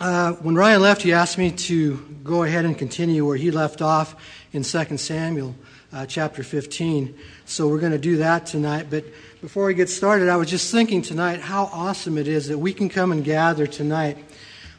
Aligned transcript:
Uh, 0.00 0.32
when 0.36 0.54
Ryan 0.54 0.80
left, 0.80 1.02
he 1.02 1.12
asked 1.12 1.36
me 1.36 1.50
to 1.50 1.98
go 2.24 2.42
ahead 2.42 2.64
and 2.64 2.76
continue 2.76 3.26
where 3.26 3.36
he 3.36 3.50
left 3.50 3.82
off 3.82 4.16
in 4.50 4.62
2 4.62 4.96
Samuel 4.96 5.54
uh, 5.92 6.06
chapter 6.06 6.42
15. 6.42 7.14
So 7.44 7.68
we're 7.68 7.80
going 7.80 7.92
to 7.92 7.98
do 7.98 8.16
that 8.16 8.46
tonight. 8.46 8.86
But 8.88 9.04
before 9.42 9.66
we 9.66 9.74
get 9.74 9.90
started, 9.90 10.30
I 10.30 10.36
was 10.36 10.48
just 10.48 10.72
thinking 10.72 11.02
tonight 11.02 11.40
how 11.40 11.64
awesome 11.64 12.16
it 12.16 12.28
is 12.28 12.48
that 12.48 12.56
we 12.56 12.72
can 12.72 12.88
come 12.88 13.12
and 13.12 13.22
gather 13.22 13.66
tonight. 13.66 14.16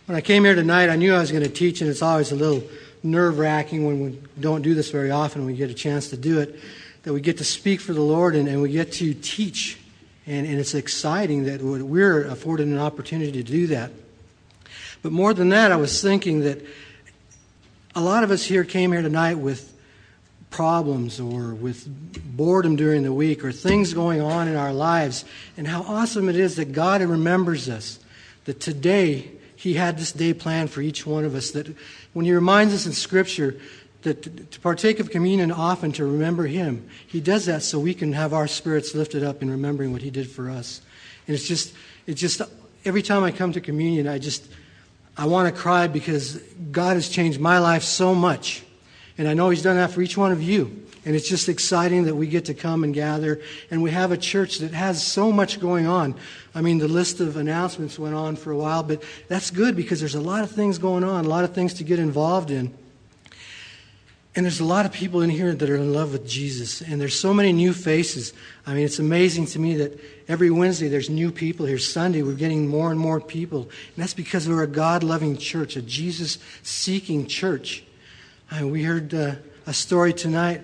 When 0.07 0.18
I 0.18 0.21
came 0.21 0.44
here 0.44 0.55
tonight, 0.55 0.89
I 0.89 0.96
knew 0.96 1.14
I 1.14 1.20
was 1.20 1.32
going 1.32 1.44
to 1.44 1.52
teach, 1.52 1.82
and 1.82 1.90
it's 1.92 2.02
always 2.02 2.32
a 2.32 2.36
little 2.36 2.64
nerve 3.04 3.38
wracking 3.38 3.86
when 3.86 4.04
we 4.04 4.20
don't 4.40 4.64
do 4.64 4.74
this 4.74 4.90
very 4.90 5.12
often, 5.12 5.44
when 5.44 5.52
we 5.52 5.58
get 5.58 5.70
a 5.70 5.76
chance 5.76 6.10
to 6.10 6.18
do 6.18 6.40
it, 6.40 6.60
that 7.04 7.14
we 7.14 7.22
get 7.22 7.38
to 7.38 7.44
speak 7.44 7.80
for 7.80 7.94
the 7.94 8.02
Lord 8.02 8.36
and, 8.36 8.48
and 8.48 8.60
we 8.60 8.72
get 8.72 8.92
to 8.94 9.14
teach. 9.14 9.78
And, 10.26 10.48
and 10.48 10.60
it's 10.60 10.74
exciting 10.74 11.44
that 11.44 11.62
we're 11.62 12.26
afforded 12.26 12.66
an 12.66 12.80
opportunity 12.80 13.32
to 13.34 13.44
do 13.44 13.68
that. 13.68 13.92
But 15.02 15.11
more 15.11 15.33
than 15.33 15.49
that, 15.49 15.71
I 15.71 15.77
was 15.77 16.02
thinking 16.02 16.41
that 16.41 16.61
a 17.96 18.01
lot 18.01 18.23
of 18.23 18.32
us 18.32 18.43
here 18.43 18.64
came 18.64 18.92
here 18.92 19.01
tonight 19.01 19.36
with 19.36 19.68
problems 20.50 21.19
or 21.19 21.54
with 21.54 21.87
boredom 22.36 22.75
during 22.75 23.04
the 23.04 23.14
week 23.14 23.43
or 23.43 23.51
things 23.51 23.93
going 23.93 24.21
on 24.21 24.47
in 24.47 24.56
our 24.56 24.73
lives, 24.73 25.25
and 25.57 25.68
how 25.68 25.82
awesome 25.83 26.29
it 26.29 26.36
is 26.36 26.57
that 26.57 26.73
God 26.73 27.01
remembers 27.01 27.69
us. 27.69 28.00
That 28.45 28.59
today 28.59 29.32
He 29.56 29.75
had 29.75 29.97
this 29.97 30.11
day 30.11 30.33
planned 30.33 30.71
for 30.71 30.82
each 30.82 31.06
one 31.06 31.25
of 31.25 31.36
us. 31.36 31.51
That 31.51 31.75
when 32.14 32.25
He 32.25 32.33
reminds 32.33 32.73
us 32.73 32.86
in 32.86 32.92
Scripture 32.92 33.58
that 34.02 34.52
to 34.52 34.59
partake 34.59 35.00
of 35.00 35.11
communion 35.11 35.52
often 35.52 35.92
to 35.94 36.06
remember 36.06 36.47
Him, 36.47 36.88
He 37.08 37.22
does 37.22 37.45
that 37.45 37.64
so 37.64 37.80
we 37.80 37.94
can 37.94 38.14
have 38.14 38.33
our 38.33 38.47
spirits 38.47 38.94
lifted 38.94 39.23
up 39.23 39.42
in 39.42 39.50
remembering 39.50 39.92
what 39.94 40.02
He 40.02 40.09
did 40.09 40.30
for 40.30 40.50
us. 40.50 40.81
And 41.28 41.36
it's 41.36 41.47
just, 41.47 41.73
it's 42.08 42.20
just 42.20 42.42
every 42.83 43.02
time 43.02 43.23
I 43.23 43.31
come 43.31 43.53
to 43.53 43.61
communion, 43.61 44.08
I 44.08 44.17
just, 44.17 44.50
I 45.17 45.25
want 45.25 45.53
to 45.53 45.61
cry 45.61 45.88
because 45.88 46.38
God 46.72 46.94
has 46.95 47.09
changed 47.09 47.39
my 47.39 47.59
life 47.59 47.83
so 47.83 48.16
much 48.16 48.64
and 49.22 49.28
I 49.28 49.36
know 49.36 49.50
He's 49.50 49.62
done 49.62 49.76
that 49.76 49.92
for 49.92 50.02
each 50.02 50.17
one 50.17 50.31
of 50.31 50.42
you. 50.42 50.86
And 51.06 51.16
it's 51.16 51.30
just 51.30 51.48
exciting 51.48 52.06
that 52.06 52.16
we 52.16 52.26
get 52.26 52.45
to 52.45 52.56
come 52.56 52.84
and 52.84 52.92
gather. 52.92 53.39
And 53.70 53.84
we 53.84 53.92
have 53.92 54.12
a 54.12 54.17
church 54.17 54.59
that 54.59 54.73
has 54.73 55.06
so 55.06 55.32
much 55.32 55.59
going 55.59 55.86
on. 55.86 56.16
I 56.56 56.62
mean, 56.62 56.80
the 56.80 56.88
list 56.88 57.20
of 57.20 57.38
announcements 57.38 58.00
went 58.00 58.16
on 58.16 58.36
for 58.36 58.52
a 58.52 58.58
while, 58.58 58.82
but 58.82 59.04
that's 59.28 59.52
good 59.52 59.76
because 59.76 60.00
there's 60.00 60.16
a 60.16 60.22
lot 60.22 60.44
of 60.44 60.52
things 60.52 60.80
going 60.80 61.04
on, 61.04 61.26
a 61.26 61.28
lot 61.28 61.44
of 61.44 61.54
things 61.54 61.76
to 61.76 61.84
get 61.84 62.00
involved 62.00 62.50
in. 62.50 62.73
And 64.34 64.46
there's 64.46 64.62
a 64.62 64.66
lot 64.66 64.86
of 64.86 64.94
people 64.94 65.22
in 65.22 65.30
here 65.30 65.54
that 65.54 65.70
are 65.70 65.76
in 65.76 65.94
love 65.94 66.14
with 66.14 66.26
Jesus. 66.26 66.82
And 66.82 67.02
there's 67.02 67.20
so 67.20 67.34
many 67.34 67.52
new 67.52 67.74
faces. 67.74 68.32
I 68.66 68.73
mean, 68.73 68.86
it's 68.86 69.00
amazing 69.00 69.48
to 69.48 69.60
me 69.60 69.76
that 69.76 70.00
every 70.30 70.50
Wednesday 70.50 70.88
there's 70.88 71.10
new 71.10 71.32
people 71.32 71.66
here. 71.66 71.78
Sunday 71.78 72.22
we're 72.22 72.34
getting 72.34 72.68
more 72.68 72.92
and 72.92 73.00
more 73.00 73.20
people. 73.20 73.64
And 73.64 73.98
that's 73.98 74.14
because 74.14 74.48
we're 74.48 74.64
a 74.64 74.68
God 74.68 75.04
loving 75.04 75.36
church, 75.36 75.76
a 75.76 75.82
Jesus 75.82 76.38
seeking 76.64 77.28
church. 77.28 77.84
We 78.62 78.84
heard 78.84 79.14
uh, 79.14 79.36
a 79.66 79.73
story 79.73 80.14
tonight 80.14 80.62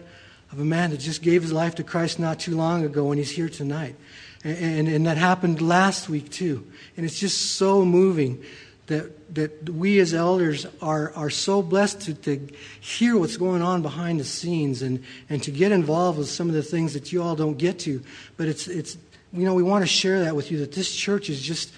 of 0.52 0.60
a 0.60 0.66
man 0.66 0.92
that 0.92 1.00
just 1.00 1.22
gave 1.22 1.42
his 1.42 1.52
life 1.52 1.76
to 1.76 1.84
Christ 1.84 2.20
not 2.20 2.40
too 2.40 2.56
long 2.56 2.86
ago, 2.86 3.12
and 3.12 3.20
he's 3.20 3.32
here 3.32 3.50
tonight. 3.50 3.96
And, 4.44 4.58
and, 4.58 4.88
and, 4.88 5.06
that 5.08 5.18
happened 5.18 5.62
last 5.62 6.10
week, 6.10 6.30
too. 6.30 6.66
And 6.96 7.06
it's 7.06 7.20
just 7.20 7.54
so 7.54 7.84
moving 7.84 8.44
that, 8.88 9.36
that 9.36 9.70
we 9.70 10.00
as 10.00 10.14
elders 10.14 10.66
are, 10.82 11.14
are 11.14 11.30
so 11.30 11.62
blessed 11.62 12.02
to, 12.02 12.14
to 12.14 12.48
hear 12.80 13.18
what's 13.18 13.38
going 13.38 13.62
on 13.62 13.82
behind 13.82 14.20
the 14.20 14.26
scenes 14.26 14.82
and, 14.82 15.04
and 15.30 15.44
to 15.44 15.52
get 15.52 15.72
involved 15.72 16.18
with 16.18 16.30
some 16.30 16.48
of 16.48 16.56
the 16.56 16.64
things 16.64 16.94
that 16.94 17.12
you 17.12 17.22
all 17.22 17.36
don't 17.36 17.58
get 17.58 17.80
to. 17.80 18.02
But 18.38 18.48
it's, 18.48 18.68
it's 18.68 18.98
you 19.34 19.46
know, 19.46 19.54
we 19.54 19.64
want 19.64 19.84
to 19.84 19.88
share 19.88 20.24
that 20.24 20.36
with 20.36 20.52
you 20.52 20.60
that 20.60 20.72
this 20.72 20.94
church 20.96 21.30
is 21.30 21.42
just 21.42 21.72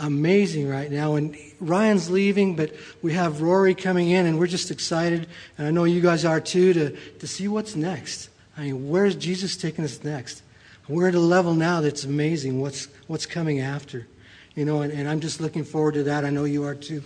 amazing 0.00 0.68
right 0.68 0.90
now. 0.90 1.14
And 1.14 1.36
Ryan's 1.60 2.10
leaving, 2.10 2.56
but 2.56 2.74
we 3.00 3.12
have 3.14 3.42
Rory 3.42 3.74
coming 3.74 4.10
in, 4.10 4.26
and 4.26 4.38
we're 4.38 4.46
just 4.48 4.70
excited. 4.70 5.28
And 5.56 5.66
I 5.66 5.70
know 5.70 5.84
you 5.84 6.00
guys 6.00 6.24
are 6.24 6.40
too 6.40 6.72
to, 6.72 6.90
to 6.90 7.26
see 7.26 7.48
what's 7.48 7.76
next. 7.76 8.28
I 8.56 8.62
mean, 8.62 8.88
where's 8.88 9.14
Jesus 9.14 9.56
taking 9.56 9.84
us 9.84 10.02
next? 10.02 10.42
We're 10.88 11.08
at 11.08 11.14
a 11.14 11.20
level 11.20 11.54
now 11.54 11.80
that's 11.80 12.04
amazing 12.04 12.60
what's, 12.60 12.88
what's 13.06 13.26
coming 13.26 13.60
after. 13.60 14.06
You 14.56 14.64
know, 14.64 14.80
and, 14.80 14.90
and 14.90 15.06
I'm 15.06 15.20
just 15.20 15.38
looking 15.38 15.64
forward 15.64 15.92
to 15.94 16.04
that. 16.04 16.24
I 16.24 16.30
know 16.30 16.44
you 16.44 16.64
are 16.64 16.74
too. 16.74 17.02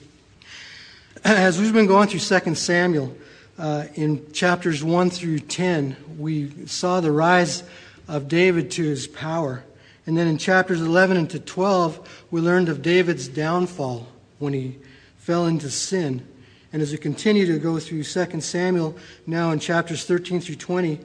As 1.24 1.60
we've 1.60 1.72
been 1.72 1.88
going 1.88 2.06
through 2.06 2.20
2 2.20 2.54
Samuel, 2.54 3.16
uh, 3.58 3.86
in 3.94 4.32
chapters 4.32 4.84
1 4.84 5.10
through 5.10 5.40
10, 5.40 5.96
we 6.16 6.66
saw 6.66 7.00
the 7.00 7.10
rise 7.10 7.64
of 8.06 8.28
David 8.28 8.70
to 8.70 8.84
his 8.84 9.08
power. 9.08 9.64
And 10.06 10.16
then 10.16 10.28
in 10.28 10.38
chapters 10.38 10.80
11 10.80 11.16
and 11.16 11.28
to 11.30 11.40
12, 11.40 12.26
we 12.30 12.40
learned 12.40 12.68
of 12.68 12.82
David's 12.82 13.26
downfall 13.26 14.06
when 14.38 14.52
he 14.52 14.78
fell 15.18 15.46
into 15.46 15.70
sin. 15.70 16.24
And 16.72 16.80
as 16.80 16.92
we 16.92 16.98
continue 16.98 17.46
to 17.46 17.58
go 17.58 17.80
through 17.80 18.04
2 18.04 18.40
Samuel, 18.40 18.96
now 19.26 19.50
in 19.50 19.58
chapters 19.58 20.04
13 20.04 20.40
through 20.40 20.54
20, 20.54 21.00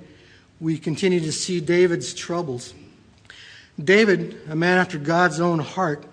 we 0.59 0.77
continue 0.77 1.21
to 1.21 1.31
see 1.31 1.59
David's 1.59 2.13
troubles. 2.13 2.75
David, 3.83 4.39
a 4.47 4.55
man 4.55 4.77
after 4.77 4.99
God's 4.99 5.39
own 5.39 5.57
heart, 5.57 6.05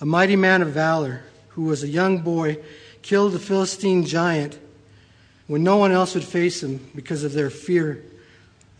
a 0.00 0.06
mighty 0.06 0.36
man 0.36 0.62
of 0.62 0.68
valor, 0.68 1.22
who 1.50 1.62
was 1.62 1.82
a 1.82 1.88
young 1.88 2.18
boy, 2.18 2.58
killed 3.02 3.32
the 3.32 3.38
Philistine 3.38 4.04
giant 4.04 4.58
when 5.46 5.62
no 5.62 5.76
one 5.76 5.92
else 5.92 6.14
would 6.14 6.24
face 6.24 6.62
him 6.62 6.90
because 6.94 7.24
of 7.24 7.32
their 7.32 7.50
fear 7.50 8.02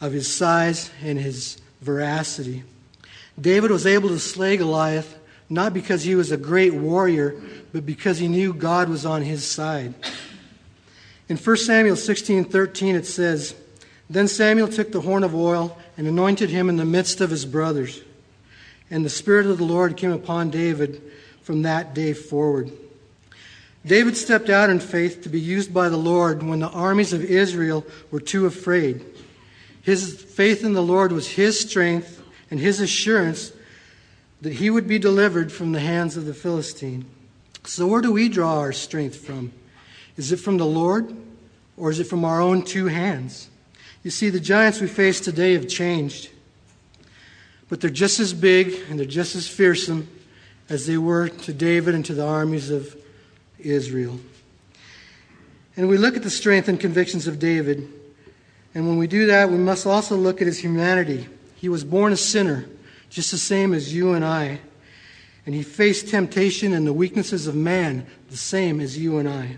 of 0.01 0.13
his 0.13 0.33
size 0.33 0.91
and 1.03 1.19
his 1.19 1.59
veracity. 1.81 2.65
David 3.41 3.71
was 3.71 3.87
able 3.87 4.09
to 4.09 4.19
slay 4.19 4.57
Goliath 4.57 5.19
not 5.49 5.73
because 5.73 6.03
he 6.03 6.15
was 6.15 6.33
a 6.33 6.37
great 6.37 6.75
warrior, 6.75 7.41
but 7.73 7.87
because 7.87 8.19
he 8.19 8.29
knew 8.29 8.53
God 8.53 8.89
was 8.89 9.07
on 9.07 9.23
his 9.23 9.45
side. 9.45 9.95
In 11.29 11.37
1 11.37 11.57
Samuel 11.67 11.97
16:13 11.97 12.95
it 12.95 13.07
says, 13.07 13.55
"Then 14.11 14.29
Samuel 14.29 14.69
took 14.69 14.93
the 14.93 15.01
horn 15.01 15.25
of 15.25 15.35
oil 15.35 15.79
and 15.97 16.07
anointed 16.07 16.51
him 16.51 16.69
in 16.69 16.77
the 16.77 16.85
midst 16.85 17.21
of 17.21 17.31
his 17.31 17.45
brothers. 17.45 18.01
And 18.91 19.05
the 19.05 19.11
spirit 19.11 19.47
of 19.47 19.59
the 19.59 19.65
Lord 19.65 19.97
came 19.97 20.13
upon 20.13 20.51
David 20.51 21.03
from 21.43 21.63
that 21.63 21.95
day 21.95 22.13
forward." 22.13 22.71
David 23.85 24.17
stepped 24.17 24.51
out 24.51 24.69
in 24.69 24.81
faith 24.81 25.23
to 25.23 25.29
be 25.29 25.41
used 25.41 25.73
by 25.73 25.89
the 25.89 25.97
Lord 25.97 26.43
when 26.43 26.59
the 26.59 26.69
armies 26.69 27.13
of 27.13 27.25
Israel 27.25 27.87
were 28.11 28.21
too 28.21 28.45
afraid. 28.47 29.05
His 29.81 30.21
faith 30.21 30.65
in 30.65 30.73
the 30.73 30.83
Lord 30.83 31.13
was 31.13 31.29
his 31.29 31.61
strength 31.61 32.21
and 32.51 32.59
his 32.59 32.81
assurance 32.81 33.53
that 34.43 34.55
he 34.55 34.71
would 34.71 34.89
be 34.89 34.99
delivered 34.99 35.53
from 35.53 35.71
the 35.71 35.81
hands 35.81 36.17
of 36.17 36.27
the 36.27 36.35
Philistine. 36.35 37.05
So, 37.65 37.87
where 37.87 38.03
do 38.03 38.11
we 38.11 38.29
draw 38.29 38.59
our 38.59 38.73
strength 38.73 39.17
from? 39.17 39.53
Is 40.17 40.33
it 40.33 40.41
from 40.41 40.57
the 40.57 40.67
Lord 40.67 41.15
or 41.77 41.91
is 41.91 42.01
it 42.01 42.09
from 42.09 42.25
our 42.25 42.41
own 42.41 42.63
two 42.63 42.87
hands? 42.87 43.49
You 44.03 44.11
see, 44.11 44.31
the 44.31 44.41
giants 44.41 44.81
we 44.81 44.89
face 44.89 45.21
today 45.21 45.53
have 45.53 45.69
changed, 45.69 46.31
but 47.69 47.81
they're 47.81 47.91
just 47.91 48.21
as 48.21 48.33
big 48.33 48.75
and 48.89 48.99
they're 48.99 49.07
just 49.07 49.35
as 49.35 49.49
fearsome 49.49 50.09
as 50.69 50.87
they 50.87 50.99
were 50.99 51.29
to 51.29 51.53
David 51.53 51.95
and 51.95 52.05
to 52.05 52.15
the 52.15 52.27
armies 52.27 52.71
of 52.71 52.97
Israel. 53.59 54.19
And 55.77 55.89
we 55.89 55.99
look 55.99 56.17
at 56.17 56.23
the 56.23 56.31
strength 56.31 56.69
and 56.69 56.81
convictions 56.81 57.27
of 57.27 57.39
David, 57.39 57.89
and 58.75 58.87
when 58.87 58.99
we 58.99 59.07
do 59.07 59.27
that, 59.27 59.51
we 59.51 59.59
must 59.59 59.87
also 59.87 60.17
look 60.17 60.41
at 60.41 60.47
his 60.47 60.59
humanity. 60.59 61.27
He 61.57 61.69
was 61.69 61.85
born 61.85 62.13
a 62.13 62.17
sinner, 62.17 62.67
just 63.11 63.31
the 63.31 63.39
same 63.39 63.75
as 63.75 63.95
you 63.95 64.13
and 64.13 64.25
I. 64.25 64.61
And 65.45 65.55
he 65.55 65.63
faced 65.63 66.09
temptation 66.09 66.73
and 66.73 66.87
the 66.87 66.93
weaknesses 66.93 67.47
of 67.47 67.55
man, 67.55 68.07
the 68.31 68.37
same 68.37 68.81
as 68.81 68.99
you 68.99 69.19
and 69.19 69.29
I. 69.29 69.57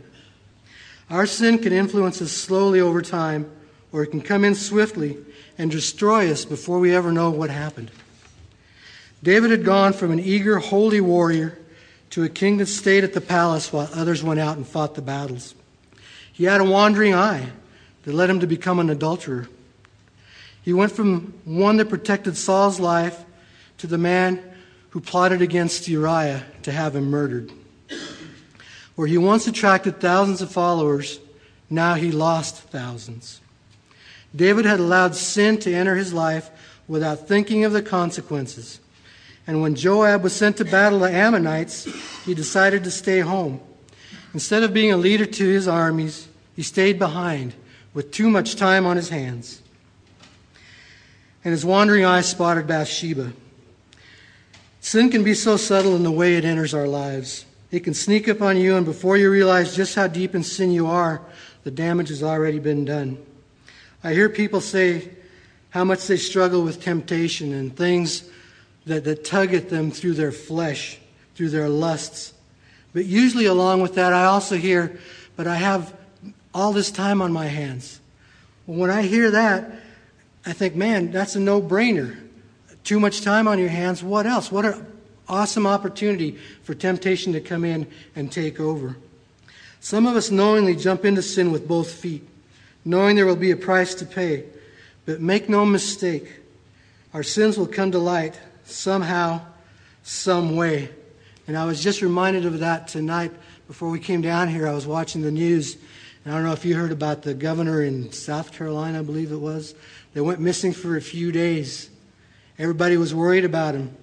Our 1.10 1.26
sin 1.26 1.58
can 1.58 1.72
influence 1.72 2.20
us 2.20 2.32
slowly 2.32 2.80
over 2.80 3.00
time, 3.00 3.50
or 3.92 4.02
it 4.02 4.08
can 4.08 4.20
come 4.20 4.44
in 4.44 4.54
swiftly 4.54 5.16
and 5.58 5.70
destroy 5.70 6.30
us 6.30 6.44
before 6.44 6.78
we 6.78 6.94
ever 6.94 7.12
know 7.12 7.30
what 7.30 7.50
happened. 7.50 7.91
David 9.22 9.50
had 9.50 9.64
gone 9.64 9.92
from 9.92 10.12
an 10.12 10.20
eager, 10.20 10.58
holy 10.58 11.00
warrior 11.00 11.58
to 12.10 12.22
a 12.22 12.28
king 12.28 12.58
that 12.58 12.66
stayed 12.66 13.04
at 13.04 13.12
the 13.12 13.20
palace 13.20 13.72
while 13.72 13.91
others 13.92 14.22
went 14.22 14.41
out 14.41 14.56
and 14.56 14.66
fought 14.66 14.94
the 14.94 15.02
battles. 15.02 15.55
He 16.32 16.44
had 16.44 16.60
a 16.60 16.64
wandering 16.64 17.14
eye 17.14 17.50
that 18.05 18.14
led 18.14 18.31
him 18.31 18.40
to 18.40 18.46
become 18.46 18.78
an 18.78 18.88
adulterer. 18.88 19.49
He 20.62 20.72
went 20.72 20.93
from 20.93 21.34
one 21.44 21.78
that 21.78 21.88
protected 21.88 22.37
Saul's 22.37 22.78
life 22.78 23.25
to 23.78 23.87
the 23.87 23.99
man 23.99 24.43
who 24.90 25.00
plotted 25.00 25.43
against 25.43 25.88
Uriah 25.88 26.44
to 26.62 26.72
have 26.72 26.94
him 26.94 27.10
murdered. 27.10 27.52
Where 28.94 29.06
he 29.06 29.19
once 29.19 29.46
attracted 29.46 30.00
thousands 30.00 30.40
of 30.40 30.50
followers, 30.50 31.20
now 31.69 31.94
he 31.94 32.10
lost 32.10 32.56
thousands. 32.56 33.40
David 34.34 34.64
had 34.64 34.80
allowed 34.80 35.14
sin 35.14 35.58
to 35.60 35.72
enter 35.72 35.96
his 35.96 36.12
life 36.12 36.50
without 36.86 37.28
thinking 37.28 37.64
of 37.64 37.72
the 37.72 37.82
consequences. 37.82 38.80
And 39.46 39.62
when 39.62 39.75
Joab 39.75 40.22
was 40.22 40.34
sent 40.34 40.58
to 40.58 40.64
battle 40.64 40.98
the 40.98 41.10
Ammonites, 41.10 41.88
he 42.25 42.34
decided 42.34 42.84
to 42.84 42.90
stay 42.90 43.20
home. 43.20 43.60
Instead 44.34 44.62
of 44.62 44.75
being 44.75 44.92
a 44.92 44.96
leader 44.96 45.25
to 45.25 45.48
his 45.48 45.66
armies, 45.66 46.28
he 46.54 46.62
stayed 46.62 46.98
behind 46.98 47.54
with 47.94 48.10
too 48.10 48.28
much 48.28 48.56
time 48.56 48.84
on 48.84 48.96
his 48.96 49.08
hands 49.08 49.62
and 51.44 51.52
his 51.52 51.64
wandering 51.64 52.04
eye 52.04 52.20
spotted 52.20 52.66
Bathsheba. 52.66 53.32
Sin 54.81 55.10
can 55.10 55.24
be 55.24 55.34
so 55.34 55.56
subtle 55.56 55.96
in 55.96 56.02
the 56.02 56.10
way 56.10 56.36
it 56.36 56.44
enters 56.44 56.74
our 56.74 56.86
lives. 56.86 57.46
It 57.70 57.81
can 57.81 57.94
sneak 57.94 58.28
up 58.28 58.42
on 58.42 58.56
you, 58.56 58.76
and 58.76 58.84
before 58.84 59.16
you 59.16 59.31
realize 59.31 59.74
just 59.74 59.94
how 59.94 60.08
deep 60.08 60.34
in 60.34 60.42
sin 60.42 60.72
you 60.72 60.86
are, 60.86 61.22
the 61.64 61.70
damage 61.70 62.08
has 62.08 62.22
already 62.22 62.58
been 62.58 62.84
done. 62.84 63.19
I 64.02 64.12
hear 64.12 64.28
people 64.28 64.60
say 64.60 65.10
how 65.70 65.84
much 65.84 66.06
they 66.06 66.16
struggle 66.16 66.62
with 66.62 66.82
temptation 66.82 67.52
and 67.52 67.76
things 67.76 68.28
that, 68.86 69.04
that 69.04 69.24
tug 69.24 69.54
at 69.54 69.68
them 69.68 69.90
through 69.90 70.14
their 70.14 70.32
flesh, 70.32 70.98
through 71.34 71.50
their 71.50 71.68
lusts. 71.68 72.32
But 72.92 73.04
usually, 73.04 73.46
along 73.46 73.82
with 73.82 73.94
that, 73.96 74.12
I 74.12 74.24
also 74.24 74.56
hear, 74.56 74.98
but 75.36 75.46
I 75.46 75.56
have 75.56 75.94
all 76.54 76.72
this 76.72 76.90
time 76.90 77.20
on 77.20 77.32
my 77.32 77.46
hands. 77.46 78.00
When 78.66 78.90
I 78.90 79.02
hear 79.02 79.30
that, 79.30 79.70
I 80.46 80.52
think, 80.52 80.74
man, 80.74 81.10
that's 81.10 81.36
a 81.36 81.40
no 81.40 81.60
brainer. 81.60 82.18
Too 82.84 82.98
much 83.00 83.20
time 83.20 83.46
on 83.46 83.58
your 83.58 83.68
hands. 83.68 84.02
What 84.02 84.26
else? 84.26 84.50
What 84.50 84.64
an 84.64 84.86
awesome 85.28 85.66
opportunity 85.66 86.38
for 86.62 86.74
temptation 86.74 87.32
to 87.34 87.40
come 87.40 87.64
in 87.64 87.86
and 88.16 88.32
take 88.32 88.58
over. 88.58 88.96
Some 89.80 90.06
of 90.06 90.16
us 90.16 90.30
knowingly 90.30 90.74
jump 90.74 91.04
into 91.04 91.22
sin 91.22 91.52
with 91.52 91.68
both 91.68 91.92
feet, 91.92 92.26
knowing 92.84 93.16
there 93.16 93.26
will 93.26 93.36
be 93.36 93.50
a 93.50 93.56
price 93.56 93.94
to 93.96 94.06
pay. 94.06 94.44
But 95.06 95.20
make 95.20 95.48
no 95.48 95.64
mistake, 95.64 96.30
our 97.14 97.22
sins 97.22 97.56
will 97.56 97.66
come 97.66 97.92
to 97.92 97.98
light 97.98 98.38
somehow, 98.64 99.40
some 100.02 100.56
way. 100.56 100.90
And 101.46 101.56
I 101.56 101.64
was 101.64 101.82
just 101.82 102.02
reminded 102.02 102.44
of 102.44 102.58
that 102.58 102.88
tonight 102.88 103.32
before 103.66 103.88
we 103.88 104.00
came 104.00 104.20
down 104.20 104.48
here. 104.48 104.69
I 104.69 104.75
was 104.75 104.86
watching 104.86 105.22
the 105.22 105.30
news, 105.30 105.76
and 106.25 106.32
I 106.32 106.36
don't 106.36 106.46
know 106.46 106.52
if 106.52 106.64
you 106.64 106.76
heard 106.76 106.92
about 106.92 107.22
the 107.22 107.34
governor 107.34 107.82
in 107.82 108.12
South 108.12 108.52
Carolina, 108.52 108.98
I 108.98 109.02
believe 109.02 109.32
it 109.32 109.36
was. 109.36 109.74
They 110.12 110.20
went 110.20 110.40
missing 110.40 110.72
for 110.72 110.96
a 110.96 111.00
few 111.00 111.32
days. 111.32 111.88
Everybody 112.58 112.96
was 112.96 113.14
worried 113.14 113.44
about 113.44 113.74
him. 113.74 113.96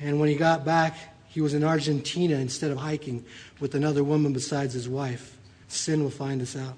And 0.00 0.18
when 0.18 0.28
he 0.28 0.34
got 0.34 0.64
back, 0.64 0.96
he 1.28 1.40
was 1.40 1.54
in 1.54 1.62
Argentina 1.62 2.36
instead 2.36 2.70
of 2.70 2.78
hiking 2.78 3.24
with 3.60 3.74
another 3.74 4.02
woman 4.02 4.32
besides 4.32 4.74
his 4.74 4.88
wife. 4.88 5.38
Sin 5.68 6.02
will 6.02 6.10
find 6.10 6.42
us 6.42 6.56
out. 6.56 6.74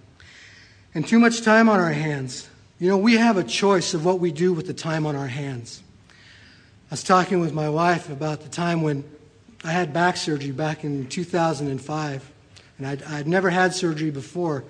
And 0.94 1.06
too 1.06 1.18
much 1.18 1.42
time 1.42 1.68
on 1.68 1.80
our 1.80 1.92
hands. 1.92 2.48
You 2.78 2.88
know, 2.88 2.96
we 2.96 3.16
have 3.16 3.36
a 3.36 3.42
choice 3.42 3.94
of 3.94 4.04
what 4.04 4.20
we 4.20 4.30
do 4.30 4.52
with 4.52 4.68
the 4.68 4.74
time 4.74 5.06
on 5.06 5.16
our 5.16 5.26
hands. 5.26 5.82
I 6.08 6.92
was 6.92 7.02
talking 7.02 7.40
with 7.40 7.52
my 7.52 7.68
wife 7.68 8.10
about 8.10 8.42
the 8.42 8.48
time 8.48 8.82
when 8.82 9.02
I 9.64 9.72
had 9.72 9.92
back 9.92 10.16
surgery 10.16 10.52
back 10.52 10.84
in 10.84 11.08
2005. 11.08 12.32
And 12.78 12.86
I'd, 12.86 13.02
I'd 13.02 13.26
never 13.26 13.50
had 13.50 13.74
surgery 13.74 14.12
before. 14.12 14.62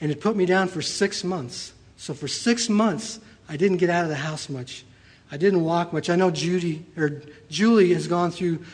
And 0.00 0.10
it 0.10 0.20
put 0.20 0.34
me 0.34 0.44
down 0.44 0.66
for 0.66 0.82
six 0.82 1.22
months. 1.22 1.72
So 1.96 2.14
for 2.14 2.26
six 2.26 2.68
months, 2.68 3.20
I 3.48 3.56
didn't 3.56 3.76
get 3.76 3.90
out 3.90 4.02
of 4.02 4.10
the 4.10 4.16
house 4.16 4.48
much. 4.48 4.84
I 5.30 5.36
didn't 5.36 5.62
walk 5.62 5.92
much. 5.92 6.10
I 6.10 6.16
know 6.16 6.32
Judy 6.32 6.84
or 6.96 7.22
Julie 7.48 7.94
has 7.94 8.08
gone 8.08 8.32
through 8.32 8.64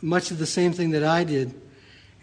much 0.00 0.30
of 0.30 0.38
the 0.38 0.46
same 0.46 0.72
thing 0.72 0.92
that 0.92 1.04
I 1.04 1.24
did, 1.24 1.52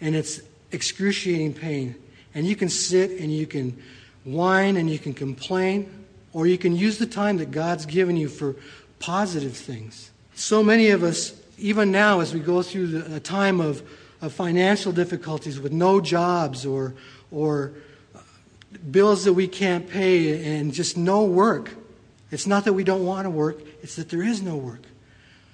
and 0.00 0.16
it's 0.16 0.40
excruciating 0.72 1.54
pain. 1.54 1.94
And 2.34 2.46
you 2.46 2.56
can 2.56 2.68
sit 2.68 3.12
and 3.20 3.32
you 3.32 3.46
can 3.46 3.80
whine 4.24 4.76
and 4.76 4.90
you 4.90 4.98
can 4.98 5.14
complain, 5.14 6.06
or 6.32 6.46
you 6.46 6.58
can 6.58 6.74
use 6.74 6.98
the 6.98 7.06
time 7.06 7.36
that 7.38 7.50
God's 7.50 7.86
given 7.86 8.16
you 8.16 8.28
for 8.28 8.56
positive 8.98 9.56
things. 9.56 10.10
So 10.34 10.62
many 10.62 10.90
of 10.90 11.02
us, 11.02 11.32
even 11.58 11.92
now, 11.92 12.20
as 12.20 12.34
we 12.34 12.40
go 12.40 12.62
through 12.62 12.86
the, 12.88 13.16
a 13.16 13.20
time 13.20 13.60
of, 13.60 13.82
of 14.20 14.32
financial 14.32 14.92
difficulties 14.92 15.60
with 15.60 15.72
no 15.72 16.00
jobs 16.00 16.66
or, 16.66 16.94
or 17.30 17.72
bills 18.90 19.24
that 19.24 19.34
we 19.34 19.46
can't 19.46 19.88
pay 19.88 20.56
and 20.58 20.72
just 20.72 20.96
no 20.96 21.24
work, 21.24 21.70
it's 22.30 22.46
not 22.46 22.64
that 22.64 22.72
we 22.72 22.82
don't 22.82 23.04
want 23.04 23.26
to 23.26 23.30
work, 23.30 23.60
it's 23.82 23.96
that 23.96 24.08
there 24.08 24.22
is 24.22 24.42
no 24.42 24.56
work. 24.56 24.82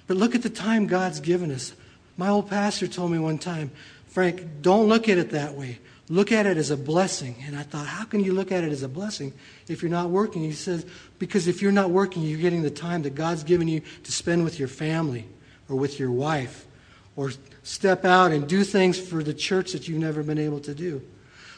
But 0.07 0.17
look 0.17 0.33
at 0.33 0.41
the 0.41 0.49
time 0.49 0.87
God's 0.87 1.19
given 1.19 1.51
us. 1.51 1.73
My 2.17 2.29
old 2.29 2.49
pastor 2.49 2.87
told 2.87 3.11
me 3.11 3.19
one 3.19 3.37
time, 3.37 3.71
Frank, 4.07 4.61
don't 4.61 4.87
look 4.87 5.07
at 5.07 5.17
it 5.17 5.29
that 5.29 5.53
way. 5.53 5.79
Look 6.11 6.33
at 6.33 6.45
it 6.45 6.57
as 6.57 6.71
a 6.71 6.75
blessing. 6.75 7.37
And 7.47 7.55
I 7.55 7.63
thought, 7.63 7.87
how 7.87 8.03
can 8.03 8.21
you 8.21 8.33
look 8.33 8.51
at 8.51 8.65
it 8.65 8.71
as 8.73 8.83
a 8.83 8.89
blessing 8.89 9.31
if 9.69 9.81
you're 9.81 9.89
not 9.89 10.09
working? 10.09 10.43
He 10.43 10.51
says, 10.51 10.85
because 11.19 11.47
if 11.47 11.61
you're 11.61 11.71
not 11.71 11.89
working, 11.89 12.21
you're 12.23 12.37
getting 12.37 12.63
the 12.63 12.69
time 12.69 13.03
that 13.03 13.15
God's 13.15 13.45
given 13.45 13.69
you 13.69 13.81
to 14.03 14.11
spend 14.11 14.43
with 14.43 14.59
your 14.59 14.67
family 14.67 15.25
or 15.69 15.77
with 15.77 16.01
your 16.01 16.11
wife 16.11 16.67
or 17.15 17.31
step 17.63 18.03
out 18.03 18.33
and 18.33 18.45
do 18.45 18.65
things 18.65 18.99
for 18.99 19.23
the 19.23 19.33
church 19.33 19.71
that 19.71 19.87
you've 19.87 20.01
never 20.01 20.21
been 20.21 20.37
able 20.37 20.59
to 20.59 20.75
do. 20.75 21.01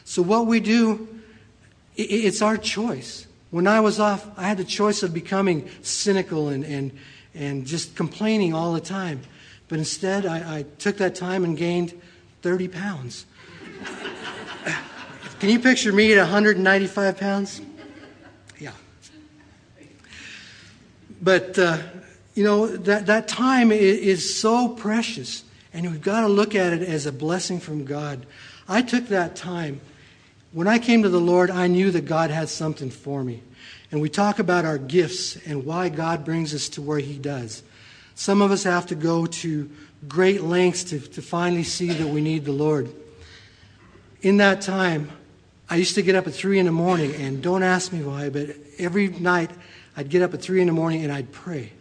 So, 0.04 0.22
what 0.22 0.46
we 0.46 0.60
do, 0.60 1.08
it's 1.96 2.40
our 2.40 2.56
choice. 2.56 3.26
When 3.50 3.66
I 3.66 3.80
was 3.80 3.98
off, 3.98 4.24
I 4.38 4.44
had 4.44 4.58
the 4.58 4.64
choice 4.64 5.02
of 5.02 5.12
becoming 5.12 5.68
cynical 5.82 6.50
and, 6.50 6.64
and, 6.64 6.92
and 7.34 7.66
just 7.66 7.96
complaining 7.96 8.54
all 8.54 8.72
the 8.72 8.80
time. 8.80 9.22
But 9.66 9.80
instead, 9.80 10.26
I, 10.26 10.58
I 10.58 10.62
took 10.78 10.98
that 10.98 11.16
time 11.16 11.42
and 11.42 11.56
gained 11.56 12.00
30 12.42 12.68
pounds. 12.68 13.26
Can 15.44 15.52
you 15.52 15.60
picture 15.60 15.92
me 15.92 16.10
at 16.14 16.18
195 16.18 17.18
pounds? 17.18 17.60
Yeah. 18.58 18.70
But, 21.20 21.58
uh, 21.58 21.76
you 22.34 22.44
know, 22.44 22.66
that, 22.66 23.04
that 23.04 23.28
time 23.28 23.70
is, 23.70 23.98
is 23.98 24.40
so 24.40 24.68
precious, 24.68 25.44
and 25.74 25.90
we've 25.90 26.00
got 26.00 26.22
to 26.22 26.28
look 26.28 26.54
at 26.54 26.72
it 26.72 26.80
as 26.80 27.04
a 27.04 27.12
blessing 27.12 27.60
from 27.60 27.84
God. 27.84 28.24
I 28.66 28.80
took 28.80 29.08
that 29.08 29.36
time. 29.36 29.82
When 30.52 30.66
I 30.66 30.78
came 30.78 31.02
to 31.02 31.10
the 31.10 31.20
Lord, 31.20 31.50
I 31.50 31.66
knew 31.66 31.90
that 31.90 32.06
God 32.06 32.30
had 32.30 32.48
something 32.48 32.88
for 32.88 33.22
me. 33.22 33.42
And 33.90 34.00
we 34.00 34.08
talk 34.08 34.38
about 34.38 34.64
our 34.64 34.78
gifts 34.78 35.36
and 35.44 35.66
why 35.66 35.90
God 35.90 36.24
brings 36.24 36.54
us 36.54 36.70
to 36.70 36.80
where 36.80 37.00
He 37.00 37.18
does. 37.18 37.62
Some 38.14 38.40
of 38.40 38.50
us 38.50 38.62
have 38.62 38.86
to 38.86 38.94
go 38.94 39.26
to 39.26 39.70
great 40.08 40.40
lengths 40.40 40.84
to, 40.84 41.00
to 41.00 41.20
finally 41.20 41.64
see 41.64 41.90
that 41.90 42.08
we 42.08 42.22
need 42.22 42.46
the 42.46 42.52
Lord. 42.52 42.90
In 44.22 44.38
that 44.38 44.62
time, 44.62 45.10
I 45.68 45.76
used 45.76 45.94
to 45.94 46.02
get 46.02 46.14
up 46.14 46.26
at 46.26 46.34
3 46.34 46.58
in 46.58 46.66
the 46.66 46.72
morning, 46.72 47.14
and 47.14 47.42
don't 47.42 47.62
ask 47.62 47.92
me 47.92 48.02
why, 48.02 48.28
but 48.28 48.50
every 48.78 49.08
night 49.08 49.50
I'd 49.96 50.10
get 50.10 50.22
up 50.22 50.34
at 50.34 50.42
3 50.42 50.60
in 50.60 50.66
the 50.66 50.72
morning 50.72 51.04
and 51.04 51.12
I'd 51.12 51.32
pray. 51.32 51.72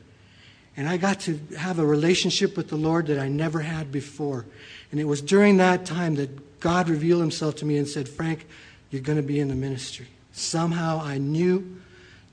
And 0.76 0.88
I 0.88 0.98
got 0.98 1.20
to 1.22 1.40
have 1.58 1.80
a 1.80 1.86
relationship 1.86 2.58
with 2.58 2.70
the 2.70 2.76
Lord 2.76 3.08
that 3.08 3.20
I 3.20 3.28
never 3.28 3.60
had 3.60 3.92
before. 3.92 4.46
And 4.92 5.00
it 5.00 5.04
was 5.04 5.22
during 5.22 5.58
that 5.58 5.86
time 5.86 6.16
that 6.16 6.60
God 6.60 6.90
revealed 6.90 7.22
himself 7.22 7.56
to 7.58 7.66
me 7.66 7.78
and 7.78 7.88
said, 7.88 8.08
Frank, 8.08 8.48
you're 8.90 9.02
going 9.02 9.18
to 9.18 9.24
be 9.24 9.40
in 9.40 9.50
the 9.50 9.56
ministry. 9.56 10.08
Somehow 10.32 11.02
I 11.02 11.18
knew 11.18 11.80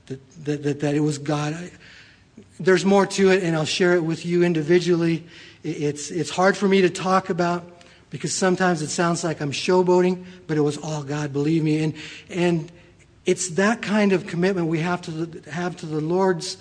that, 0.07 0.45
that, 0.45 0.63
that, 0.63 0.79
that 0.79 0.95
it 0.95 1.01
was 1.01 1.17
God. 1.17 1.53
I, 1.53 1.71
there's 2.59 2.85
more 2.85 3.05
to 3.05 3.31
it, 3.31 3.43
and 3.43 3.55
I'll 3.55 3.65
share 3.65 3.93
it 3.93 4.03
with 4.03 4.25
you 4.25 4.43
individually. 4.43 5.25
It's, 5.63 6.09
it's 6.09 6.29
hard 6.29 6.57
for 6.57 6.67
me 6.67 6.81
to 6.81 6.89
talk 6.89 7.29
about 7.29 7.80
because 8.11 8.33
sometimes 8.33 8.83
it 8.83 8.89
sounds 8.89 9.23
like 9.23 9.41
I'm 9.41 9.51
showboating, 9.51 10.23
but 10.45 10.57
it 10.57 10.61
was 10.61 10.77
all 10.77 11.01
God, 11.01 11.33
believe 11.33 11.63
me. 11.63 11.83
And, 11.83 11.93
and 12.29 12.71
it's 13.25 13.51
that 13.51 13.81
kind 13.81 14.11
of 14.13 14.27
commitment 14.27 14.67
we 14.67 14.79
have 14.79 15.01
to 15.03 15.41
have 15.49 15.77
to 15.77 15.85
the 15.87 16.01
Lord's 16.01 16.57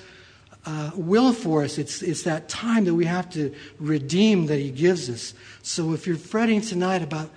uh, 0.65 0.93
will 0.95 1.33
for 1.33 1.65
us. 1.65 1.77
It's, 1.77 2.03
it's 2.03 2.23
that 2.23 2.49
time 2.49 2.85
that 2.85 2.95
we 2.95 3.05
have 3.05 3.29
to 3.31 3.55
redeem 3.79 4.47
that 4.47 4.59
He 4.59 4.71
gives 4.71 5.11
us. 5.11 5.35
So 5.63 5.93
if 5.93 6.07
you're 6.07 6.17
fretting 6.17 6.61
tonight 6.61 7.03
about 7.03 7.31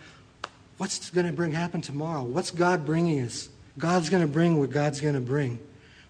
what's 0.77 1.09
going 1.09 1.27
to 1.27 1.33
bring 1.33 1.51
happen 1.51 1.81
tomorrow, 1.81 2.23
what's 2.23 2.51
God 2.51 2.85
bringing 2.85 3.21
us? 3.21 3.49
God's 3.79 4.09
going 4.09 4.21
to 4.21 4.31
bring 4.31 4.59
what 4.59 4.69
God's 4.69 5.01
going 5.01 5.15
to 5.15 5.21
bring. 5.21 5.59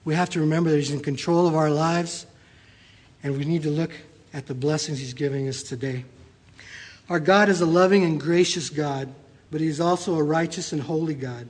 We 0.04 0.16
have 0.16 0.30
to 0.32 0.42
remember 0.42 0.72
that 0.72 0.77
He's 0.77 0.92
in 0.92 1.00
control 1.00 1.48
of 1.48 1.56
our 1.56 1.70
lives, 1.70 2.25
and 3.24 3.38
we 3.38 3.46
need 3.46 3.63
to 3.63 3.70
look 3.70 3.92
at 4.34 4.48
the 4.48 4.54
blessings 4.54 5.00
He's 5.00 5.13
giving 5.13 5.48
us 5.48 5.63
today. 5.63 6.04
Our 7.10 7.19
God 7.19 7.50
is 7.50 7.62
a 7.62 7.65
loving 7.65 8.03
and 8.03 8.19
gracious 8.19 8.69
God, 8.69 9.13
but 9.51 9.62
He 9.62 9.67
is 9.67 9.79
also 9.79 10.15
a 10.15 10.24
righteous 10.24 10.72
and 10.72 10.81
holy 10.81 11.13
God. 11.13 11.50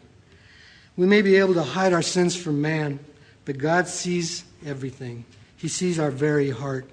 We 0.95 1.07
may 1.07 1.21
be 1.21 1.35
able 1.37 1.53
to 1.55 1.63
hide 1.63 1.93
our 1.93 2.01
sins 2.01 2.35
from 2.35 2.61
man, 2.61 2.99
but 3.45 3.57
God 3.57 3.87
sees 3.87 4.43
everything. 4.65 5.25
He 5.57 5.67
sees 5.67 5.99
our 5.99 6.11
very 6.11 6.49
heart. 6.49 6.89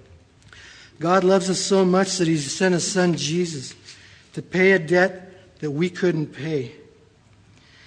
God 0.99 1.23
loves 1.23 1.49
us 1.49 1.59
so 1.59 1.83
much 1.83 2.17
that 2.17 2.27
He 2.27 2.37
sent 2.37 2.73
His 2.73 2.89
Son 2.89 3.15
Jesus 3.15 3.73
to 4.33 4.41
pay 4.41 4.71
a 4.71 4.79
debt 4.79 5.59
that 5.59 5.71
we 5.71 5.89
couldn't 5.89 6.27
pay. 6.27 6.73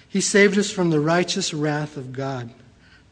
He 0.07 0.21
saved 0.21 0.57
us 0.57 0.71
from 0.71 0.89
the 0.89 0.99
righteous 0.99 1.53
wrath 1.53 1.97
of 1.97 2.13
God, 2.13 2.51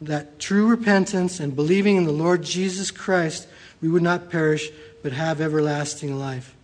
that 0.02 0.40
true 0.40 0.68
repentance 0.68 1.40
and 1.40 1.56
believing 1.56 1.98
in 1.98 2.06
the 2.06 2.12
Lord 2.12 2.44
Jesus 2.44 2.92
Christ, 2.92 3.48
we 3.82 3.90
would 3.90 4.04
not 4.04 4.30
perish, 4.30 4.70
but 5.02 5.12
have 5.12 5.42
everlasting 5.42 6.18
life. 6.18 6.56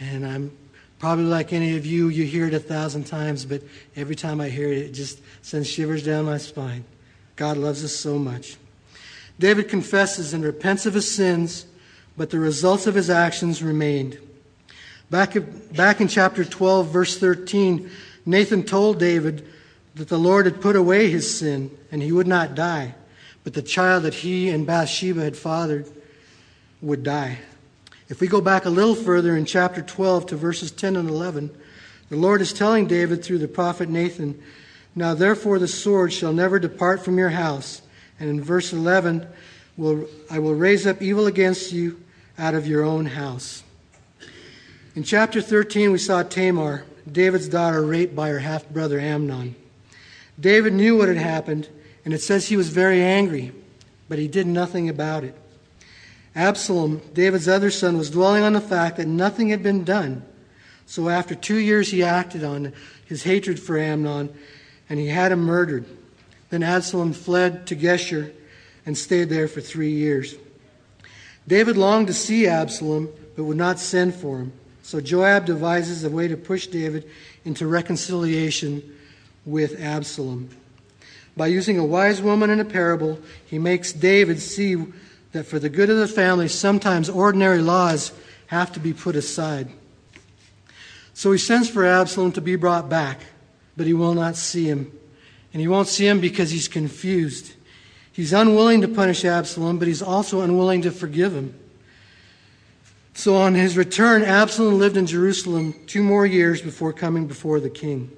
And 0.00 0.26
I'm 0.26 0.56
probably 0.98 1.24
like 1.24 1.52
any 1.52 1.76
of 1.76 1.84
you, 1.86 2.08
you 2.08 2.24
hear 2.24 2.46
it 2.46 2.54
a 2.54 2.58
thousand 2.58 3.04
times, 3.04 3.44
but 3.44 3.62
every 3.94 4.16
time 4.16 4.40
I 4.40 4.48
hear 4.48 4.72
it, 4.72 4.78
it 4.78 4.92
just 4.92 5.20
sends 5.42 5.68
shivers 5.68 6.04
down 6.04 6.24
my 6.24 6.38
spine. 6.38 6.84
God 7.36 7.58
loves 7.58 7.84
us 7.84 7.94
so 7.94 8.18
much. 8.18 8.56
David 9.38 9.68
confesses 9.68 10.34
and 10.34 10.44
repents 10.44 10.86
of 10.86 10.94
his 10.94 11.14
sins, 11.14 11.66
but 12.16 12.30
the 12.30 12.38
results 12.38 12.86
of 12.86 12.94
his 12.94 13.08
actions 13.08 13.62
remained. 13.62 14.18
Back, 15.10 15.36
back 15.74 16.00
in 16.00 16.08
chapter 16.08 16.44
12, 16.44 16.88
verse 16.88 17.18
13, 17.18 17.90
Nathan 18.26 18.62
told 18.62 18.98
David 18.98 19.46
that 19.94 20.08
the 20.08 20.18
Lord 20.18 20.46
had 20.46 20.60
put 20.60 20.76
away 20.76 21.10
his 21.10 21.38
sin 21.38 21.76
and 21.90 22.02
he 22.02 22.12
would 22.12 22.26
not 22.26 22.54
die, 22.54 22.94
but 23.42 23.54
the 23.54 23.62
child 23.62 24.04
that 24.04 24.14
he 24.14 24.50
and 24.50 24.66
Bathsheba 24.66 25.22
had 25.22 25.36
fathered 25.36 25.86
would 26.80 27.02
die. 27.02 27.38
If 28.10 28.20
we 28.20 28.26
go 28.26 28.40
back 28.40 28.64
a 28.64 28.70
little 28.70 28.96
further 28.96 29.36
in 29.36 29.44
chapter 29.44 29.82
12 29.82 30.26
to 30.26 30.36
verses 30.36 30.72
10 30.72 30.96
and 30.96 31.08
11, 31.08 31.48
The 32.08 32.16
Lord 32.16 32.40
is 32.40 32.52
telling 32.52 32.88
David 32.88 33.22
through 33.24 33.38
the 33.38 33.46
prophet 33.46 33.88
Nathan, 33.88 34.42
Now 34.96 35.14
therefore 35.14 35.60
the 35.60 35.68
sword 35.68 36.12
shall 36.12 36.32
never 36.32 36.58
depart 36.58 37.04
from 37.04 37.18
your 37.18 37.28
house. 37.28 37.82
And 38.18 38.28
in 38.28 38.42
verse 38.42 38.72
11, 38.72 39.28
will, 39.76 40.08
I 40.28 40.40
will 40.40 40.56
raise 40.56 40.88
up 40.88 41.00
evil 41.00 41.28
against 41.28 41.70
you 41.70 42.02
out 42.36 42.54
of 42.54 42.66
your 42.66 42.82
own 42.82 43.06
house. 43.06 43.62
In 44.96 45.04
chapter 45.04 45.40
13, 45.40 45.92
we 45.92 45.98
saw 45.98 46.24
Tamar, 46.24 46.84
David's 47.10 47.48
daughter, 47.48 47.80
raped 47.80 48.16
by 48.16 48.30
her 48.30 48.40
half 48.40 48.68
brother 48.68 48.98
Amnon. 48.98 49.54
David 50.38 50.72
knew 50.72 50.98
what 50.98 51.06
had 51.06 51.16
happened, 51.16 51.68
and 52.04 52.12
it 52.12 52.22
says 52.22 52.48
he 52.48 52.56
was 52.56 52.70
very 52.70 53.00
angry, 53.00 53.52
but 54.08 54.18
he 54.18 54.26
did 54.26 54.48
nothing 54.48 54.88
about 54.88 55.22
it. 55.22 55.39
Absalom, 56.34 57.02
David's 57.12 57.48
other 57.48 57.70
son, 57.70 57.98
was 57.98 58.10
dwelling 58.10 58.42
on 58.42 58.52
the 58.52 58.60
fact 58.60 58.96
that 58.96 59.08
nothing 59.08 59.48
had 59.48 59.62
been 59.62 59.84
done. 59.84 60.22
So 60.86 61.08
after 61.08 61.34
two 61.34 61.56
years, 61.56 61.90
he 61.90 62.02
acted 62.02 62.44
on 62.44 62.72
his 63.04 63.24
hatred 63.24 63.60
for 63.60 63.78
Amnon, 63.78 64.32
and 64.88 64.98
he 64.98 65.08
had 65.08 65.32
him 65.32 65.40
murdered. 65.40 65.84
Then 66.50 66.62
Absalom 66.62 67.12
fled 67.12 67.66
to 67.68 67.76
Geshur 67.76 68.32
and 68.86 68.96
stayed 68.96 69.28
there 69.28 69.48
for 69.48 69.60
three 69.60 69.92
years. 69.92 70.34
David 71.46 71.76
longed 71.76 72.08
to 72.08 72.14
see 72.14 72.46
Absalom, 72.46 73.08
but 73.36 73.44
would 73.44 73.56
not 73.56 73.78
send 73.78 74.14
for 74.14 74.38
him. 74.38 74.52
So 74.82 75.00
Joab 75.00 75.46
devises 75.46 76.04
a 76.04 76.10
way 76.10 76.28
to 76.28 76.36
push 76.36 76.66
David 76.66 77.08
into 77.44 77.66
reconciliation 77.66 78.96
with 79.44 79.80
Absalom. 79.80 80.50
By 81.36 81.46
using 81.46 81.78
a 81.78 81.84
wise 81.84 82.20
woman 82.20 82.50
in 82.50 82.60
a 82.60 82.64
parable, 82.64 83.18
he 83.46 83.58
makes 83.58 83.92
David 83.92 84.40
see 84.40 84.76
that 85.32 85.44
for 85.44 85.58
the 85.58 85.68
good 85.68 85.90
of 85.90 85.98
the 85.98 86.08
family, 86.08 86.48
sometimes 86.48 87.08
ordinary 87.08 87.60
laws 87.60 88.12
have 88.48 88.72
to 88.72 88.80
be 88.80 88.92
put 88.92 89.16
aside. 89.16 89.68
So 91.14 91.30
he 91.32 91.38
sends 91.38 91.68
for 91.68 91.84
Absalom 91.84 92.32
to 92.32 92.40
be 92.40 92.56
brought 92.56 92.88
back, 92.88 93.20
but 93.76 93.86
he 93.86 93.94
will 93.94 94.14
not 94.14 94.36
see 94.36 94.64
him. 94.66 94.90
And 95.52 95.60
he 95.60 95.68
won't 95.68 95.88
see 95.88 96.06
him 96.06 96.20
because 96.20 96.50
he's 96.50 96.68
confused. 96.68 97.52
He's 98.12 98.32
unwilling 98.32 98.80
to 98.82 98.88
punish 98.88 99.24
Absalom, 99.24 99.78
but 99.78 99.88
he's 99.88 100.02
also 100.02 100.40
unwilling 100.40 100.82
to 100.82 100.90
forgive 100.90 101.34
him. 101.34 101.54
So 103.14 103.36
on 103.36 103.54
his 103.54 103.76
return, 103.76 104.22
Absalom 104.22 104.78
lived 104.78 104.96
in 104.96 105.06
Jerusalem 105.06 105.74
two 105.86 106.02
more 106.02 106.24
years 106.24 106.62
before 106.62 106.92
coming 106.92 107.26
before 107.26 107.60
the 107.60 107.70
king. 107.70 108.10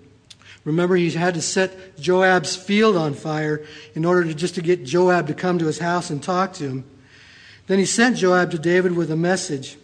Remember, 0.64 0.94
he 0.94 1.10
had 1.10 1.34
to 1.34 1.42
set 1.42 1.98
Joab's 1.98 2.54
field 2.54 2.96
on 2.96 3.14
fire 3.14 3.64
in 3.94 4.04
order 4.04 4.24
to 4.24 4.34
just 4.34 4.54
to 4.54 4.62
get 4.62 4.84
Joab 4.84 5.26
to 5.26 5.34
come 5.34 5.58
to 5.58 5.66
his 5.66 5.80
house 5.80 6.10
and 6.10 6.22
talk 6.22 6.52
to 6.54 6.64
him. 6.64 6.84
Then 7.66 7.78
he 7.78 7.86
sent 7.86 8.16
Joab 8.16 8.50
to 8.50 8.58
David 8.58 8.92
with 8.92 9.10
a 9.10 9.16
message 9.16 9.76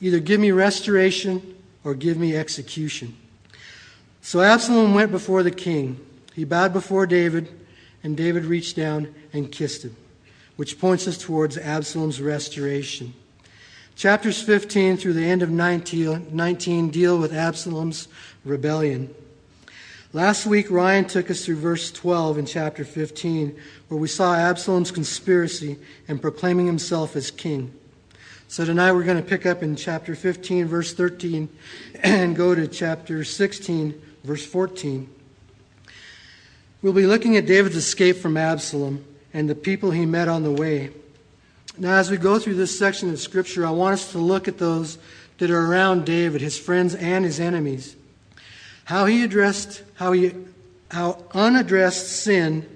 either 0.00 0.20
give 0.20 0.40
me 0.40 0.50
restoration 0.50 1.56
or 1.82 1.94
give 1.94 2.18
me 2.18 2.36
execution. 2.36 3.16
So 4.20 4.40
Absalom 4.40 4.94
went 4.94 5.10
before 5.10 5.42
the 5.42 5.50
king. 5.50 5.98
He 6.34 6.44
bowed 6.44 6.72
before 6.72 7.06
David, 7.06 7.48
and 8.02 8.16
David 8.16 8.44
reached 8.44 8.76
down 8.76 9.14
and 9.32 9.52
kissed 9.52 9.84
him, 9.84 9.96
which 10.56 10.78
points 10.78 11.06
us 11.06 11.16
towards 11.16 11.56
Absalom's 11.56 12.20
restoration. 12.20 13.14
Chapters 13.96 14.42
15 14.42 14.96
through 14.96 15.12
the 15.12 15.24
end 15.24 15.42
of 15.42 15.50
19 15.50 16.90
deal 16.90 17.18
with 17.18 17.32
Absalom's 17.32 18.08
rebellion. 18.44 19.14
Last 20.14 20.46
week, 20.46 20.70
Ryan 20.70 21.06
took 21.06 21.28
us 21.28 21.44
through 21.44 21.56
verse 21.56 21.90
12 21.90 22.38
in 22.38 22.46
chapter 22.46 22.84
15, 22.84 23.58
where 23.88 23.98
we 23.98 24.06
saw 24.06 24.36
Absalom's 24.36 24.92
conspiracy 24.92 25.76
and 26.06 26.22
proclaiming 26.22 26.66
himself 26.66 27.16
as 27.16 27.32
king. 27.32 27.74
So 28.46 28.64
tonight 28.64 28.92
we're 28.92 29.02
going 29.02 29.20
to 29.20 29.28
pick 29.28 29.44
up 29.44 29.64
in 29.64 29.74
chapter 29.74 30.14
15, 30.14 30.66
verse 30.66 30.94
13, 30.94 31.48
and 32.04 32.36
go 32.36 32.54
to 32.54 32.68
chapter 32.68 33.24
16, 33.24 34.00
verse 34.22 34.46
14. 34.46 35.12
We'll 36.80 36.92
be 36.92 37.08
looking 37.08 37.36
at 37.36 37.46
David's 37.46 37.74
escape 37.74 38.18
from 38.18 38.36
Absalom 38.36 39.04
and 39.32 39.50
the 39.50 39.56
people 39.56 39.90
he 39.90 40.06
met 40.06 40.28
on 40.28 40.44
the 40.44 40.52
way. 40.52 40.90
Now, 41.76 41.96
as 41.96 42.08
we 42.08 42.18
go 42.18 42.38
through 42.38 42.54
this 42.54 42.78
section 42.78 43.10
of 43.10 43.18
Scripture, 43.18 43.66
I 43.66 43.70
want 43.70 43.94
us 43.94 44.12
to 44.12 44.18
look 44.18 44.46
at 44.46 44.58
those 44.58 44.96
that 45.38 45.50
are 45.50 45.66
around 45.66 46.06
David, 46.06 46.40
his 46.40 46.56
friends 46.56 46.94
and 46.94 47.24
his 47.24 47.40
enemies. 47.40 47.96
How 48.84 49.06
he 49.06 49.24
addressed, 49.24 49.82
how, 49.94 50.12
he, 50.12 50.32
how 50.90 51.24
unaddressed 51.32 52.22
sin 52.22 52.68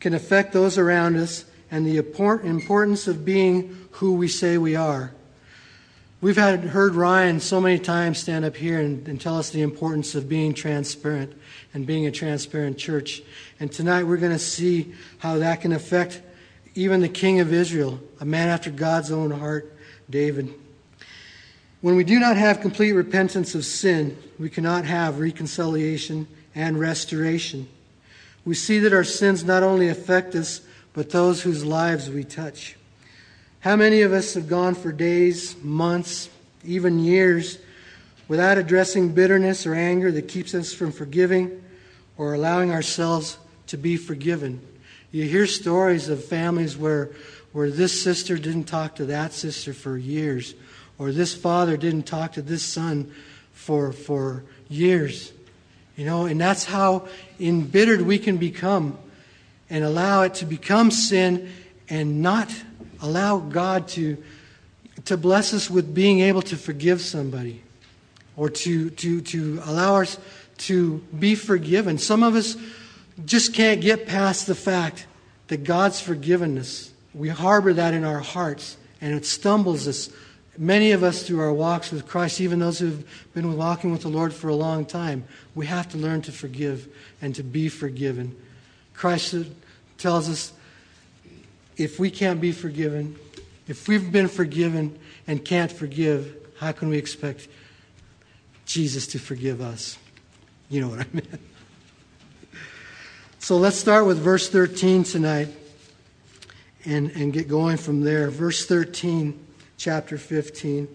can 0.00 0.14
affect 0.14 0.52
those 0.52 0.78
around 0.78 1.16
us, 1.16 1.44
and 1.70 1.86
the 1.86 1.98
importance 1.98 3.08
of 3.08 3.24
being 3.24 3.88
who 3.92 4.14
we 4.14 4.28
say 4.28 4.56
we 4.56 4.76
are. 4.76 5.12
We've 6.20 6.36
had, 6.36 6.60
heard 6.60 6.94
Ryan 6.94 7.40
so 7.40 7.60
many 7.60 7.78
times 7.78 8.18
stand 8.18 8.44
up 8.44 8.56
here 8.56 8.80
and, 8.80 9.06
and 9.06 9.20
tell 9.20 9.36
us 9.36 9.50
the 9.50 9.62
importance 9.62 10.14
of 10.14 10.28
being 10.28 10.54
transparent 10.54 11.32
and 11.74 11.86
being 11.86 12.06
a 12.06 12.10
transparent 12.10 12.78
church. 12.78 13.22
And 13.60 13.70
tonight 13.70 14.04
we're 14.04 14.16
going 14.16 14.32
to 14.32 14.38
see 14.38 14.94
how 15.18 15.38
that 15.38 15.60
can 15.60 15.72
affect 15.72 16.22
even 16.74 17.00
the 17.00 17.08
king 17.08 17.40
of 17.40 17.52
Israel, 17.52 18.00
a 18.20 18.24
man 18.24 18.48
after 18.48 18.70
God's 18.70 19.10
own 19.10 19.30
heart, 19.30 19.76
David. 20.08 20.54
When 21.80 21.96
we 21.96 22.04
do 22.04 22.18
not 22.18 22.36
have 22.36 22.60
complete 22.60 22.92
repentance 22.92 23.54
of 23.54 23.64
sin, 23.64 24.16
we 24.38 24.48
cannot 24.48 24.84
have 24.84 25.20
reconciliation 25.20 26.26
and 26.56 26.80
restoration. 26.80 27.68
We 28.44 28.54
see 28.54 28.80
that 28.80 28.92
our 28.92 29.04
sins 29.04 29.44
not 29.44 29.62
only 29.62 29.88
affect 29.88 30.34
us, 30.34 30.62
but 30.94 31.10
those 31.10 31.42
whose 31.42 31.64
lives 31.64 32.08
we 32.08 32.24
touch. 32.24 32.76
How 33.60 33.76
many 33.76 34.00
of 34.02 34.12
us 34.12 34.34
have 34.34 34.48
gone 34.48 34.74
for 34.74 34.90
days, 34.90 35.54
months, 35.62 36.30
even 36.64 36.98
years 36.98 37.58
without 38.26 38.58
addressing 38.58 39.12
bitterness 39.12 39.66
or 39.66 39.74
anger 39.74 40.10
that 40.12 40.28
keeps 40.28 40.54
us 40.54 40.72
from 40.72 40.90
forgiving 40.90 41.62
or 42.16 42.34
allowing 42.34 42.72
ourselves 42.72 43.36
to 43.66 43.76
be 43.76 43.96
forgiven? 43.96 44.60
You 45.12 45.24
hear 45.24 45.46
stories 45.46 46.08
of 46.08 46.24
families 46.24 46.76
where, 46.76 47.10
where 47.52 47.70
this 47.70 48.02
sister 48.02 48.38
didn't 48.38 48.64
talk 48.64 48.94
to 48.96 49.06
that 49.06 49.32
sister 49.32 49.74
for 49.74 49.98
years, 49.98 50.54
or 50.98 51.12
this 51.12 51.34
father 51.34 51.76
didn't 51.76 52.04
talk 52.04 52.32
to 52.32 52.42
this 52.42 52.62
son 52.62 53.12
for, 53.52 53.92
for 53.92 54.44
years. 54.68 55.32
You 55.96 56.04
know, 56.04 56.26
and 56.26 56.40
that's 56.40 56.64
how 56.64 57.08
embittered 57.40 58.02
we 58.02 58.18
can 58.18 58.36
become 58.36 58.98
and 59.70 59.82
allow 59.82 60.22
it 60.22 60.34
to 60.34 60.44
become 60.44 60.90
sin 60.90 61.50
and 61.88 62.22
not 62.22 62.54
allow 63.02 63.38
God 63.38 63.88
to, 63.88 64.22
to 65.06 65.16
bless 65.16 65.54
us 65.54 65.70
with 65.70 65.94
being 65.94 66.20
able 66.20 66.42
to 66.42 66.56
forgive 66.56 67.00
somebody 67.00 67.62
or 68.36 68.50
to, 68.50 68.90
to, 68.90 69.20
to 69.22 69.60
allow 69.64 70.02
us 70.02 70.18
to 70.58 70.98
be 71.18 71.34
forgiven. 71.34 71.98
Some 71.98 72.22
of 72.22 72.34
us 72.34 72.56
just 73.24 73.54
can't 73.54 73.80
get 73.80 74.06
past 74.06 74.46
the 74.46 74.54
fact 74.54 75.06
that 75.48 75.64
God's 75.64 76.00
forgiven 76.00 76.58
us. 76.58 76.90
We 77.14 77.30
harbor 77.30 77.72
that 77.72 77.94
in 77.94 78.04
our 78.04 78.18
hearts, 78.18 78.76
and 79.00 79.14
it 79.14 79.24
stumbles 79.24 79.88
us. 79.88 80.10
Many 80.58 80.92
of 80.92 81.02
us, 81.02 81.22
through 81.22 81.40
our 81.40 81.52
walks 81.52 81.90
with 81.90 82.06
Christ, 82.06 82.40
even 82.40 82.58
those 82.58 82.78
who've 82.78 83.04
been 83.34 83.56
walking 83.56 83.92
with 83.92 84.02
the 84.02 84.08
Lord 84.08 84.32
for 84.32 84.48
a 84.48 84.54
long 84.54 84.84
time, 84.84 85.24
we 85.54 85.66
have 85.66 85.88
to 85.90 85.98
learn 85.98 86.22
to 86.22 86.32
forgive 86.32 86.88
and 87.20 87.34
to 87.34 87.42
be 87.42 87.68
forgiven. 87.68 88.36
Christ 88.94 89.34
tells 89.98 90.28
us 90.28 90.52
if 91.76 91.98
we 91.98 92.10
can't 92.10 92.40
be 92.40 92.52
forgiven, 92.52 93.16
if 93.68 93.88
we've 93.88 94.10
been 94.10 94.28
forgiven 94.28 94.98
and 95.26 95.44
can't 95.44 95.70
forgive, 95.70 96.34
how 96.58 96.72
can 96.72 96.88
we 96.88 96.96
expect 96.96 97.48
Jesus 98.64 99.06
to 99.08 99.18
forgive 99.18 99.60
us? 99.60 99.98
You 100.70 100.80
know 100.80 100.88
what 100.88 101.00
I 101.00 101.06
mean. 101.12 101.38
So 103.38 103.58
let's 103.58 103.76
start 103.76 104.06
with 104.06 104.18
verse 104.18 104.48
13 104.48 105.04
tonight 105.04 105.48
and, 106.84 107.10
and 107.12 107.32
get 107.32 107.46
going 107.46 107.76
from 107.76 108.00
there. 108.00 108.28
Verse 108.28 108.66
13, 108.66 109.45
chapter 109.76 110.18
15. 110.18 110.88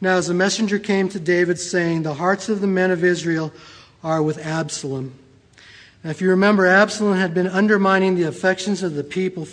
Now, 0.00 0.16
as 0.16 0.28
a 0.28 0.34
messenger 0.34 0.78
came 0.78 1.08
to 1.10 1.20
David, 1.20 1.58
saying, 1.58 2.02
The 2.02 2.14
hearts 2.14 2.48
of 2.48 2.60
the 2.60 2.66
men 2.66 2.90
of 2.90 3.04
Israel 3.04 3.52
are 4.02 4.22
with 4.22 4.44
Absalom. 4.44 5.14
Now, 6.02 6.10
if 6.10 6.20
you 6.20 6.28
remember, 6.30 6.66
Absalom 6.66 7.16
had 7.16 7.34
been 7.34 7.46
undermining 7.46 8.16
the 8.16 8.24
affections 8.24 8.82
of 8.82 8.94
the 8.94 9.04
people 9.04 9.46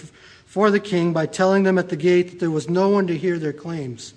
for 0.45 0.71
the 0.71 0.79
king 0.79 1.13
by 1.13 1.27
telling 1.27 1.63
them 1.63 1.77
at 1.77 1.89
the 1.89 1.95
gate 1.95 2.31
that 2.31 2.39
there 2.39 2.49
was 2.49 2.67
no 2.67 2.89
one 2.89 3.05
to 3.05 3.15
hear 3.17 3.37
their 3.37 3.53
claims. 3.53 4.15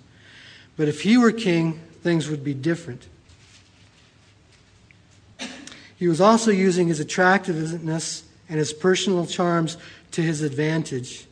But 0.76 0.88
if 0.88 1.02
he 1.02 1.18
were 1.18 1.32
king, 1.32 1.80
things 2.02 2.28
would 2.28 2.42
be 2.42 2.54
different. 2.54 3.06
He 5.98 6.08
was 6.08 6.20
also 6.20 6.50
using 6.50 6.88
his 6.88 6.98
attractiveness 6.98 8.24
and 8.48 8.58
his 8.58 8.72
personal 8.72 9.26
charms 9.26 9.76
to 10.12 10.22
his 10.22 10.40
advantage. 10.40 11.26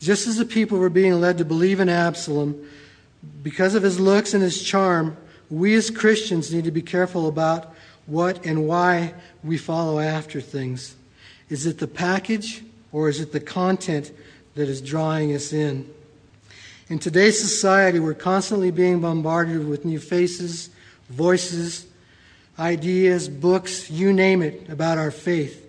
Just 0.00 0.26
as 0.28 0.36
the 0.36 0.44
people 0.44 0.78
were 0.78 0.90
being 0.90 1.20
led 1.20 1.38
to 1.38 1.44
believe 1.44 1.80
in 1.80 1.88
Absalom, 1.88 2.68
because 3.42 3.74
of 3.74 3.82
his 3.82 3.98
looks 3.98 4.32
and 4.32 4.42
his 4.42 4.62
charm, 4.62 5.16
we 5.50 5.74
as 5.74 5.90
Christians 5.90 6.52
need 6.52 6.64
to 6.64 6.70
be 6.70 6.82
careful 6.82 7.26
about 7.26 7.74
what 8.06 8.44
and 8.46 8.66
why 8.66 9.14
we 9.42 9.58
follow 9.58 9.98
after 9.98 10.40
things. 10.40 10.94
Is 11.48 11.66
it 11.66 11.78
the 11.78 11.88
package 11.88 12.62
or 12.92 13.08
is 13.08 13.20
it 13.20 13.32
the 13.32 13.40
content 13.40 14.12
that 14.54 14.68
is 14.68 14.80
drawing 14.80 15.34
us 15.34 15.52
in? 15.52 15.88
In 16.88 16.98
today's 16.98 17.38
society, 17.38 17.98
we're 17.98 18.14
constantly 18.14 18.70
being 18.70 19.00
bombarded 19.00 19.68
with 19.68 19.84
new 19.84 19.98
faces, 19.98 20.70
voices, 21.10 21.86
ideas, 22.58 23.28
books, 23.28 23.90
you 23.90 24.12
name 24.12 24.42
it, 24.42 24.68
about 24.70 24.96
our 24.96 25.10
faith. 25.10 25.66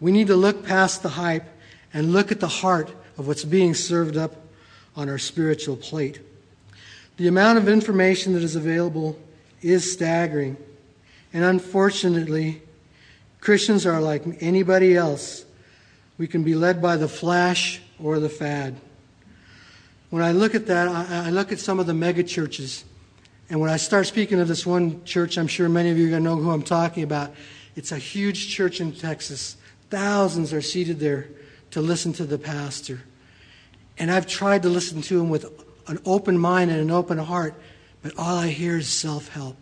We 0.00 0.10
need 0.10 0.26
to 0.28 0.36
look 0.36 0.66
past 0.66 1.02
the 1.02 1.10
hype 1.10 1.48
and 1.94 2.12
look 2.12 2.32
at 2.32 2.40
the 2.40 2.48
heart 2.48 2.90
of 3.18 3.26
what's 3.26 3.44
being 3.44 3.74
served 3.74 4.16
up 4.16 4.36
on 4.96 5.08
our 5.08 5.18
spiritual 5.18 5.76
plate. 5.76 6.20
The 7.16 7.28
amount 7.28 7.58
of 7.58 7.68
information 7.68 8.32
that 8.34 8.42
is 8.42 8.56
available 8.56 9.18
is 9.60 9.92
staggering. 9.92 10.56
And 11.32 11.44
unfortunately, 11.44 12.62
Christians 13.40 13.86
are 13.86 14.00
like 14.00 14.22
anybody 14.40 14.96
else. 14.96 15.44
We 16.18 16.26
can 16.26 16.42
be 16.42 16.54
led 16.54 16.80
by 16.82 16.96
the 16.96 17.08
flash 17.08 17.80
or 18.02 18.18
the 18.18 18.28
fad. 18.28 18.76
When 20.10 20.22
I 20.22 20.32
look 20.32 20.54
at 20.54 20.66
that, 20.66 20.88
I, 20.88 21.30
look 21.30 21.52
at 21.52 21.58
some 21.58 21.80
of 21.80 21.86
the 21.86 21.94
mega 21.94 22.22
churches. 22.22 22.84
And 23.48 23.60
when 23.60 23.70
I 23.70 23.78
start 23.78 24.06
speaking 24.06 24.40
of 24.40 24.48
this 24.48 24.66
one 24.66 25.02
church, 25.04 25.38
I'm 25.38 25.46
sure 25.46 25.68
many 25.68 25.90
of 25.90 25.98
you 25.98 26.06
are 26.06 26.10
going 26.10 26.22
to 26.22 26.28
know 26.28 26.36
who 26.36 26.50
I'm 26.50 26.62
talking 26.62 27.02
about. 27.02 27.32
It's 27.76 27.92
a 27.92 27.98
huge 27.98 28.48
church 28.48 28.80
in 28.80 28.92
Texas. 28.92 29.56
Thousands 29.88 30.52
are 30.52 30.60
seated 30.60 31.00
there 31.00 31.28
to 31.72 31.80
listen 31.80 32.12
to 32.14 32.24
the 32.24 32.38
pastor. 32.38 33.02
And 33.98 34.10
I've 34.10 34.26
tried 34.26 34.62
to 34.62 34.68
listen 34.68 35.02
to 35.02 35.20
him 35.20 35.28
with 35.28 35.44
an 35.88 35.98
open 36.06 36.38
mind 36.38 36.70
and 36.70 36.80
an 36.80 36.90
open 36.90 37.18
heart, 37.18 37.54
but 38.02 38.16
all 38.16 38.38
I 38.38 38.48
hear 38.48 38.78
is 38.78 38.88
self 38.88 39.28
help. 39.28 39.56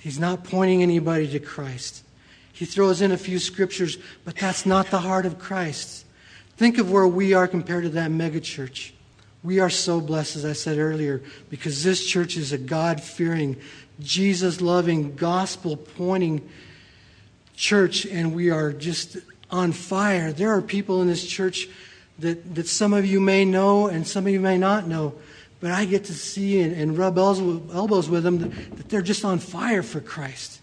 He's 0.00 0.18
not 0.18 0.44
pointing 0.44 0.82
anybody 0.82 1.28
to 1.28 1.38
Christ. 1.38 2.04
He 2.52 2.64
throws 2.64 3.02
in 3.02 3.12
a 3.12 3.16
few 3.16 3.38
scriptures, 3.38 3.98
but 4.24 4.36
that's 4.36 4.66
not 4.66 4.90
the 4.90 5.00
heart 5.00 5.26
of 5.26 5.38
Christ. 5.38 6.04
Think 6.56 6.78
of 6.78 6.90
where 6.90 7.06
we 7.06 7.34
are 7.34 7.48
compared 7.48 7.84
to 7.84 7.90
that 7.90 8.10
megachurch. 8.10 8.92
We 9.42 9.58
are 9.58 9.70
so 9.70 10.00
blessed, 10.00 10.36
as 10.36 10.44
I 10.44 10.52
said 10.52 10.78
earlier, 10.78 11.22
because 11.50 11.82
this 11.82 12.06
church 12.06 12.36
is 12.36 12.52
a 12.52 12.58
God 12.58 13.02
fearing, 13.02 13.56
Jesus 14.00 14.60
loving, 14.60 15.16
gospel 15.16 15.76
pointing 15.76 16.48
church, 17.56 18.06
and 18.06 18.34
we 18.34 18.50
are 18.50 18.72
just 18.72 19.16
on 19.52 19.72
fire. 19.72 20.32
There 20.32 20.50
are 20.50 20.62
people 20.62 21.02
in 21.02 21.08
this 21.08 21.24
church 21.24 21.68
that, 22.18 22.54
that 22.54 22.66
some 22.66 22.94
of 22.94 23.04
you 23.06 23.20
may 23.20 23.44
know 23.44 23.86
and 23.86 24.06
some 24.06 24.26
of 24.26 24.32
you 24.32 24.40
may 24.40 24.58
not 24.58 24.86
know, 24.88 25.14
but 25.60 25.70
I 25.70 25.84
get 25.84 26.04
to 26.04 26.14
see 26.14 26.60
and, 26.60 26.74
and 26.74 26.96
rub 26.98 27.18
elbows 27.18 28.08
with 28.08 28.24
them 28.24 28.38
that, 28.38 28.76
that, 28.76 28.88
they're 28.88 29.02
just 29.02 29.24
on 29.24 29.38
fire 29.38 29.82
for 29.82 30.00
Christ. 30.00 30.60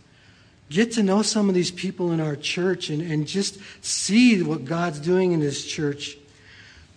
Get 0.69 0.93
to 0.93 1.03
know 1.03 1.21
some 1.21 1.49
of 1.49 1.55
these 1.55 1.71
people 1.71 2.11
in 2.11 2.19
our 2.19 2.35
church 2.35 2.89
and, 2.89 3.01
and 3.01 3.27
just 3.27 3.59
see 3.83 4.41
what 4.43 4.65
God's 4.65 4.99
doing 4.99 5.31
in 5.31 5.39
this 5.39 5.65
church. 5.65 6.17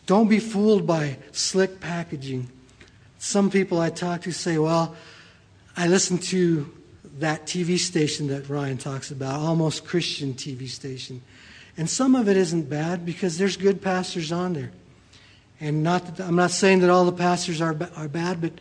Don't 0.06 0.28
be 0.28 0.40
fooled 0.40 0.86
by 0.86 1.18
slick 1.30 1.80
packaging. 1.80 2.50
Some 3.18 3.50
people 3.50 3.80
I 3.80 3.90
talk 3.90 4.22
to 4.22 4.32
say, 4.32 4.58
well, 4.58 4.96
I 5.76 5.86
listen 5.86 6.18
to 6.18 6.70
that 7.18 7.46
TV 7.46 7.78
station 7.78 8.28
that 8.28 8.48
Ryan 8.48 8.78
talks 8.78 9.10
about, 9.10 9.40
almost 9.40 9.86
Christian 9.86 10.34
TV 10.34 10.68
station. 10.68 11.22
And 11.76 11.88
some 11.88 12.14
of 12.14 12.28
it 12.28 12.36
isn't 12.36 12.68
bad 12.68 13.06
because 13.06 13.38
there's 13.38 13.56
good 13.56 13.80
pastors 13.80 14.30
on 14.30 14.52
there. 14.52 14.72
And 15.60 15.82
not 15.82 16.16
that, 16.16 16.26
I'm 16.26 16.36
not 16.36 16.50
saying 16.50 16.80
that 16.80 16.90
all 16.90 17.04
the 17.04 17.12
pastors 17.12 17.60
are, 17.60 17.76
are 17.96 18.08
bad, 18.08 18.40
but 18.40 18.52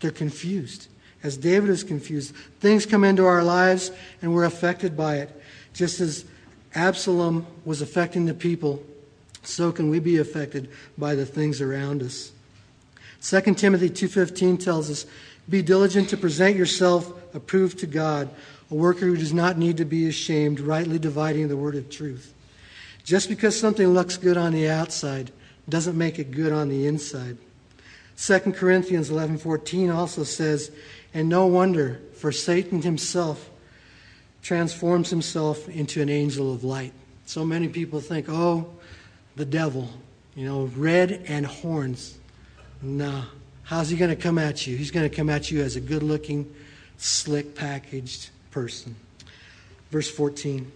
they're 0.00 0.10
confused. 0.10 0.88
As 1.22 1.36
David 1.36 1.70
is 1.70 1.84
confused, 1.84 2.34
things 2.60 2.86
come 2.86 3.04
into 3.04 3.24
our 3.24 3.42
lives 3.42 3.90
and 4.20 4.34
we're 4.34 4.44
affected 4.44 4.96
by 4.96 5.18
it. 5.18 5.42
Just 5.74 6.00
as 6.00 6.24
Absalom 6.74 7.46
was 7.64 7.82
affecting 7.82 8.26
the 8.26 8.34
people, 8.34 8.82
so 9.42 9.72
can 9.72 9.90
we 9.90 9.98
be 9.98 10.18
affected 10.18 10.68
by 10.98 11.14
the 11.14 11.26
things 11.26 11.60
around 11.60 12.02
us. 12.02 12.32
2 13.20 13.56
Timothy 13.56 13.90
2:15 13.90 14.56
tells 14.56 14.90
us, 14.90 15.06
"Be 15.48 15.62
diligent 15.62 16.08
to 16.10 16.16
present 16.16 16.56
yourself 16.56 17.12
approved 17.34 17.78
to 17.80 17.86
God, 17.86 18.30
a 18.70 18.74
worker 18.74 19.06
who 19.06 19.16
does 19.16 19.32
not 19.32 19.58
need 19.58 19.76
to 19.76 19.84
be 19.84 20.08
ashamed, 20.08 20.60
rightly 20.60 20.98
dividing 20.98 21.48
the 21.48 21.56
word 21.56 21.74
of 21.74 21.90
truth." 21.90 22.32
Just 23.10 23.28
because 23.28 23.58
something 23.58 23.88
looks 23.88 24.16
good 24.16 24.36
on 24.36 24.52
the 24.52 24.70
outside 24.70 25.32
doesn't 25.68 25.98
make 25.98 26.20
it 26.20 26.30
good 26.30 26.52
on 26.52 26.68
the 26.68 26.86
inside. 26.86 27.38
2 28.16 28.54
Corinthians 28.54 29.10
11:14 29.10 29.90
also 29.90 30.22
says, 30.22 30.70
"And 31.12 31.28
no 31.28 31.44
wonder, 31.44 32.00
for 32.14 32.30
Satan 32.30 32.82
himself 32.82 33.50
transforms 34.42 35.10
himself 35.10 35.68
into 35.68 36.00
an 36.00 36.08
angel 36.08 36.54
of 36.54 36.62
light." 36.62 36.92
So 37.26 37.44
many 37.44 37.66
people 37.66 38.00
think, 38.00 38.28
"Oh, 38.28 38.68
the 39.34 39.44
devil, 39.44 39.90
you 40.36 40.44
know, 40.44 40.70
red 40.76 41.24
and 41.26 41.46
horns." 41.46 42.14
Nah. 42.80 43.24
How's 43.64 43.88
he 43.88 43.96
going 43.96 44.14
to 44.16 44.22
come 44.22 44.38
at 44.38 44.68
you? 44.68 44.76
He's 44.76 44.92
going 44.92 45.10
to 45.10 45.16
come 45.16 45.28
at 45.28 45.50
you 45.50 45.62
as 45.62 45.74
a 45.74 45.80
good-looking, 45.80 46.46
slick 46.96 47.56
packaged 47.56 48.30
person. 48.52 48.94
Verse 49.90 50.08
14. 50.08 50.70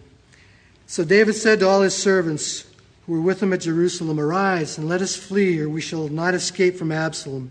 So 0.87 1.05
David 1.05 1.35
said 1.35 1.61
to 1.61 1.69
all 1.69 1.83
his 1.83 1.97
servants 1.97 2.67
who 3.07 3.13
were 3.13 3.21
with 3.21 3.43
him 3.43 3.53
at 3.53 3.61
Jerusalem, 3.61 4.21
Arise 4.21 4.79
and 4.79 4.89
let 4.89 5.03
us 5.03 5.17
flee, 5.17 5.61
or 5.61 5.69
we 5.69 5.81
shall 5.81 6.09
not 6.09 6.35
escape 6.35 6.77
from 6.77 6.93
Absalom. 6.93 7.51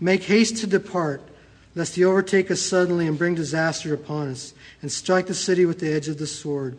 Make 0.00 0.24
haste 0.24 0.58
to 0.58 0.66
depart, 0.66 1.22
lest 1.74 1.96
he 1.96 2.04
overtake 2.04 2.50
us 2.50 2.60
suddenly 2.60 3.06
and 3.06 3.18
bring 3.18 3.34
disaster 3.34 3.94
upon 3.94 4.28
us, 4.28 4.54
and 4.82 4.92
strike 4.92 5.26
the 5.26 5.34
city 5.34 5.64
with 5.64 5.78
the 5.78 5.92
edge 5.92 6.08
of 6.08 6.18
the 6.18 6.26
sword. 6.26 6.78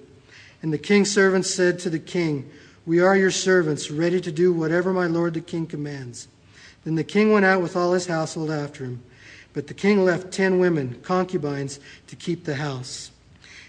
And 0.62 0.71
the 0.71 0.77
king's 0.77 1.12
servants 1.12 1.53
said 1.53 1.79
to 1.79 1.89
the 1.89 1.99
king, 1.99 2.49
We 2.86 2.99
are 2.99 3.15
your 3.17 3.31
servants, 3.31 3.91
ready 3.91 4.21
to 4.21 4.31
do 4.31 4.53
whatever 4.53 4.93
my 4.93 5.07
lord 5.07 5.33
the 5.33 5.41
king 5.41 5.67
commands. 5.67 6.27
Then 6.83 6.95
the 6.95 7.03
king 7.03 7.31
went 7.31 7.45
out 7.45 7.62
with 7.62 7.75
all 7.75 7.93
his 7.93 8.07
household 8.07 8.49
after 8.49 8.83
him. 8.83 9.03
But 9.53 9.67
the 9.67 9.73
king 9.73 10.05
left 10.05 10.31
ten 10.31 10.60
women, 10.60 10.99
concubines, 11.03 11.79
to 12.07 12.15
keep 12.15 12.45
the 12.45 12.55
house. 12.55 13.12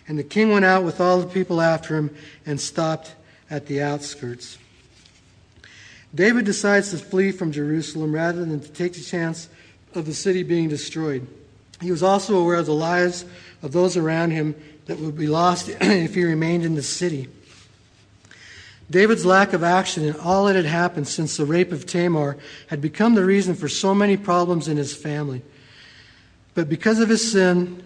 And 0.09 0.18
the 0.18 0.25
king 0.25 0.51
went 0.51 0.64
out 0.64 0.85
with 0.85 1.01
all 1.01 1.21
the 1.21 1.27
people 1.27 1.61
after 1.61 1.94
him 1.94 2.14
and 2.47 2.61
stopped 2.61 3.14
at 3.51 3.66
the 3.66 3.83
outskirts. 3.83 4.59
David 6.14 6.47
decides 6.47 6.90
to 6.90 6.99
flee 6.99 7.31
from 7.31 7.53
Jerusalem 7.53 8.14
rather 8.14 8.44
than 8.44 8.61
to 8.61 8.68
take 8.68 8.94
the 8.94 9.03
chance 9.03 9.49
of 9.94 10.07
the 10.07 10.14
city 10.14 10.42
being 10.42 10.68
destroyed. 10.68 11.27
He 11.81 11.90
was 11.90 12.03
also 12.03 12.38
aware 12.38 12.57
of 12.57 12.66
the 12.66 12.73
lives 12.73 13.25
of 13.62 13.73
those 13.73 13.97
around 13.97 14.31
him 14.31 14.55
that 14.87 14.99
would 14.99 15.16
be 15.16 15.27
lost 15.27 15.68
if 15.81 16.14
he 16.14 16.25
remained 16.25 16.64
in 16.64 16.75
the 16.75 16.83
city. 16.83 17.29
David's 18.90 19.27
lack 19.27 19.53
of 19.53 19.62
action 19.62 20.05
in 20.05 20.16
all 20.16 20.47
that 20.47 20.57
had 20.57 20.64
happened 20.64 21.07
since 21.07 21.37
the 21.37 21.44
rape 21.44 21.73
of 21.73 21.85
Tamar 21.85 22.38
had 22.68 22.81
become 22.81 23.14
the 23.14 23.25
reason 23.25 23.55
for 23.55 23.68
so 23.68 23.94
many 23.94 24.16
problems 24.16 24.66
in 24.66 24.79
his 24.79 24.97
family. 24.97 25.42
But 26.55 26.71
because 26.71 26.99
of 26.99 27.11
his 27.11 27.31
sin 27.31 27.83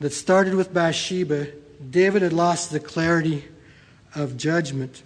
that 0.00 0.12
started 0.12 0.54
with 0.54 0.74
Bathsheba, 0.74 1.52
David 1.88 2.22
had 2.22 2.32
lost 2.32 2.70
the 2.70 2.80
clarity 2.80 3.44
of 4.14 4.36
judgment. 4.36 5.02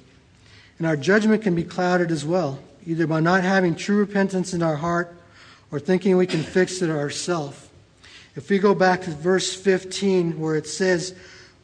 And 0.78 0.86
our 0.86 0.96
judgment 0.96 1.42
can 1.42 1.54
be 1.54 1.62
clouded 1.62 2.10
as 2.10 2.24
well, 2.24 2.58
either 2.84 3.06
by 3.06 3.20
not 3.20 3.44
having 3.44 3.76
true 3.76 3.98
repentance 3.98 4.52
in 4.52 4.62
our 4.62 4.76
heart 4.76 5.14
or 5.70 5.78
thinking 5.78 6.16
we 6.16 6.26
can 6.26 6.42
fix 6.42 6.82
it 6.82 6.90
ourselves. 6.90 7.68
If 8.36 8.50
we 8.50 8.58
go 8.58 8.74
back 8.74 9.02
to 9.02 9.10
verse 9.10 9.54
15, 9.54 10.40
where 10.40 10.56
it 10.56 10.66
says, 10.66 11.14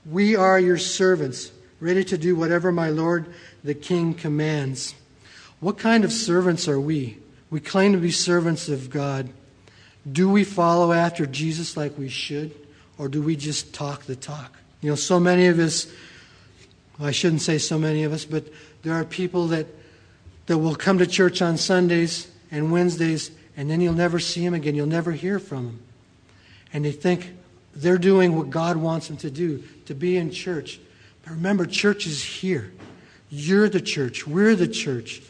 We 0.06 0.36
are 0.36 0.60
your 0.60 0.78
servants, 0.78 1.50
ready 1.80 2.04
to 2.04 2.16
do 2.16 2.36
whatever 2.36 2.70
my 2.70 2.90
Lord 2.90 3.26
the 3.64 3.74
King 3.74 4.14
commands. 4.14 4.94
What 5.58 5.78
kind 5.78 6.04
of 6.04 6.12
servants 6.12 6.68
are 6.68 6.80
we? 6.80 7.18
We 7.50 7.58
claim 7.58 7.92
to 7.92 7.98
be 7.98 8.12
servants 8.12 8.68
of 8.68 8.90
God. 8.90 9.28
Do 10.10 10.30
we 10.30 10.44
follow 10.44 10.92
after 10.92 11.26
Jesus 11.26 11.76
like 11.76 11.98
we 11.98 12.08
should, 12.08 12.54
or 12.96 13.08
do 13.08 13.20
we 13.20 13.34
just 13.34 13.74
talk 13.74 14.04
the 14.04 14.16
talk? 14.16 14.59
You 14.80 14.90
know, 14.90 14.96
so 14.96 15.20
many 15.20 15.46
of 15.46 15.58
us, 15.58 15.86
I 16.98 17.10
shouldn't 17.10 17.42
say 17.42 17.58
so 17.58 17.78
many 17.78 18.04
of 18.04 18.12
us, 18.12 18.24
but 18.24 18.44
there 18.82 18.94
are 18.94 19.04
people 19.04 19.48
that, 19.48 19.66
that 20.46 20.58
will 20.58 20.74
come 20.74 20.98
to 20.98 21.06
church 21.06 21.42
on 21.42 21.56
Sundays 21.56 22.30
and 22.50 22.72
Wednesdays, 22.72 23.30
and 23.56 23.70
then 23.70 23.80
you'll 23.80 23.92
never 23.92 24.18
see 24.18 24.44
them 24.44 24.54
again. 24.54 24.74
You'll 24.74 24.86
never 24.86 25.12
hear 25.12 25.38
from 25.38 25.66
them. 25.66 25.80
And 26.72 26.84
they 26.84 26.92
think 26.92 27.34
they're 27.74 27.98
doing 27.98 28.36
what 28.36 28.50
God 28.50 28.76
wants 28.76 29.08
them 29.08 29.16
to 29.18 29.30
do, 29.30 29.62
to 29.86 29.94
be 29.94 30.16
in 30.16 30.30
church. 30.30 30.80
But 31.22 31.32
remember, 31.32 31.66
church 31.66 32.06
is 32.06 32.22
here. 32.22 32.72
You're 33.28 33.68
the 33.68 33.80
church. 33.80 34.26
We're 34.26 34.56
the 34.56 34.68
church. 34.68 35.22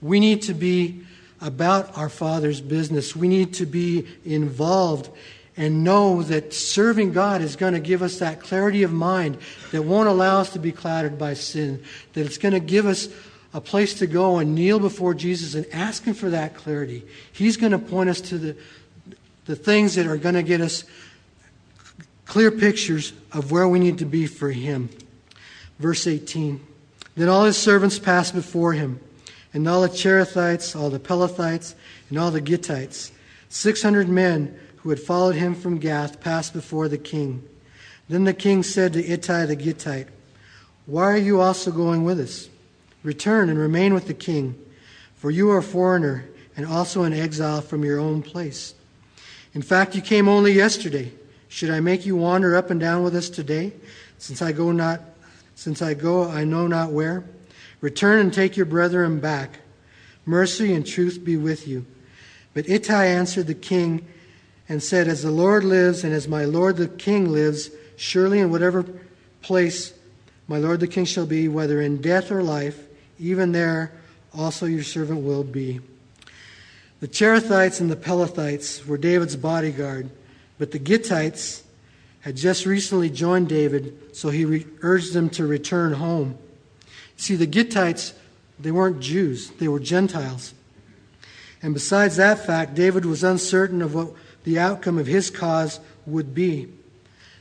We 0.00 0.20
need 0.20 0.42
to 0.42 0.54
be 0.54 1.04
about 1.40 1.96
our 1.96 2.08
Father's 2.08 2.60
business. 2.60 3.14
We 3.14 3.28
need 3.28 3.54
to 3.54 3.66
be 3.66 4.06
involved 4.24 5.10
and 5.56 5.82
know 5.82 6.22
that 6.22 6.52
serving 6.52 7.12
God 7.12 7.40
is 7.40 7.56
going 7.56 7.72
to 7.72 7.80
give 7.80 8.02
us 8.02 8.18
that 8.18 8.40
clarity 8.40 8.82
of 8.82 8.92
mind 8.92 9.38
that 9.72 9.82
won't 9.82 10.08
allow 10.08 10.40
us 10.40 10.52
to 10.52 10.58
be 10.58 10.72
clouded 10.72 11.18
by 11.18 11.34
sin, 11.34 11.82
that 12.12 12.26
it's 12.26 12.38
going 12.38 12.54
to 12.54 12.60
give 12.60 12.86
us 12.86 13.08
a 13.54 13.60
place 13.60 13.94
to 13.94 14.06
go 14.06 14.38
and 14.38 14.54
kneel 14.54 14.78
before 14.78 15.14
Jesus 15.14 15.54
and 15.54 15.66
ask 15.72 16.04
Him 16.04 16.12
for 16.12 16.28
that 16.30 16.54
clarity. 16.54 17.04
He's 17.32 17.56
going 17.56 17.72
to 17.72 17.78
point 17.78 18.10
us 18.10 18.20
to 18.22 18.38
the, 18.38 18.56
the 19.46 19.56
things 19.56 19.94
that 19.94 20.06
are 20.06 20.18
going 20.18 20.34
to 20.34 20.42
get 20.42 20.60
us 20.60 20.84
clear 22.26 22.50
pictures 22.50 23.14
of 23.32 23.50
where 23.50 23.66
we 23.66 23.78
need 23.78 23.98
to 23.98 24.04
be 24.04 24.26
for 24.26 24.50
Him. 24.50 24.90
Verse 25.78 26.06
18 26.06 26.60
Then 27.14 27.30
all 27.30 27.44
His 27.44 27.56
servants 27.56 27.98
passed 27.98 28.34
before 28.34 28.74
Him, 28.74 29.00
and 29.54 29.66
all 29.66 29.80
the 29.80 29.88
Cherethites, 29.88 30.78
all 30.78 30.90
the 30.90 31.00
Pelethites, 31.00 31.74
and 32.10 32.18
all 32.18 32.30
the 32.30 32.42
Gittites, 32.42 33.10
600 33.48 34.06
men 34.06 34.58
who 34.86 34.90
had 34.90 35.00
followed 35.00 35.34
him 35.34 35.52
from 35.52 35.78
Gath 35.78 36.20
passed 36.20 36.52
before 36.52 36.86
the 36.86 36.96
king. 36.96 37.42
Then 38.08 38.22
the 38.22 38.32
king 38.32 38.62
said 38.62 38.92
to 38.92 39.04
Ittai 39.04 39.44
the 39.44 39.56
Gittite, 39.56 40.06
Why 40.86 41.10
are 41.10 41.16
you 41.16 41.40
also 41.40 41.72
going 41.72 42.04
with 42.04 42.20
us? 42.20 42.48
Return 43.02 43.48
and 43.48 43.58
remain 43.58 43.94
with 43.94 44.06
the 44.06 44.14
king, 44.14 44.56
for 45.16 45.28
you 45.28 45.50
are 45.50 45.58
a 45.58 45.62
foreigner 45.62 46.26
and 46.56 46.64
also 46.64 47.02
an 47.02 47.12
exile 47.12 47.62
from 47.62 47.84
your 47.84 47.98
own 47.98 48.22
place. 48.22 48.76
In 49.54 49.60
fact, 49.60 49.96
you 49.96 50.02
came 50.02 50.28
only 50.28 50.52
yesterday. 50.52 51.12
Should 51.48 51.70
I 51.70 51.80
make 51.80 52.06
you 52.06 52.14
wander 52.14 52.54
up 52.54 52.70
and 52.70 52.78
down 52.78 53.02
with 53.02 53.16
us 53.16 53.28
today, 53.28 53.72
since 54.18 54.40
I 54.40 54.52
go 54.52 54.70
not 54.70 55.00
since 55.56 55.82
I 55.82 55.94
go 55.94 56.30
I 56.30 56.44
know 56.44 56.68
not 56.68 56.92
where? 56.92 57.24
Return 57.80 58.20
and 58.20 58.32
take 58.32 58.56
your 58.56 58.66
brethren 58.66 59.18
back. 59.18 59.58
Mercy 60.24 60.72
and 60.72 60.86
truth 60.86 61.24
be 61.24 61.36
with 61.36 61.66
you. 61.66 61.84
But 62.54 62.68
Ittai 62.68 63.06
answered 63.06 63.48
the 63.48 63.54
king 63.54 64.06
and 64.68 64.82
said, 64.82 65.08
As 65.08 65.22
the 65.22 65.30
Lord 65.30 65.64
lives, 65.64 66.04
and 66.04 66.12
as 66.12 66.28
my 66.28 66.44
lord 66.44 66.76
the 66.76 66.88
king 66.88 67.30
lives, 67.30 67.70
surely 67.96 68.40
in 68.40 68.50
whatever 68.50 68.84
place 69.42 69.92
my 70.48 70.58
lord 70.58 70.80
the 70.80 70.86
king 70.86 71.04
shall 71.04 71.26
be, 71.26 71.48
whether 71.48 71.80
in 71.80 72.00
death 72.00 72.30
or 72.30 72.42
life, 72.42 72.86
even 73.18 73.52
there 73.52 73.92
also 74.34 74.66
your 74.66 74.84
servant 74.84 75.22
will 75.22 75.44
be. 75.44 75.80
The 77.00 77.08
Cherethites 77.08 77.80
and 77.80 77.90
the 77.90 77.96
Pelethites 77.96 78.86
were 78.86 78.96
David's 78.96 79.36
bodyguard, 79.36 80.10
but 80.58 80.70
the 80.70 80.78
Gittites 80.78 81.62
had 82.20 82.36
just 82.36 82.64
recently 82.64 83.10
joined 83.10 83.48
David, 83.48 84.16
so 84.16 84.30
he 84.30 84.44
re- 84.44 84.66
urged 84.80 85.12
them 85.12 85.30
to 85.30 85.46
return 85.46 85.92
home. 85.92 86.38
See, 87.16 87.36
the 87.36 87.46
Gittites, 87.46 88.12
they 88.58 88.70
weren't 88.70 89.00
Jews, 89.00 89.50
they 89.58 89.68
were 89.68 89.80
Gentiles. 89.80 90.54
And 91.62 91.74
besides 91.74 92.16
that 92.16 92.44
fact, 92.44 92.74
David 92.74 93.04
was 93.04 93.24
uncertain 93.24 93.82
of 93.82 93.94
what 93.94 94.12
the 94.46 94.58
outcome 94.60 94.96
of 94.96 95.08
his 95.08 95.28
cause 95.28 95.80
would 96.06 96.32
be. 96.32 96.68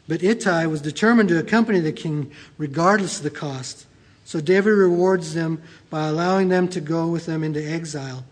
But 0.08 0.24
Ittai 0.24 0.66
was 0.66 0.82
determined 0.82 1.30
to 1.30 1.38
accompany 1.38 1.80
the 1.80 1.92
king 1.92 2.32
regardless 2.58 3.18
of 3.18 3.24
the 3.24 3.30
cost. 3.30 3.86
So 4.26 4.42
David 4.42 4.72
rewards 4.72 5.36
them 5.36 5.62
by 5.92 6.08
allowing 6.08 6.50
them 6.50 6.68
to 6.70 6.82
go 6.82 7.08
with 7.08 7.28
them 7.28 7.44
into 7.44 7.64
exile. 7.64 8.26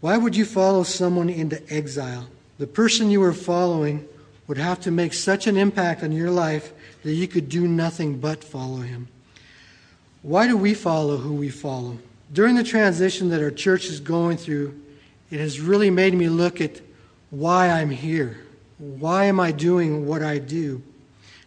Why 0.00 0.16
would 0.16 0.36
you 0.36 0.44
follow 0.44 0.84
someone 0.84 1.28
into 1.28 1.60
exile? 1.68 2.28
The 2.58 2.68
person 2.68 3.10
you 3.10 3.18
were 3.18 3.32
following 3.32 4.06
would 4.46 4.58
have 4.58 4.80
to 4.82 4.92
make 4.92 5.12
such 5.12 5.48
an 5.48 5.56
impact 5.56 6.04
on 6.04 6.12
your 6.12 6.30
life 6.30 6.72
that 7.02 7.14
you 7.14 7.26
could 7.26 7.48
do 7.48 7.66
nothing 7.66 8.20
but 8.20 8.44
follow 8.44 8.82
him. 8.82 9.08
Why 10.22 10.46
do 10.46 10.56
we 10.56 10.74
follow 10.74 11.16
who 11.16 11.34
we 11.34 11.48
follow? 11.48 11.98
During 12.32 12.54
the 12.54 12.62
transition 12.62 13.30
that 13.30 13.42
our 13.42 13.50
church 13.50 13.86
is 13.86 13.98
going 13.98 14.36
through, 14.36 14.80
it 15.32 15.40
has 15.40 15.60
really 15.60 15.90
made 15.90 16.14
me 16.14 16.28
look 16.28 16.60
at 16.60 16.80
why 17.38 17.68
I'm 17.68 17.90
here. 17.90 18.38
Why 18.78 19.24
am 19.24 19.40
I 19.40 19.50
doing 19.50 20.06
what 20.06 20.22
I 20.22 20.38
do? 20.38 20.82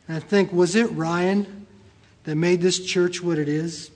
And 0.07 0.17
I 0.17 0.19
think, 0.19 0.51
was 0.51 0.75
it 0.75 0.85
Ryan 0.91 1.65
that 2.23 2.35
made 2.35 2.61
this 2.61 2.85
church 2.85 3.21
what 3.21 3.37
it 3.37 3.47
is? 3.47 3.91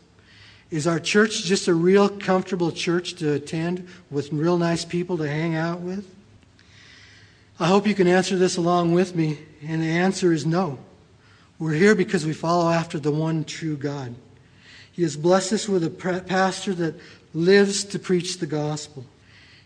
Is 0.69 0.88
our 0.88 0.99
church 0.99 1.43
just 1.43 1.67
a 1.67 1.73
real 1.73 2.08
comfortable 2.08 2.71
church 2.71 3.15
to 3.15 3.34
attend 3.34 3.88
with 4.10 4.32
real 4.32 4.58
nice 4.58 4.86
people 4.86 5.17
to 5.17 5.27
hang 5.27 5.56
out 5.56 5.82
with? 5.82 6.10
I 7.60 7.67
hope 7.67 7.86
you 7.86 7.93
can 7.93 8.08
answer 8.08 8.38
this 8.38 8.58
along 8.58 8.93
with 8.93 9.15
me, 9.15 9.39
and 9.62 9.82
the 9.82 9.89
answer 9.89 10.32
is 10.32 10.45
no. 10.45 10.80
We're 11.60 11.73
here 11.73 11.93
because 11.93 12.25
we 12.25 12.34
follow 12.34 12.71
after 12.71 12.99
the 12.99 13.12
one 13.12 13.43
true 13.43 13.75
God. 13.75 14.15
He 14.93 15.04
has 15.04 15.15
blessed 15.17 15.54
us 15.54 15.69
with 15.69 15.84
a 15.84 15.89
pastor 15.89 16.73
that 16.73 16.95
lives 17.34 17.84
to 17.86 17.99
preach 17.99 18.39
the 18.39 18.47
gospel. 18.47 19.06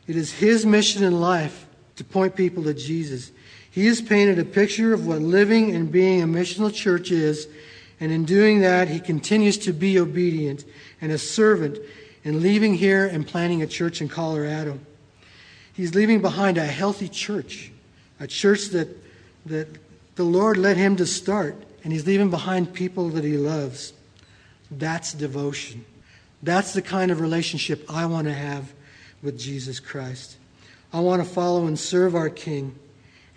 It 0.07 0.15
is 0.15 0.33
his 0.33 0.65
mission 0.65 1.03
in 1.03 1.19
life 1.21 1.64
to 1.95 2.03
point 2.03 2.35
people 2.35 2.63
to 2.63 2.73
Jesus. 2.73 3.31
He 3.71 3.87
has 3.87 4.01
painted 4.01 4.39
a 4.39 4.45
picture 4.45 4.93
of 4.93 5.05
what 5.05 5.21
living 5.21 5.75
and 5.75 5.91
being 5.91 6.21
a 6.21 6.27
missional 6.27 6.73
church 6.73 7.11
is, 7.11 7.47
and 7.99 8.11
in 8.11 8.25
doing 8.25 8.61
that, 8.61 8.87
he 8.87 8.99
continues 8.99 9.57
to 9.59 9.73
be 9.73 9.99
obedient 9.99 10.65
and 11.01 11.11
a 11.11 11.17
servant 11.17 11.79
in 12.23 12.41
leaving 12.41 12.73
here 12.73 13.05
and 13.05 13.25
planting 13.25 13.61
a 13.61 13.67
church 13.67 14.01
in 14.01 14.09
Colorado. 14.09 14.79
He's 15.73 15.93
leaving 15.93 16.21
behind 16.21 16.57
a 16.57 16.65
healthy 16.65 17.09
church, 17.09 17.71
a 18.19 18.27
church 18.27 18.69
that, 18.69 18.89
that 19.45 19.67
the 20.15 20.23
Lord 20.23 20.57
led 20.57 20.77
him 20.77 20.95
to 20.95 21.05
start, 21.05 21.55
and 21.83 21.91
he's 21.91 22.07
leaving 22.07 22.29
behind 22.29 22.73
people 22.73 23.09
that 23.09 23.23
he 23.23 23.37
loves. 23.37 23.93
That's 24.71 25.13
devotion. 25.13 25.85
That's 26.41 26.73
the 26.73 26.81
kind 26.81 27.11
of 27.11 27.21
relationship 27.21 27.85
I 27.89 28.05
want 28.05 28.27
to 28.27 28.33
have 28.33 28.73
with 29.21 29.37
Jesus 29.37 29.79
Christ. 29.79 30.37
I 30.95 31.01
want 31.01 31.21
to 31.21 31.29
follow 31.29 31.67
and 31.67 31.77
serve 31.77 32.15
our 32.15 32.29
King, 32.29 32.73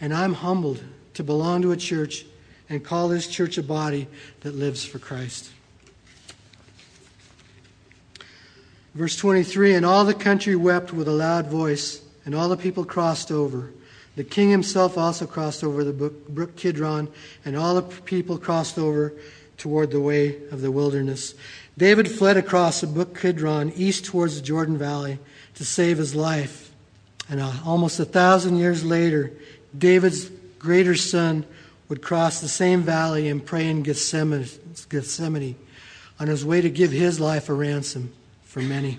and 0.00 0.14
I'm 0.14 0.32
humbled 0.32 0.80
to 1.14 1.24
belong 1.24 1.62
to 1.62 1.72
a 1.72 1.76
church 1.76 2.24
and 2.70 2.84
call 2.84 3.08
this 3.08 3.26
church 3.26 3.58
a 3.58 3.64
body 3.64 4.06
that 4.42 4.54
lives 4.54 4.84
for 4.84 5.00
Christ. 5.00 5.50
Verse 8.94 9.16
23 9.16 9.74
And 9.74 9.84
all 9.84 10.04
the 10.04 10.14
country 10.14 10.54
wept 10.54 10.92
with 10.92 11.08
a 11.08 11.12
loud 11.12 11.48
voice, 11.48 12.00
and 12.24 12.32
all 12.32 12.48
the 12.48 12.56
people 12.56 12.84
crossed 12.84 13.32
over. 13.32 13.72
The 14.14 14.22
king 14.22 14.50
himself 14.50 14.96
also 14.96 15.26
crossed 15.26 15.64
over 15.64 15.82
the 15.82 15.92
brook 16.28 16.54
Kidron, 16.54 17.08
and 17.44 17.56
all 17.56 17.74
the 17.74 17.82
people 17.82 18.38
crossed 18.38 18.78
over 18.78 19.14
toward 19.56 19.90
the 19.90 20.00
way 20.00 20.36
of 20.52 20.60
the 20.60 20.70
wilderness. 20.70 21.34
David 21.76 22.08
fled 22.08 22.36
across 22.36 22.82
the 22.82 22.86
brook 22.86 23.18
Kidron 23.18 23.72
east 23.74 24.04
towards 24.04 24.36
the 24.36 24.46
Jordan 24.46 24.78
Valley 24.78 25.18
to 25.54 25.64
save 25.64 25.98
his 25.98 26.14
life. 26.14 26.67
And 27.28 27.40
uh, 27.40 27.52
almost 27.64 28.00
a 28.00 28.04
thousand 28.04 28.56
years 28.56 28.84
later, 28.84 29.32
David's 29.76 30.30
greater 30.58 30.94
son 30.94 31.44
would 31.88 32.02
cross 32.02 32.40
the 32.40 32.48
same 32.48 32.82
valley 32.82 33.28
and 33.28 33.44
pray 33.44 33.68
in 33.68 33.82
Gethsemane, 33.82 34.46
Gethsemane 34.88 35.56
on 36.20 36.26
his 36.28 36.44
way 36.44 36.60
to 36.60 36.70
give 36.70 36.90
his 36.90 37.20
life 37.20 37.48
a 37.48 37.54
ransom 37.54 38.12
for 38.44 38.60
many. 38.60 38.98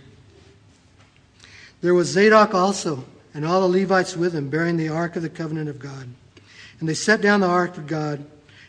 There 1.82 1.94
was 1.94 2.10
Zadok 2.10 2.54
also, 2.54 3.06
and 3.34 3.46
all 3.46 3.62
the 3.62 3.80
Levites 3.80 4.16
with 4.16 4.34
him, 4.34 4.50
bearing 4.50 4.78
the 4.78 4.90
ark 4.90 5.16
of 5.16 5.22
the 5.22 5.30
covenant 5.30 5.70
of 5.70 5.80
God. 5.80 6.08
And 6.80 6.88
they 6.88 6.94
set 6.94 7.22
down 7.22 7.40
the 7.40 7.48
ark 7.48 7.78
of 7.78 7.88
God, 7.88 8.26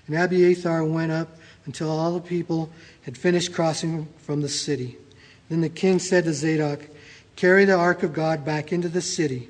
and 0.06 0.16
Abiathar 0.16 0.84
went 0.84 1.12
up 1.12 1.28
until 1.66 1.90
all 1.90 2.14
the 2.14 2.20
people 2.20 2.70
had 3.02 3.16
finished 3.16 3.52
crossing 3.52 4.08
from 4.18 4.42
the 4.42 4.48
city. 4.48 4.96
Then 5.48 5.60
the 5.60 5.68
king 5.68 5.98
said 5.98 6.24
to 6.24 6.32
Zadok, 6.32 6.86
Carry 7.40 7.64
the 7.64 7.72
ark 7.72 8.02
of 8.02 8.12
God 8.12 8.44
back 8.44 8.70
into 8.70 8.90
the 8.90 9.00
city. 9.00 9.48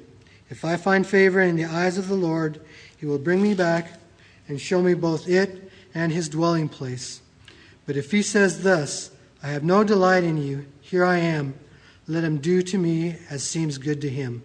If 0.49 0.65
I 0.65 0.77
find 0.77 1.05
favor 1.05 1.41
in 1.41 1.57
the 1.57 1.65
eyes 1.65 1.99
of 1.99 2.07
the 2.07 2.15
Lord, 2.15 2.61
he 2.97 3.05
will 3.05 3.19
bring 3.19 3.43
me 3.43 3.53
back 3.53 3.99
and 4.47 4.61
show 4.61 4.81
me 4.81 4.95
both 4.95 5.29
it 5.29 5.73
and 5.93 6.13
his 6.13 6.29
dwelling 6.29 6.69
place. 6.69 7.21
But 7.87 7.97
if 7.97 8.13
he 8.13 8.23
says 8.23 8.63
thus, 8.63 9.11
I 9.43 9.49
have 9.49 9.65
no 9.65 9.83
delight 9.83 10.23
in 10.23 10.37
you, 10.37 10.67
here 10.81 11.05
I 11.05 11.19
am, 11.19 11.55
let 12.07 12.23
him 12.23 12.37
do 12.39 12.63
to 12.63 12.79
me 12.79 13.17
as 13.29 13.43
seems 13.43 13.77
good 13.77 14.01
to 14.03 14.09
him. 14.09 14.45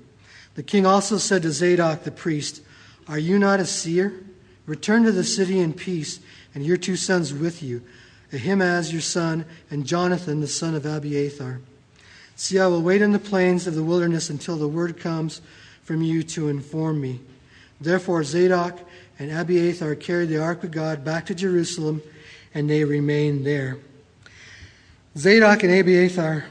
The 0.56 0.64
king 0.64 0.88
also 0.88 1.20
said 1.20 1.44
to 1.44 1.52
Zadok 1.52 2.04
the 2.04 2.10
priest, 2.10 2.64
Are 3.08 3.20
you 3.20 3.38
not 3.38 3.60
a 3.60 3.66
seer? 3.66 4.24
Return 4.66 5.04
to 5.04 5.12
the 5.12 5.24
city 5.24 5.60
in 5.60 5.74
peace, 5.74 6.20
and 6.56 6.66
your 6.66 6.78
two 6.78 6.96
sons 6.96 7.32
with 7.32 7.62
you, 7.62 7.84
Ahimaaz 8.34 8.92
your 8.92 9.04
son, 9.04 9.46
and 9.70 9.86
Jonathan 9.86 10.42
the 10.42 10.48
son 10.48 10.74
of 10.74 10.88
Abiathar. 10.88 11.60
See, 12.36 12.60
I 12.60 12.68
will 12.68 12.82
wait 12.82 13.02
in 13.02 13.14
the 13.14 13.20
plains 13.20 13.66
of 13.66 13.76
the 13.76 13.84
wilderness 13.84 14.30
until 14.30 14.58
the 14.58 14.68
word 14.68 15.00
comes 15.00 15.42
from 15.84 16.02
you 16.02 16.22
to 16.24 16.50
inform 16.50 17.00
me. 17.00 17.22
Therefore, 17.80 18.24
Zadok 18.24 18.80
and 19.20 19.32
Abiathar 19.32 19.96
carried 19.96 20.30
the 20.30 20.42
ark 20.42 20.64
of 20.64 20.72
God 20.72 21.06
back 21.06 21.26
to 21.28 21.36
Jerusalem, 21.36 22.02
and 22.54 22.70
they 22.70 22.84
remained 22.84 23.46
there. 23.46 23.78
Zadok 25.18 25.64
and 25.64 25.74
Abiathar, 25.74 26.46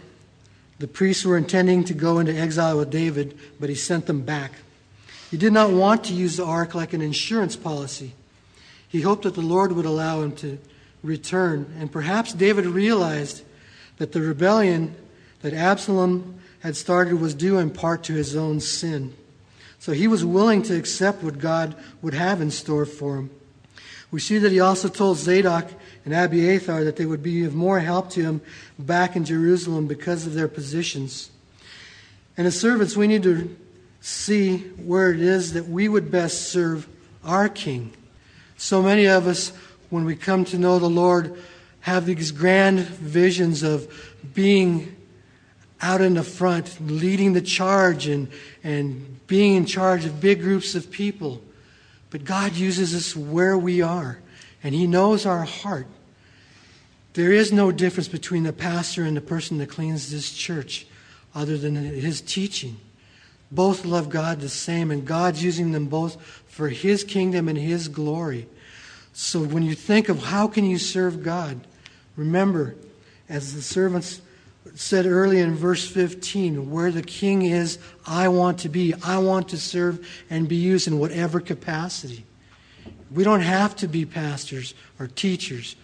the 0.79 0.88
priests, 0.88 1.25
were 1.25 1.37
intending 1.37 1.85
to 1.85 1.94
go 1.94 2.18
into 2.18 2.35
exile 2.35 2.79
with 2.79 2.90
David, 2.90 3.38
but 3.61 3.68
he 3.68 3.75
sent 3.75 4.07
them 4.07 4.23
back. 4.23 4.53
He 5.31 5.37
did 5.37 5.53
not 5.53 5.70
want 5.70 6.05
to 6.05 6.14
use 6.14 6.38
the 6.38 6.44
ark 6.44 6.75
like 6.75 6.94
an 6.94 7.03
insurance 7.03 7.57
policy. 7.57 8.14
He 8.88 9.03
hoped 9.03 9.25
that 9.25 9.35
the 9.35 9.42
Lord 9.42 9.73
would 9.73 9.85
allow 9.85 10.23
him 10.23 10.33
to 10.37 10.59
return, 11.03 11.75
and 11.79 11.92
perhaps 11.92 12.33
David 12.33 12.64
realized 12.64 13.42
that 13.99 14.12
the 14.12 14.23
rebellion 14.23 14.94
that 15.45 15.53
Absalom 15.53 16.41
had 16.61 16.75
started 16.75 17.21
was 17.21 17.35
due 17.35 17.59
in 17.59 17.69
part 17.69 18.03
to 18.05 18.15
his 18.15 18.35
own 18.35 18.61
sin. 18.61 19.15
So 19.79 19.93
he 19.93 20.09
was 20.09 20.25
willing 20.25 20.63
to 20.63 20.75
accept 20.75 21.23
what 21.23 21.39
God 21.39 21.77
would 22.01 22.15
have 22.15 22.41
in 22.41 22.51
store 22.51 22.87
for 22.87 23.17
him. 23.17 23.31
We 24.11 24.21
see 24.21 24.39
that 24.39 24.53
he 24.53 24.61
also 24.61 24.89
told 24.89 25.19
Zadok 25.19 25.71
and 26.07 26.15
Abiathar 26.15 26.85
that 26.85 26.97
they 26.97 27.05
would 27.05 27.23
be 27.23 27.45
of 27.45 27.55
more 27.55 27.79
help 27.81 28.09
to 28.13 28.23
him 28.23 28.41
back 28.79 29.17
in 29.17 29.27
Jerusalem 29.27 29.87
because 29.87 30.27
of 30.27 30.33
their 30.33 30.49
positions. 30.49 31.31
And 32.39 32.47
as 32.47 32.59
servants, 32.59 32.97
we 32.97 33.07
need 33.07 33.25
to 33.25 33.55
see 34.01 34.61
where 34.83 35.11
it 35.11 35.21
is 35.21 35.53
that 35.53 35.69
we 35.69 35.91
would 35.91 36.11
best 36.11 36.49
serve 36.49 36.89
our 37.23 37.51
King. 37.51 37.93
So 38.57 38.81
many 38.81 39.05
of 39.05 39.27
us, 39.27 39.53
when 39.91 40.07
we 40.07 40.17
come 40.17 40.47
to 40.47 40.59
know 40.59 40.79
the 40.79 40.89
Lord, 40.89 41.39
have 41.81 42.07
these 42.07 42.31
grand 42.31 42.81
visions 42.81 43.63
of 43.63 43.93
being 44.33 44.97
out 45.85 46.01
in 46.01 46.14
the 46.14 46.23
front, 46.23 46.81
leading 46.81 47.35
the 47.35 47.42
charge 47.42 48.07
and, 48.07 48.29
and 48.64 49.27
being 49.27 49.55
in 49.55 49.66
charge 49.66 50.07
of 50.07 50.18
big 50.18 50.40
groups 50.40 50.75
of 50.75 50.90
people. 50.90 51.42
But 52.09 52.25
God 52.25 52.55
uses 52.55 52.94
us 52.94 53.14
where 53.14 53.59
we 53.59 53.83
are. 53.83 54.18
and 54.62 54.75
He 54.75 54.87
knows 54.87 55.27
our 55.27 55.44
heart. 55.44 55.87
There 57.12 57.33
is 57.33 57.53
no 57.53 57.70
difference 57.70 58.09
between 58.09 58.44
the 58.44 58.53
pastor 58.53 59.05
and 59.05 59.14
the 59.14 59.20
person 59.20 59.59
that 59.59 59.68
cleans 59.68 60.11
this 60.11 60.33
church 60.33 60.87
other 61.35 61.59
than 61.59 61.77
his 61.77 62.23
teaching. 62.23 62.79
Both 63.53 63.85
love 63.85 64.09
God 64.09 64.40
the 64.40 64.49
same, 64.49 64.90
and 64.90 65.07
God's 65.07 65.44
using 65.44 65.73
them 65.73 65.87
both 65.87 66.20
for 66.49 66.70
his 66.70 67.05
kingdom 67.05 67.49
and 67.49 67.59
his 67.59 67.88
glory. 67.88 68.49
So 69.12 69.40
when 69.40 69.62
you 69.62 69.75
think 69.75 70.09
of 70.09 70.25
how 70.25 70.49
can 70.49 70.64
you 70.64 70.79
serve 70.79 71.23
God, 71.23 71.61
remember, 72.16 72.75
as 73.29 73.55
the 73.55 73.62
servants 73.62 74.20
said 74.74 75.07
early 75.07 75.40
in 75.40 75.55
verse 75.55 75.87
15, 75.87 76.70
where 76.70 76.90
the 76.90 77.03
king 77.03 77.42
is, 77.42 77.79
I 78.07 78.29
want 78.29 78.61
to 78.61 78.68
be. 78.68 78.94
I 79.03 79.18
want 79.18 79.50
to 79.50 79.59
serve 79.59 80.07
and 80.31 80.48
be 80.48 80.57
used 80.57 80.88
in 80.88 80.98
whatever 80.98 81.40
capacity. 81.40 82.24
We 83.11 83.24
don't 83.24 83.42
have 83.42 83.77
to 83.77 83.88
be 83.88 84.05
pastors 84.05 84.74
or 84.98 85.07
teachers. 85.07 85.77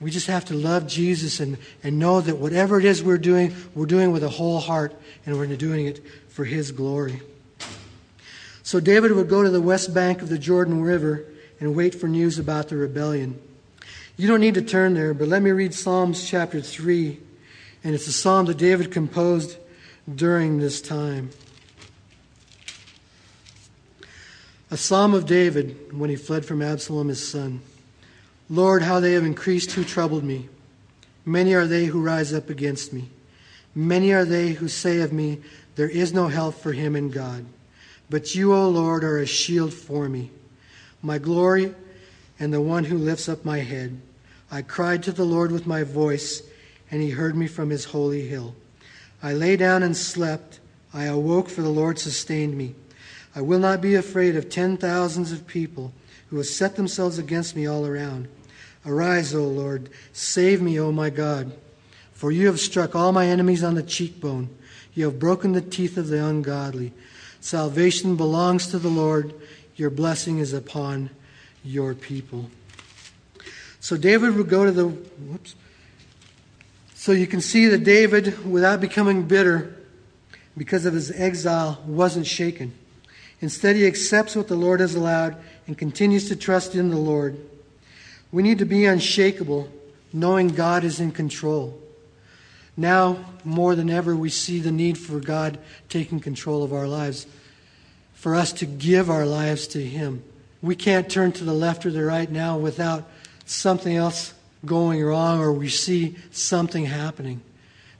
We 0.00 0.10
just 0.10 0.26
have 0.26 0.44
to 0.46 0.54
love 0.54 0.86
Jesus 0.86 1.40
and, 1.40 1.58
and 1.82 1.98
know 1.98 2.20
that 2.20 2.36
whatever 2.38 2.78
it 2.78 2.84
is 2.84 3.02
we're 3.02 3.18
doing, 3.18 3.54
we're 3.74 3.86
doing 3.86 4.12
with 4.12 4.24
a 4.24 4.28
whole 4.28 4.60
heart 4.60 4.94
and 5.24 5.36
we're 5.36 5.46
doing 5.56 5.86
it 5.86 6.04
for 6.28 6.44
His 6.44 6.72
glory. 6.72 7.20
So 8.62 8.80
David 8.80 9.12
would 9.12 9.28
go 9.28 9.42
to 9.42 9.50
the 9.50 9.60
west 9.60 9.94
bank 9.94 10.22
of 10.22 10.28
the 10.28 10.38
Jordan 10.38 10.82
River 10.82 11.24
and 11.60 11.74
wait 11.74 11.94
for 11.94 12.08
news 12.08 12.38
about 12.38 12.68
the 12.68 12.76
rebellion. 12.76 13.40
You 14.16 14.26
don't 14.26 14.40
need 14.40 14.54
to 14.54 14.62
turn 14.62 14.94
there, 14.94 15.14
but 15.14 15.28
let 15.28 15.40
me 15.42 15.50
read 15.50 15.72
Psalms 15.72 16.28
chapter 16.28 16.60
3. 16.60 17.20
And 17.86 17.94
it's 17.94 18.08
a 18.08 18.12
psalm 18.12 18.46
that 18.46 18.56
David 18.56 18.90
composed 18.90 19.58
during 20.12 20.58
this 20.58 20.80
time. 20.80 21.30
A 24.72 24.76
psalm 24.76 25.14
of 25.14 25.24
David 25.24 25.96
when 25.96 26.10
he 26.10 26.16
fled 26.16 26.44
from 26.44 26.62
Absalom, 26.62 27.06
his 27.06 27.24
son. 27.24 27.62
Lord, 28.50 28.82
how 28.82 28.98
they 28.98 29.12
have 29.12 29.24
increased 29.24 29.70
who 29.70 29.84
troubled 29.84 30.24
me. 30.24 30.48
Many 31.24 31.54
are 31.54 31.68
they 31.68 31.84
who 31.84 32.02
rise 32.02 32.34
up 32.34 32.50
against 32.50 32.92
me. 32.92 33.08
Many 33.72 34.12
are 34.12 34.24
they 34.24 34.48
who 34.48 34.66
say 34.66 34.98
of 35.00 35.12
me, 35.12 35.38
There 35.76 35.88
is 35.88 36.12
no 36.12 36.26
help 36.26 36.56
for 36.56 36.72
him 36.72 36.96
in 36.96 37.10
God. 37.10 37.46
But 38.10 38.34
you, 38.34 38.52
O 38.52 38.68
Lord, 38.68 39.04
are 39.04 39.18
a 39.18 39.26
shield 39.26 39.72
for 39.72 40.08
me, 40.08 40.32
my 41.02 41.18
glory 41.18 41.72
and 42.40 42.52
the 42.52 42.60
one 42.60 42.82
who 42.82 42.98
lifts 42.98 43.28
up 43.28 43.44
my 43.44 43.60
head. 43.60 44.00
I 44.50 44.62
cried 44.62 45.04
to 45.04 45.12
the 45.12 45.24
Lord 45.24 45.52
with 45.52 45.68
my 45.68 45.84
voice, 45.84 46.42
and 46.90 47.02
he 47.02 47.10
heard 47.10 47.36
me 47.36 47.46
from 47.46 47.70
his 47.70 47.86
holy 47.86 48.26
hill. 48.26 48.54
I 49.22 49.32
lay 49.32 49.56
down 49.56 49.82
and 49.82 49.96
slept. 49.96 50.60
I 50.94 51.04
awoke, 51.04 51.48
for 51.48 51.62
the 51.62 51.68
Lord 51.68 51.98
sustained 51.98 52.56
me. 52.56 52.74
I 53.34 53.40
will 53.40 53.58
not 53.58 53.80
be 53.80 53.94
afraid 53.94 54.36
of 54.36 54.48
ten 54.48 54.76
thousands 54.76 55.32
of 55.32 55.46
people 55.46 55.92
who 56.28 56.36
have 56.38 56.46
set 56.46 56.76
themselves 56.76 57.18
against 57.18 57.54
me 57.54 57.66
all 57.66 57.86
around. 57.86 58.28
Arise, 58.86 59.34
O 59.34 59.44
Lord, 59.44 59.90
save 60.12 60.62
me, 60.62 60.78
O 60.78 60.92
my 60.92 61.10
God. 61.10 61.52
For 62.12 62.30
you 62.30 62.46
have 62.46 62.60
struck 62.60 62.94
all 62.94 63.12
my 63.12 63.26
enemies 63.26 63.62
on 63.62 63.74
the 63.74 63.82
cheekbone. 63.82 64.48
You 64.94 65.04
have 65.06 65.18
broken 65.18 65.52
the 65.52 65.60
teeth 65.60 65.98
of 65.98 66.08
the 66.08 66.24
ungodly. 66.24 66.92
Salvation 67.40 68.16
belongs 68.16 68.68
to 68.68 68.78
the 68.78 68.88
Lord. 68.88 69.34
Your 69.74 69.90
blessing 69.90 70.38
is 70.38 70.52
upon 70.52 71.10
your 71.62 71.94
people. 71.94 72.50
So 73.80 73.96
David 73.96 74.34
would 74.36 74.48
go 74.48 74.64
to 74.64 74.72
the. 74.72 74.86
Whoops. 74.86 75.54
So 77.06 77.12
you 77.12 77.28
can 77.28 77.40
see 77.40 77.68
that 77.68 77.84
David, 77.84 78.44
without 78.44 78.80
becoming 78.80 79.28
bitter 79.28 79.76
because 80.58 80.86
of 80.86 80.94
his 80.94 81.12
exile, 81.12 81.80
wasn't 81.86 82.26
shaken. 82.26 82.74
Instead, 83.40 83.76
he 83.76 83.86
accepts 83.86 84.34
what 84.34 84.48
the 84.48 84.56
Lord 84.56 84.80
has 84.80 84.96
allowed 84.96 85.36
and 85.68 85.78
continues 85.78 86.26
to 86.30 86.34
trust 86.34 86.74
in 86.74 86.90
the 86.90 86.96
Lord. 86.96 87.38
We 88.32 88.42
need 88.42 88.58
to 88.58 88.64
be 88.64 88.86
unshakable, 88.86 89.68
knowing 90.12 90.48
God 90.48 90.82
is 90.82 90.98
in 90.98 91.12
control. 91.12 91.80
Now, 92.76 93.24
more 93.44 93.76
than 93.76 93.88
ever, 93.88 94.16
we 94.16 94.28
see 94.28 94.58
the 94.58 94.72
need 94.72 94.98
for 94.98 95.20
God 95.20 95.60
taking 95.88 96.18
control 96.18 96.64
of 96.64 96.72
our 96.72 96.88
lives, 96.88 97.28
for 98.14 98.34
us 98.34 98.52
to 98.54 98.66
give 98.66 99.10
our 99.10 99.26
lives 99.26 99.68
to 99.68 99.80
Him. 99.80 100.24
We 100.60 100.74
can't 100.74 101.08
turn 101.08 101.30
to 101.34 101.44
the 101.44 101.54
left 101.54 101.86
or 101.86 101.92
the 101.92 102.02
right 102.02 102.28
now 102.28 102.58
without 102.58 103.08
something 103.44 103.94
else 103.94 104.34
going 104.64 105.02
wrong 105.02 105.40
or 105.40 105.52
we 105.52 105.68
see 105.68 106.16
something 106.30 106.86
happening. 106.86 107.40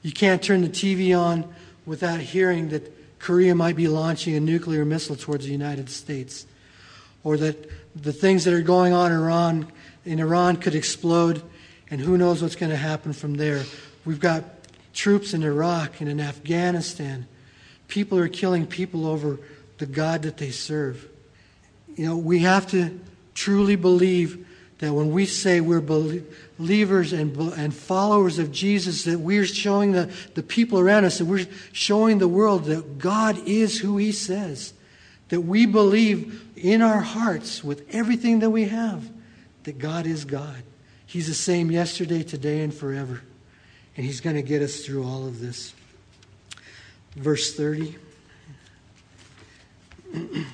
You 0.01 0.11
can't 0.11 0.41
turn 0.41 0.61
the 0.61 0.69
TV 0.69 1.17
on 1.17 1.53
without 1.85 2.19
hearing 2.19 2.69
that 2.69 2.93
Korea 3.19 3.55
might 3.55 3.75
be 3.75 3.87
launching 3.87 4.35
a 4.35 4.39
nuclear 4.39 4.85
missile 4.85 5.15
towards 5.15 5.45
the 5.45 5.51
United 5.51 5.89
States, 5.89 6.45
or 7.23 7.37
that 7.37 7.69
the 7.95 8.13
things 8.13 8.45
that 8.45 8.53
are 8.53 8.61
going 8.61 8.93
on 8.93 9.11
in 9.11 9.17
Iran 9.17 9.71
in 10.05 10.19
Iran 10.19 10.55
could 10.55 10.73
explode, 10.73 11.41
and 11.91 11.99
who 11.99 12.17
knows 12.17 12.41
what's 12.41 12.55
going 12.55 12.69
to 12.69 12.77
happen 12.77 13.11
from 13.11 13.35
there. 13.35 13.63
We've 14.05 14.19
got 14.19 14.43
troops 14.93 15.33
in 15.33 15.43
Iraq 15.43 15.99
and 15.99 16.09
in 16.09 16.21
Afghanistan. 16.21 17.27
People 17.89 18.17
are 18.17 18.29
killing 18.29 18.65
people 18.65 19.05
over 19.05 19.39
the 19.77 19.85
God 19.85 20.21
that 20.21 20.37
they 20.37 20.51
serve. 20.51 21.07
You 21.95 22.05
know, 22.05 22.17
we 22.17 22.39
have 22.39 22.67
to 22.67 22.97
truly 23.33 23.75
believe 23.75 24.46
that 24.79 24.93
when 24.93 25.11
we 25.11 25.25
say 25.25 25.59
we're 25.59 25.81
believers 25.81 27.11
and, 27.11 27.35
and 27.35 27.73
followers 27.73 28.37
of 28.37 28.51
Jesus, 28.51 29.05
that 29.05 29.19
we're 29.19 29.45
showing 29.45 29.91
the, 29.91 30.13
the 30.35 30.43
people 30.43 30.79
around 30.79 31.05
us, 31.05 31.17
that 31.17 31.25
we're 31.25 31.47
showing 31.71 32.19
the 32.19 32.27
world 32.27 32.65
that 32.65 32.99
God 32.99 33.39
is 33.47 33.79
who 33.79 33.97
He 33.97 34.11
says. 34.11 34.73
That 35.29 35.41
we 35.41 35.65
believe 35.65 36.47
in 36.55 36.81
our 36.81 37.01
hearts 37.01 37.63
with 37.63 37.85
everything 37.93 38.39
that 38.39 38.49
we 38.49 38.65
have 38.65 39.09
that 39.63 39.79
God 39.79 40.05
is 40.05 40.23
God. 40.23 40.63
He's 41.05 41.27
the 41.27 41.33
same 41.33 41.71
yesterday, 41.71 42.23
today, 42.23 42.61
and 42.61 42.73
forever. 42.73 43.21
And 43.97 44.05
He's 44.05 44.21
going 44.21 44.35
to 44.35 44.41
get 44.41 44.61
us 44.61 44.85
through 44.85 45.05
all 45.05 45.25
of 45.25 45.41
this. 45.41 45.73
Verse 47.15 47.55
30. 47.55 47.95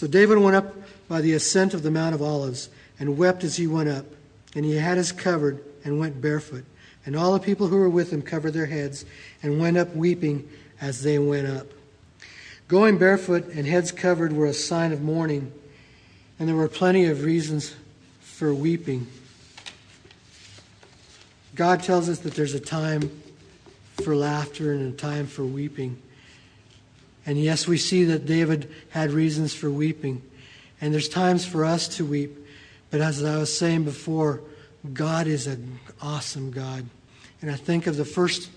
so 0.00 0.06
David 0.06 0.38
went 0.38 0.56
up 0.56 0.74
by 1.08 1.20
the 1.20 1.34
ascent 1.34 1.74
of 1.74 1.82
the 1.82 1.90
Mount 1.90 2.14
of 2.14 2.22
Olives 2.22 2.70
and 2.98 3.18
wept 3.18 3.44
as 3.44 3.58
he 3.58 3.66
went 3.66 3.90
up. 3.90 4.06
And 4.54 4.64
he 4.64 4.76
had 4.76 4.96
his 4.96 5.12
covered 5.12 5.62
and 5.84 6.00
went 6.00 6.22
barefoot. 6.22 6.64
And 7.04 7.14
all 7.14 7.34
the 7.34 7.38
people 7.38 7.66
who 7.66 7.76
were 7.76 7.90
with 7.90 8.10
him 8.10 8.22
covered 8.22 8.52
their 8.52 8.64
heads 8.64 9.04
and 9.42 9.60
went 9.60 9.76
up 9.76 9.94
weeping 9.94 10.48
as 10.80 11.02
they 11.02 11.18
went 11.18 11.48
up. 11.48 11.66
Going 12.66 12.96
barefoot 12.96 13.48
and 13.48 13.66
heads 13.66 13.92
covered 13.92 14.32
were 14.32 14.46
a 14.46 14.54
sign 14.54 14.92
of 14.92 15.02
mourning, 15.02 15.52
and 16.38 16.48
there 16.48 16.56
were 16.56 16.66
plenty 16.66 17.04
of 17.04 17.22
reasons 17.22 17.74
for 18.20 18.54
weeping. 18.54 19.06
God 21.54 21.82
tells 21.82 22.08
us 22.08 22.20
that 22.20 22.32
there's 22.32 22.54
a 22.54 22.60
time 22.60 23.20
for 24.02 24.16
laughter 24.16 24.72
and 24.72 24.94
a 24.94 24.96
time 24.96 25.26
for 25.26 25.44
weeping. 25.44 26.00
And 27.30 27.38
yes, 27.38 27.68
we 27.68 27.78
see 27.78 28.02
that 28.06 28.26
David 28.26 28.68
had 28.88 29.12
reasons 29.12 29.54
for 29.54 29.70
weeping. 29.70 30.20
And 30.80 30.92
there's 30.92 31.08
times 31.08 31.46
for 31.46 31.64
us 31.64 31.86
to 31.96 32.04
weep. 32.04 32.44
But 32.90 33.00
as 33.00 33.22
I 33.22 33.36
was 33.36 33.56
saying 33.56 33.84
before, 33.84 34.40
God 34.92 35.28
is 35.28 35.46
an 35.46 35.78
awesome 36.02 36.50
God. 36.50 36.86
And 37.40 37.48
I 37.48 37.54
think 37.54 37.86
of 37.86 37.96
the 37.96 38.04
first 38.04 38.50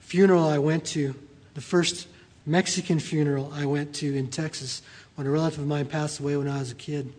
funeral 0.00 0.48
I 0.48 0.56
went 0.56 0.86
to, 0.86 1.14
the 1.52 1.60
first 1.60 2.08
Mexican 2.46 2.98
funeral 2.98 3.52
I 3.52 3.66
went 3.66 3.94
to 3.96 4.16
in 4.16 4.28
Texas 4.28 4.80
when 5.16 5.26
a 5.26 5.30
relative 5.30 5.60
of 5.60 5.66
mine 5.66 5.84
passed 5.84 6.18
away 6.18 6.38
when 6.38 6.48
I 6.48 6.60
was 6.60 6.72
a 6.72 6.76
kid. 6.76 7.12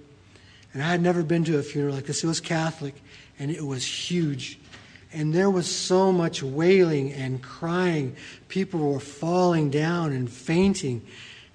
And 0.74 0.82
I 0.82 0.88
had 0.88 1.04
never 1.04 1.22
been 1.22 1.44
to 1.44 1.60
a 1.60 1.62
funeral 1.62 1.94
like 1.94 2.08
this. 2.08 2.24
It 2.24 2.28
was 2.28 2.42
Catholic, 2.42 2.96
and 3.38 3.52
it 3.52 3.64
was 3.64 3.86
huge. 3.86 4.58
And 5.16 5.34
there 5.34 5.50
was 5.50 5.74
so 5.74 6.12
much 6.12 6.44
wailing 6.44 7.14
and 7.14 7.42
crying. 7.42 8.18
People 8.50 8.92
were 8.92 9.00
falling 9.00 9.70
down 9.70 10.12
and 10.12 10.30
fainting. 10.30 11.02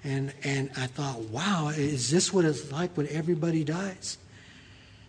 And, 0.03 0.33
and 0.43 0.71
I 0.75 0.87
thought, 0.87 1.19
wow, 1.25 1.69
is 1.69 2.09
this 2.09 2.33
what 2.33 2.43
it's 2.43 2.71
like 2.71 2.97
when 2.97 3.07
everybody 3.09 3.63
dies? 3.63 4.17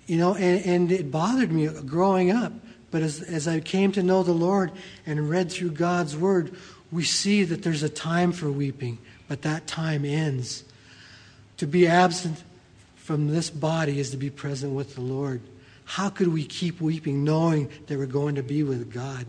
You 0.06 0.18
know, 0.18 0.34
and, 0.34 0.66
and 0.66 0.92
it 0.92 1.10
bothered 1.10 1.50
me 1.50 1.66
growing 1.86 2.30
up. 2.30 2.52
But 2.90 3.00
as, 3.00 3.22
as 3.22 3.48
I 3.48 3.60
came 3.60 3.90
to 3.92 4.02
know 4.02 4.22
the 4.22 4.32
Lord 4.32 4.70
and 5.06 5.30
read 5.30 5.50
through 5.50 5.70
God's 5.70 6.14
Word, 6.14 6.54
we 6.90 7.04
see 7.04 7.44
that 7.44 7.62
there's 7.62 7.82
a 7.82 7.88
time 7.88 8.32
for 8.32 8.52
weeping, 8.52 8.98
but 9.28 9.40
that 9.42 9.66
time 9.66 10.04
ends. 10.04 10.62
To 11.56 11.66
be 11.66 11.86
absent 11.86 12.44
from 12.96 13.28
this 13.28 13.48
body 13.48 13.98
is 13.98 14.10
to 14.10 14.18
be 14.18 14.28
present 14.28 14.74
with 14.74 14.94
the 14.94 15.00
Lord. 15.00 15.40
How 15.84 16.08
could 16.10 16.28
we 16.28 16.44
keep 16.44 16.80
weeping 16.80 17.24
knowing 17.24 17.70
that 17.86 17.98
we're 17.98 18.06
going 18.06 18.36
to 18.36 18.42
be 18.42 18.62
with 18.62 18.92
God? 18.92 19.26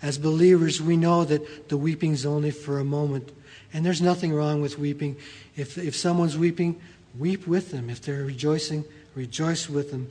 As 0.00 0.18
believers, 0.18 0.80
we 0.80 0.96
know 0.96 1.24
that 1.24 1.68
the 1.68 1.76
weeping 1.76 2.12
is 2.12 2.24
only 2.24 2.50
for 2.50 2.78
a 2.78 2.84
moment. 2.84 3.32
And 3.72 3.84
there's 3.84 4.00
nothing 4.00 4.32
wrong 4.32 4.60
with 4.60 4.78
weeping. 4.78 5.16
If, 5.56 5.76
if 5.76 5.96
someone's 5.96 6.38
weeping, 6.38 6.80
weep 7.18 7.46
with 7.46 7.70
them. 7.70 7.90
If 7.90 8.02
they're 8.02 8.24
rejoicing, 8.24 8.84
rejoice 9.14 9.68
with 9.68 9.90
them. 9.90 10.08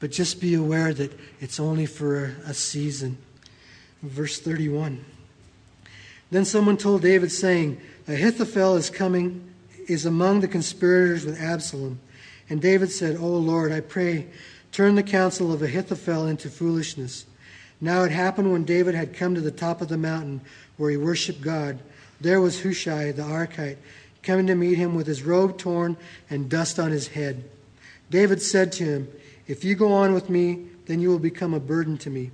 But 0.00 0.10
just 0.10 0.40
be 0.40 0.54
aware 0.54 0.92
that 0.94 1.12
it's 1.40 1.60
only 1.60 1.86
for 1.86 2.36
a 2.44 2.54
season. 2.54 3.18
Verse 4.02 4.38
31. 4.40 5.04
Then 6.30 6.44
someone 6.44 6.76
told 6.76 7.02
David, 7.02 7.32
saying, 7.32 7.80
Ahithophel 8.06 8.76
is 8.76 8.90
coming, 8.90 9.48
is 9.88 10.04
among 10.04 10.40
the 10.40 10.48
conspirators 10.48 11.24
with 11.24 11.40
Absalom. 11.40 12.00
And 12.50 12.60
David 12.60 12.90
said, 12.90 13.16
O 13.16 13.26
Lord, 13.26 13.72
I 13.72 13.80
pray, 13.80 14.26
turn 14.78 14.94
the 14.94 15.02
counsel 15.02 15.52
of 15.52 15.60
Ahithophel 15.60 16.28
into 16.28 16.48
foolishness. 16.48 17.26
Now 17.80 18.04
it 18.04 18.12
happened 18.12 18.52
when 18.52 18.62
David 18.62 18.94
had 18.94 19.12
come 19.12 19.34
to 19.34 19.40
the 19.40 19.50
top 19.50 19.80
of 19.80 19.88
the 19.88 19.98
mountain 19.98 20.40
where 20.76 20.88
he 20.88 20.96
worshipped 20.96 21.40
God, 21.40 21.80
there 22.20 22.40
was 22.40 22.62
Hushai 22.62 23.10
the 23.10 23.22
Archite 23.22 23.78
coming 24.22 24.46
to 24.46 24.54
meet 24.54 24.76
him 24.78 24.94
with 24.94 25.08
his 25.08 25.24
robe 25.24 25.58
torn 25.58 25.96
and 26.30 26.48
dust 26.48 26.78
on 26.78 26.92
his 26.92 27.08
head. 27.08 27.42
David 28.08 28.40
said 28.40 28.70
to 28.74 28.84
him, 28.84 29.08
If 29.48 29.64
you 29.64 29.74
go 29.74 29.92
on 29.92 30.14
with 30.14 30.30
me, 30.30 30.68
then 30.86 31.00
you 31.00 31.08
will 31.08 31.18
become 31.18 31.54
a 31.54 31.58
burden 31.58 31.98
to 31.98 32.10
me. 32.10 32.30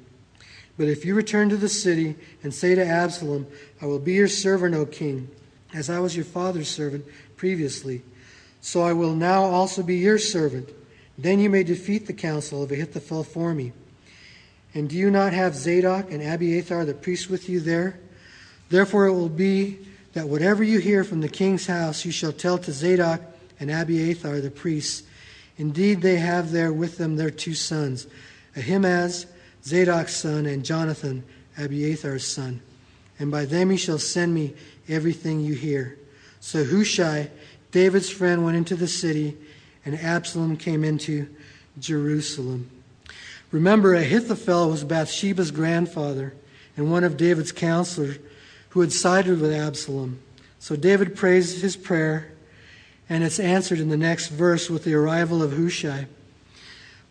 But 0.77 0.89
if 0.89 1.07
you 1.07 1.15
return 1.15 1.49
to 1.49 1.57
the 1.57 1.71
city 1.71 2.15
and 2.43 2.53
say 2.53 2.75
to 2.75 2.85
Absalom, 2.85 3.47
I 3.81 3.87
will 3.87 3.99
be 3.99 4.13
your 4.13 4.29
servant, 4.29 4.75
O 4.75 4.85
king, 4.85 5.31
as 5.73 5.89
I 5.89 5.99
was 5.99 6.15
your 6.15 6.27
father's 6.27 6.69
servant 6.69 7.07
previously, 7.37 8.03
so 8.61 8.83
I 8.83 8.93
will 8.93 9.15
now 9.15 9.45
also 9.45 9.83
be 9.83 9.97
your 9.97 10.19
servant. 10.19 10.69
Then 11.17 11.39
you 11.39 11.49
may 11.51 11.63
defeat 11.63 12.07
the 12.07 12.13
counsel 12.13 12.63
of 12.63 12.73
Ahithophel 12.73 13.25
for 13.25 13.55
me. 13.55 13.73
And 14.75 14.89
do 14.89 14.97
you 14.97 15.11
not 15.11 15.33
have 15.33 15.55
Zadok 15.55 16.11
and 16.11 16.23
Abiathar 16.23 16.85
the 16.85 16.95
priests 16.95 17.29
with 17.29 17.49
you 17.49 17.61
there? 17.61 18.01
Therefore 18.71 19.07
it 19.07 19.13
will 19.13 19.29
be 19.29 19.79
that 20.15 20.29
whatever 20.29 20.65
you 20.65 20.81
hear 20.81 21.05
from 21.05 21.21
the 21.21 21.29
king's 21.29 21.67
house, 21.67 22.05
you 22.05 22.11
shall 22.11 22.33
tell 22.33 22.59
to 22.59 22.73
Zadok 22.73 23.21
and 23.61 23.71
Abiathar 23.71 24.41
the 24.41 24.51
priests. 24.51 25.05
Indeed, 25.57 26.03
they 26.03 26.17
have 26.17 26.51
there 26.51 26.73
with 26.73 26.99
them 26.99 27.17
their 27.17 27.31
two 27.31 27.55
sons, 27.55 28.09
Ahimaaz 28.57 29.27
Zadok's 29.65 30.15
son, 30.15 30.47
and 30.47 30.65
Jonathan, 30.65 31.25
Abiathar's 31.57 32.27
son. 32.27 32.61
And 33.19 33.31
by 33.31 33.45
them 33.45 33.71
he 33.71 33.77
shall 33.77 33.99
send 33.99 34.35
me 34.35 34.55
everything 34.89 35.41
you 35.41 35.55
hear. 35.55 35.99
So 36.41 36.65
Hushai, 36.65 37.31
David's 37.71 38.11
friend, 38.11 38.45
went 38.45 38.57
into 38.57 38.77
the 38.77 38.89
city, 38.89 39.37
and 39.85 39.95
Absalom 39.99 40.57
came 40.57 40.85
into 40.85 41.29
Jerusalem. 41.79 42.71
Remember, 43.51 43.95
Ahithophel 43.95 44.71
was 44.71 44.85
Bathsheba's 44.85 45.51
grandfather 45.51 46.35
and 46.77 46.91
one 46.91 47.05
of 47.05 47.17
David's 47.17 47.53
counselors 47.53 48.19
who 48.71 48.81
had 48.81 48.93
sided 48.93 49.41
with 49.41 49.53
Absalom. 49.53 50.21
So 50.59 50.75
David 50.77 51.15
prays 51.15 51.61
his 51.61 51.77
prayer, 51.77 52.33
and 53.09 53.23
it's 53.23 53.39
answered 53.39 53.79
in 53.79 53.91
the 53.91 53.97
next 53.97 54.29
verse 54.29 54.69
with 54.69 54.85
the 54.85 54.95
arrival 54.95 55.43
of 55.43 55.53
Hushai. 55.53 56.07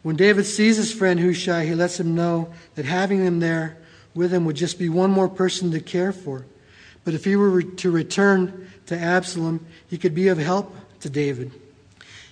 When 0.02 0.18
David 0.18 0.46
sees 0.46 0.76
his 0.76 0.92
friend 0.92 1.20
Hushai, 1.20 1.66
he 1.66 1.76
lets 1.76 2.00
him 2.00 2.16
know 2.16 2.52
that 2.76 2.86
having 2.86 3.26
him 3.26 3.40
there 3.40 3.78
with 4.14 4.34
him 4.34 4.44
would 4.46 4.58
just 4.58 4.78
be 4.78 4.90
one 4.90 5.12
more 5.12 5.30
person 5.30 5.72
to 5.72 5.80
care 5.80 6.12
for. 6.12 6.46
But 7.06 7.14
if 7.14 7.24
he 7.24 7.36
were 7.36 7.62
to 7.62 7.92
return 7.92 8.70
to 8.88 8.98
Absalom, 8.98 9.66
he 9.88 9.98
could 9.98 10.14
be 10.14 10.28
of 10.28 10.38
help 10.38 10.76
to 11.00 11.10
David. 11.10 11.52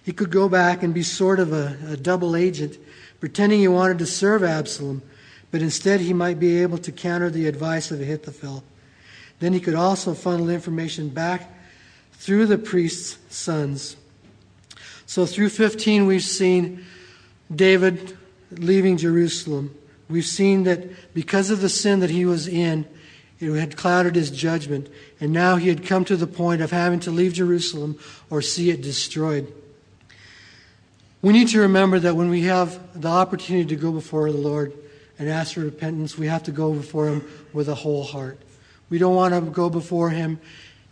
He 0.04 0.14
could 0.14 0.32
go 0.32 0.50
back 0.50 0.84
and 0.84 0.94
be 0.94 1.04
sort 1.04 1.40
of 1.40 1.54
a, 1.54 1.78
a 1.88 1.98
double 1.98 2.36
agent, 2.36 2.78
pretending 3.20 3.60
he 3.60 3.68
wanted 3.68 4.00
to 4.00 4.06
serve 4.06 4.44
Absalom, 4.44 5.04
but 5.52 5.62
instead 5.62 6.00
he 6.00 6.14
might 6.14 6.40
be 6.40 6.62
able 6.62 6.78
to 6.80 6.92
counter 6.92 7.30
the 7.30 7.48
advice 7.48 7.92
of 7.92 8.02
Ahithophel. 8.02 8.64
Then 9.40 9.54
he 9.54 9.60
could 9.60 9.76
also 9.76 10.14
funnel 10.14 10.50
information 10.50 11.10
back 11.10 11.54
through 12.14 12.46
the 12.48 12.58
priest's 12.58 13.18
sons. 13.36 13.96
So 15.06 15.26
through 15.26 15.50
15, 15.50 16.06
we've 16.06 16.24
seen 16.24 16.86
David 17.54 18.18
leaving 18.52 18.98
Jerusalem, 18.98 19.76
we've 20.10 20.26
seen 20.26 20.64
that 20.64 21.14
because 21.14 21.50
of 21.50 21.62
the 21.62 21.70
sin 21.70 22.00
that 22.00 22.10
he 22.10 22.26
was 22.26 22.48
in, 22.48 22.86
it 23.40 23.52
had 23.54 23.76
clouded 23.76 24.16
his 24.16 24.30
judgment, 24.30 24.88
and 25.20 25.32
now 25.32 25.56
he 25.56 25.70
had 25.70 25.86
come 25.86 26.06
to 26.06 26.16
the 26.16 26.28
point 26.28 26.62
of 26.62 26.72
having 26.72 27.00
to 27.02 27.12
leave 27.12 27.34
Jerusalem 27.34 27.98
or 28.30 28.42
see 28.42 28.70
it 28.70 28.82
destroyed. 28.82 29.52
We 31.22 31.34
need 31.34 31.50
to 31.50 31.60
remember 31.62 32.00
that 32.00 32.16
when 32.16 32.30
we 32.30 32.44
have 32.44 33.00
the 33.00 33.08
opportunity 33.08 33.68
to 33.68 33.76
go 33.76 33.92
before 33.92 34.32
the 34.32 34.38
Lord 34.38 34.74
and 35.20 35.30
ask 35.30 35.54
for 35.54 35.60
repentance, 35.60 36.18
we 36.18 36.26
have 36.26 36.44
to 36.44 36.52
go 36.52 36.74
before 36.74 37.08
Him 37.08 37.24
with 37.54 37.70
a 37.70 37.76
whole 37.76 38.04
heart. 38.04 38.40
We 38.90 38.98
don't 38.98 39.14
want 39.14 39.36
to 39.36 39.42
go 39.42 39.70
before 39.70 40.10
Him 40.10 40.40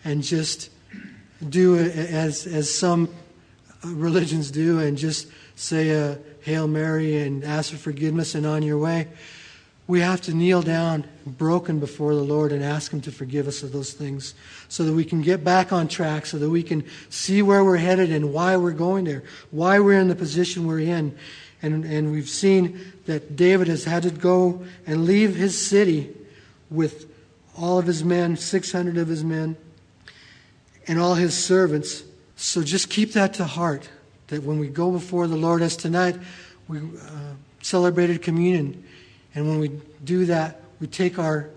and 0.05 0.21
just 0.21 0.69
do 1.47 1.77
as, 1.77 2.45
as 2.45 2.73
some 2.73 3.09
religions 3.83 4.51
do 4.51 4.79
and 4.79 4.97
just 4.97 5.27
say 5.55 5.89
a 5.89 6.19
Hail 6.41 6.67
Mary 6.67 7.17
and 7.17 7.43
ask 7.43 7.71
for 7.71 7.77
forgiveness 7.77 8.35
and 8.35 8.45
on 8.45 8.61
your 8.61 8.77
way. 8.77 9.07
We 9.89 10.01
have 10.01 10.21
to 10.21 10.35
kneel 10.35 10.61
down 10.61 11.05
broken 11.25 11.79
before 11.79 12.13
the 12.13 12.21
Lord 12.21 12.51
and 12.51 12.63
ask 12.63 12.93
Him 12.93 13.01
to 13.01 13.11
forgive 13.11 13.47
us 13.47 13.63
of 13.63 13.71
those 13.71 13.91
things 13.91 14.35
so 14.67 14.83
that 14.83 14.93
we 14.93 15.03
can 15.03 15.23
get 15.23 15.43
back 15.43 15.73
on 15.73 15.87
track, 15.87 16.27
so 16.27 16.37
that 16.37 16.47
we 16.47 16.61
can 16.61 16.83
see 17.09 17.41
where 17.41 17.63
we're 17.63 17.77
headed 17.77 18.11
and 18.11 18.31
why 18.31 18.55
we're 18.55 18.71
going 18.71 19.05
there, 19.05 19.23
why 19.49 19.79
we're 19.79 19.99
in 19.99 20.07
the 20.07 20.15
position 20.15 20.67
we're 20.67 20.81
in. 20.81 21.17
And, 21.63 21.85
and 21.85 22.11
we've 22.11 22.29
seen 22.29 22.79
that 23.07 23.35
David 23.35 23.67
has 23.67 23.83
had 23.83 24.03
to 24.03 24.11
go 24.11 24.63
and 24.85 25.05
leave 25.05 25.35
his 25.35 25.59
city 25.59 26.15
with 26.69 27.11
all 27.57 27.79
of 27.79 27.87
his 27.87 28.03
men, 28.03 28.37
600 28.37 28.95
of 28.95 29.07
his 29.07 29.23
men, 29.23 29.57
and 30.87 30.99
all 30.99 31.15
his 31.15 31.35
servants. 31.35 32.03
So 32.35 32.61
just 32.61 32.91
keep 32.91 33.13
that 33.13 33.33
to 33.33 33.43
heart 33.43 33.89
that 34.27 34.43
when 34.43 34.59
we 34.59 34.67
go 34.67 34.91
before 34.91 35.25
the 35.25 35.35
Lord, 35.35 35.63
as 35.63 35.75
tonight 35.75 36.15
we 36.67 36.77
uh, 36.77 37.33
celebrated 37.63 38.21
communion, 38.21 38.83
and 39.35 39.47
when 39.47 39.59
we 39.59 39.71
do 40.03 40.25
that, 40.25 40.61
we 40.79 40.87
take 40.87 41.19
our 41.19 41.49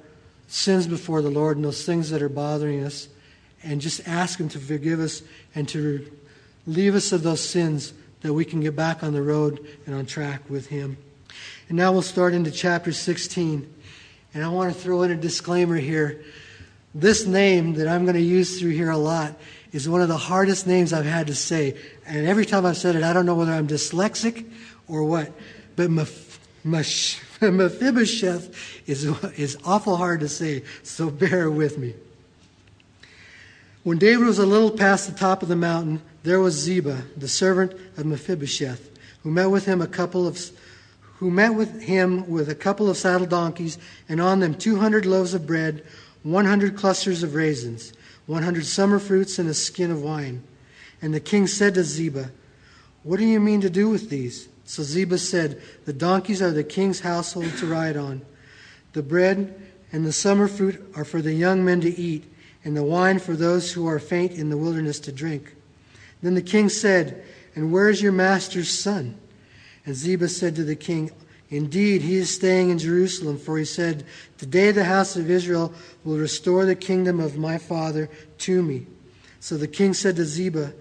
sins 0.49 0.87
before 0.87 1.23
the 1.23 1.31
Lord 1.31 1.57
and 1.57 1.65
those 1.65 1.85
things 1.85 2.11
that 2.11 2.23
are 2.23 2.29
bothering 2.29 2.85
us, 2.85 3.09
and 3.63 3.81
just 3.81 4.07
ask 4.07 4.39
Him 4.39 4.49
to 4.51 4.59
forgive 4.59 5.01
us 5.01 5.23
and 5.55 5.69
to 5.71 6.11
leave 6.67 6.95
us 6.95 7.13
of 7.13 7.23
those 7.23 7.41
sins 7.41 7.93
that 8.21 8.33
we 8.33 8.45
can 8.45 8.61
get 8.61 8.77
back 8.77 9.03
on 9.03 9.13
the 9.13 9.23
road 9.23 9.67
and 9.87 9.95
on 9.95 10.07
track 10.07 10.43
with 10.49 10.69
Him. 10.69 10.97
And 11.69 11.79
now 11.79 11.93
we'll 11.93 12.03
start 12.03 12.35
into 12.35 12.51
chapter 12.51 12.93
16. 12.93 13.73
And 14.35 14.45
I 14.45 14.49
want 14.49 14.73
to 14.73 14.79
throw 14.79 15.03
in 15.03 15.11
a 15.11 15.17
disclaimer 15.17 15.77
here. 15.77 16.25
This 16.95 17.27
name 17.27 17.75
that 17.75 17.89
I'm 17.89 18.05
going 18.05 18.17
to 18.17 18.21
use 18.21 18.61
through 18.61 18.71
here 18.71 18.91
a 18.91 18.97
lot 18.97 19.35
is 19.73 19.89
one 19.89 20.03
of 20.03 20.09
the 20.09 20.17
hardest 20.17 20.67
names 20.67 20.93
I've 20.93 21.07
had 21.07 21.29
to 21.29 21.35
say. 21.35 21.77
And 22.07 22.27
every 22.27 22.45
time 22.45 22.67
I've 22.67 22.77
said 22.77 22.97
it, 22.97 23.03
I 23.03 23.13
don't 23.13 23.27
know 23.27 23.35
whether 23.35 23.53
I'm 23.53 23.67
dyslexic 23.67 24.51
or 24.89 25.05
what. 25.05 25.33
But 25.77 25.91
Mephibosheth 26.65 28.55
is, 28.87 29.05
is 29.39 29.59
awful 29.65 29.97
hard 29.97 30.21
to 30.21 30.29
say, 30.29 30.63
so 30.83 31.11
bear 31.11 31.51
with 31.51 31.79
me. 31.79 31.95
When 33.83 33.99
David 33.99 34.27
was 34.27 34.39
a 34.39 34.47
little 34.47 34.71
past 34.71 35.11
the 35.11 35.19
top 35.19 35.43
of 35.43 35.49
the 35.49 35.57
mountain, 35.57 36.03
there 36.23 36.39
was 36.39 36.55
Ziba, 36.55 37.03
the 37.17 37.27
servant 37.27 37.73
of 37.97 38.07
Mephibosheth, 38.07 38.91
who 39.23 39.31
met 39.31 39.51
with 39.51 39.67
him 39.67 39.83
a 39.83 39.89
couple 39.89 40.27
of 40.27 40.39
who 41.17 41.31
met 41.31 41.55
with 41.55 41.83
him 41.83 42.29
with 42.29 42.49
a 42.49 42.55
couple 42.55 42.91
of 42.91 42.97
saddle 42.97 43.27
donkeys, 43.27 43.79
and 44.09 44.21
on 44.21 44.41
them 44.41 44.55
two 44.55 44.77
hundred 44.77 45.07
loaves 45.07 45.35
of 45.35 45.47
bread, 45.47 45.85
one 46.23 46.45
hundred 46.45 46.77
clusters 46.77 47.23
of 47.23 47.35
raisins, 47.35 47.93
one 48.27 48.43
hundred 48.43 48.67
summer 48.67 48.99
fruits, 48.99 49.39
and 49.39 49.49
a 49.49 49.55
skin 49.55 49.91
of 49.91 50.03
wine. 50.03 50.43
And 51.01 51.13
the 51.13 51.21
king 51.21 51.47
said 51.47 51.75
to 51.75 51.85
Ziba, 51.85 52.31
What 53.03 53.19
do 53.19 53.25
you 53.25 53.41
mean 53.41 53.61
to 53.61 53.71
do 53.71 53.89
with 53.89 54.11
these? 54.11 54.49
So 54.65 54.83
Ziba 54.83 55.19
said, 55.19 55.61
The 55.85 55.93
donkeys 55.93 56.41
are 56.43 56.51
the 56.51 56.65
king's 56.65 57.01
household 57.01 57.57
to 57.59 57.67
ride 57.67 57.97
on. 57.97 58.23
The 58.93 59.03
bread 59.03 59.61
and 59.93 60.05
the 60.05 60.13
summer 60.13 60.49
fruit 60.49 60.93
are 60.97 61.05
for 61.05 61.21
the 61.21 61.35
young 61.35 61.65
men 61.65 61.81
to 61.83 61.99
eat, 61.99 62.25
and 62.65 62.77
the 62.77 62.83
wine 62.83 63.19
for 63.19 63.35
those 63.35 63.73
who 63.73 63.87
are 63.87 63.99
faint 63.99 64.33
in 64.33 64.49
the 64.49 64.57
wilderness 64.57 65.01
to 65.01 65.13
drink. 65.13 65.55
Then 66.23 66.35
the 66.35 66.43
king 66.43 66.69
said, 66.69 67.25
And 67.55 67.73
where 67.73 67.91
is 67.91 68.01
your 68.01 68.13
master's 68.13 68.71
son? 68.71 69.19
And 69.85 69.95
Ziba 69.95 70.29
said 70.29 70.55
to 70.57 70.65
the 70.65 70.77
king, 70.77 71.11
Indeed, 71.51 72.03
he 72.03 72.17
is 72.17 72.35
staying 72.35 72.71
in 72.71 72.79
Jerusalem, 72.79 73.37
for 73.37 73.59
he 73.59 73.65
said, 73.65 74.07
Today 74.39 74.71
the 74.71 74.85
house 74.85 75.17
of 75.17 75.31
Israel 75.31 75.75
will 76.05 76.17
restore 76.17 76.65
the 76.65 76.77
kingdom 76.77 77.21
of 77.21 77.37
my 77.37 77.59
father 77.59 78.09
to 78.39 78.63
me. 78.63 78.87
So 79.41 79.59
the 79.59 79.69
king 79.69 79.93
said 79.93 80.17
to 80.17 80.25
Ziba, 80.25 80.73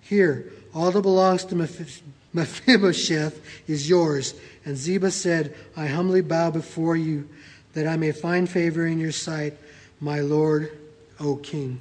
Here, 0.00 0.52
all 0.72 0.92
that 0.92 1.02
belongs 1.02 1.44
to 1.46 1.56
Mephibosheth 1.56 2.02
is 2.34 3.88
yours. 3.88 4.34
And 4.64 4.76
Ziba 4.76 5.10
said, 5.10 5.54
I 5.76 5.86
humbly 5.86 6.20
bow 6.20 6.50
before 6.50 6.96
you, 6.96 7.28
that 7.74 7.86
I 7.86 7.96
may 7.96 8.12
find 8.12 8.48
favor 8.48 8.86
in 8.86 8.98
your 8.98 9.12
sight, 9.12 9.54
my 10.00 10.20
lord, 10.20 10.76
O 11.18 11.36
king. 11.36 11.80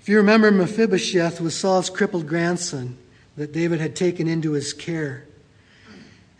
If 0.00 0.08
you 0.08 0.18
remember, 0.18 0.50
Mephibosheth 0.50 1.40
was 1.40 1.54
Saul's 1.54 1.88
crippled 1.88 2.26
grandson 2.26 2.98
that 3.36 3.52
David 3.52 3.80
had 3.80 3.96
taken 3.96 4.28
into 4.28 4.52
his 4.52 4.72
care. 4.72 5.26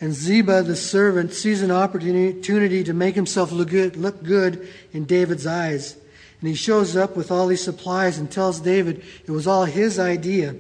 And 0.01 0.13
Ziba, 0.13 0.63
the 0.63 0.77
servant, 0.77 1.33
sees 1.33 1.63
an 1.63 1.71
opportunity 1.71 2.85
to 2.85 2.93
make 2.93 3.15
himself 3.15 3.53
look 3.53 3.71
good, 3.71 3.97
look 3.97 4.23
good 4.23 4.69
in 4.93 5.07
David's 5.07 5.47
eyes. 5.47 5.97
And 6.41 6.49
he 6.49 6.55
shows 6.55 6.95
up 6.95 7.17
with 7.17 7.31
all 7.31 7.47
these 7.47 7.65
supplies 7.65 8.19
and 8.19 8.31
tells 8.31 8.61
David 8.61 9.03
it 9.25 9.31
was 9.31 9.47
all 9.47 9.65
his 9.65 9.99
idea 9.99 10.57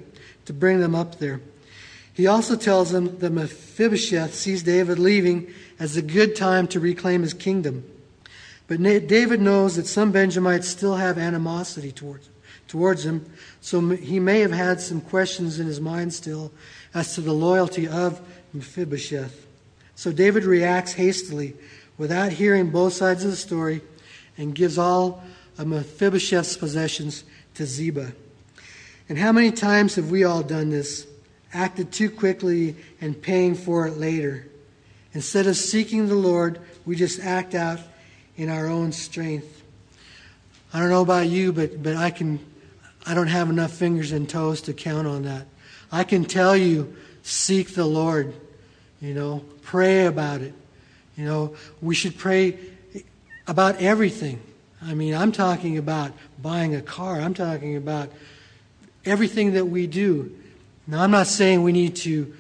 to 0.46 0.52
bring 0.54 0.80
them 0.80 0.94
up 0.94 1.18
there. 1.18 1.42
He 2.14 2.28
also 2.28 2.54
tells 2.54 2.94
him 2.94 3.18
that 3.18 3.32
Mephibosheth 3.32 4.34
sees 4.34 4.62
David 4.62 4.98
leaving 5.00 5.52
as 5.80 5.96
a 5.96 6.02
good 6.02 6.36
time 6.36 6.68
to 6.68 6.80
reclaim 6.80 7.22
his 7.22 7.34
kingdom. 7.34 7.84
But 8.68 8.82
David 8.82 9.40
knows 9.40 9.76
that 9.76 9.86
some 9.86 10.12
Benjamites 10.12 10.68
still 10.68 10.94
have 10.94 11.18
animosity 11.18 11.90
towards, 11.92 12.30
towards 12.68 13.04
him. 13.04 13.26
So 13.60 13.90
he 13.90 14.20
may 14.20 14.40
have 14.40 14.52
had 14.52 14.80
some 14.80 15.00
questions 15.00 15.58
in 15.58 15.66
his 15.66 15.80
mind 15.80 16.14
still 16.14 16.52
as 16.94 17.14
to 17.16 17.20
the 17.20 17.32
loyalty 17.32 17.88
of 17.88 18.20
Mephibosheth. 18.52 19.46
So 19.96 20.12
David 20.12 20.44
reacts 20.44 20.92
hastily 20.92 21.54
without 21.98 22.32
hearing 22.32 22.70
both 22.70 22.92
sides 22.92 23.24
of 23.24 23.30
the 23.32 23.36
story 23.36 23.82
and 24.38 24.54
gives 24.54 24.78
all 24.78 25.22
of 25.58 25.66
Mephibosheth's 25.66 26.56
possessions 26.56 27.24
to 27.54 27.66
Ziba. 27.66 28.12
And 29.08 29.18
how 29.18 29.32
many 29.32 29.50
times 29.50 29.96
have 29.96 30.10
we 30.10 30.24
all 30.24 30.42
done 30.42 30.70
this? 30.70 31.06
Acted 31.54 31.92
too 31.92 32.10
quickly 32.10 32.76
and 33.00 33.20
paying 33.20 33.54
for 33.54 33.86
it 33.86 33.96
later. 33.96 34.46
Instead 35.12 35.46
of 35.46 35.56
seeking 35.56 36.08
the 36.08 36.14
Lord, 36.14 36.60
we 36.84 36.96
just 36.96 37.20
act 37.20 37.54
out 37.54 37.78
in 38.36 38.50
our 38.50 38.66
own 38.66 38.92
strength. 38.92 39.62
I 40.72 40.80
don't 40.80 40.90
know 40.90 41.02
about 41.02 41.28
you, 41.28 41.52
but, 41.52 41.82
but 41.82 41.94
I 41.94 42.10
can 42.10 42.40
I 43.06 43.14
don't 43.14 43.28
have 43.28 43.50
enough 43.50 43.72
fingers 43.72 44.12
and 44.12 44.28
toes 44.28 44.62
to 44.62 44.72
count 44.72 45.06
on 45.06 45.24
that. 45.24 45.46
I 45.92 46.04
can 46.04 46.24
tell 46.24 46.56
you, 46.56 46.96
seek 47.22 47.74
the 47.74 47.84
Lord. 47.84 48.34
You 49.00 49.12
know, 49.12 49.44
pray 49.62 50.06
about 50.06 50.40
it. 50.40 50.54
You 51.16 51.26
know, 51.26 51.56
we 51.82 51.94
should 51.94 52.16
pray 52.16 52.58
about 53.46 53.76
everything. 53.76 54.40
I 54.82 54.94
mean, 54.94 55.14
I'm 55.14 55.32
talking 55.32 55.76
about 55.76 56.12
buying 56.40 56.74
a 56.74 56.80
car. 56.80 57.20
I'm 57.20 57.34
talking 57.34 57.76
about 57.76 58.10
everything 59.04 59.52
that 59.52 59.66
we 59.66 59.86
do. 59.86 60.34
Now, 60.86 61.02
I'm 61.02 61.10
not 61.10 61.26
saying 61.26 61.62
we 61.62 61.72
need 61.72 61.96
to 61.96 62.34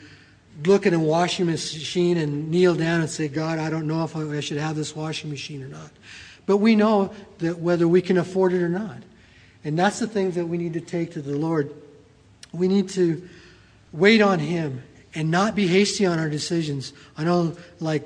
look 0.64 0.86
at 0.86 0.92
a 0.92 0.98
washing 0.98 1.46
machine 1.46 2.16
and 2.16 2.50
kneel 2.50 2.74
down 2.74 3.00
and 3.00 3.10
say, 3.10 3.28
God, 3.28 3.58
I 3.58 3.70
don't 3.70 3.86
know 3.86 4.04
if 4.04 4.14
I 4.16 4.40
should 4.40 4.58
have 4.58 4.76
this 4.76 4.94
washing 4.94 5.30
machine 5.30 5.62
or 5.62 5.68
not. 5.68 5.90
But 6.46 6.58
we 6.58 6.76
know 6.76 7.12
that 7.38 7.58
whether 7.58 7.88
we 7.88 8.02
can 8.02 8.18
afford 8.18 8.52
it 8.52 8.62
or 8.62 8.68
not. 8.68 8.98
And 9.64 9.78
that's 9.78 9.98
the 9.98 10.06
thing 10.06 10.32
that 10.32 10.46
we 10.46 10.58
need 10.58 10.74
to 10.74 10.80
take 10.80 11.12
to 11.12 11.22
the 11.22 11.36
Lord. 11.36 11.74
We 12.52 12.68
need 12.68 12.90
to 12.90 13.26
wait 13.92 14.20
on 14.20 14.38
Him 14.38 14.82
and 15.14 15.30
not 15.30 15.54
be 15.54 15.66
hasty 15.66 16.04
on 16.04 16.18
our 16.18 16.28
decisions. 16.28 16.92
I 17.16 17.24
know, 17.24 17.56
like, 17.80 18.04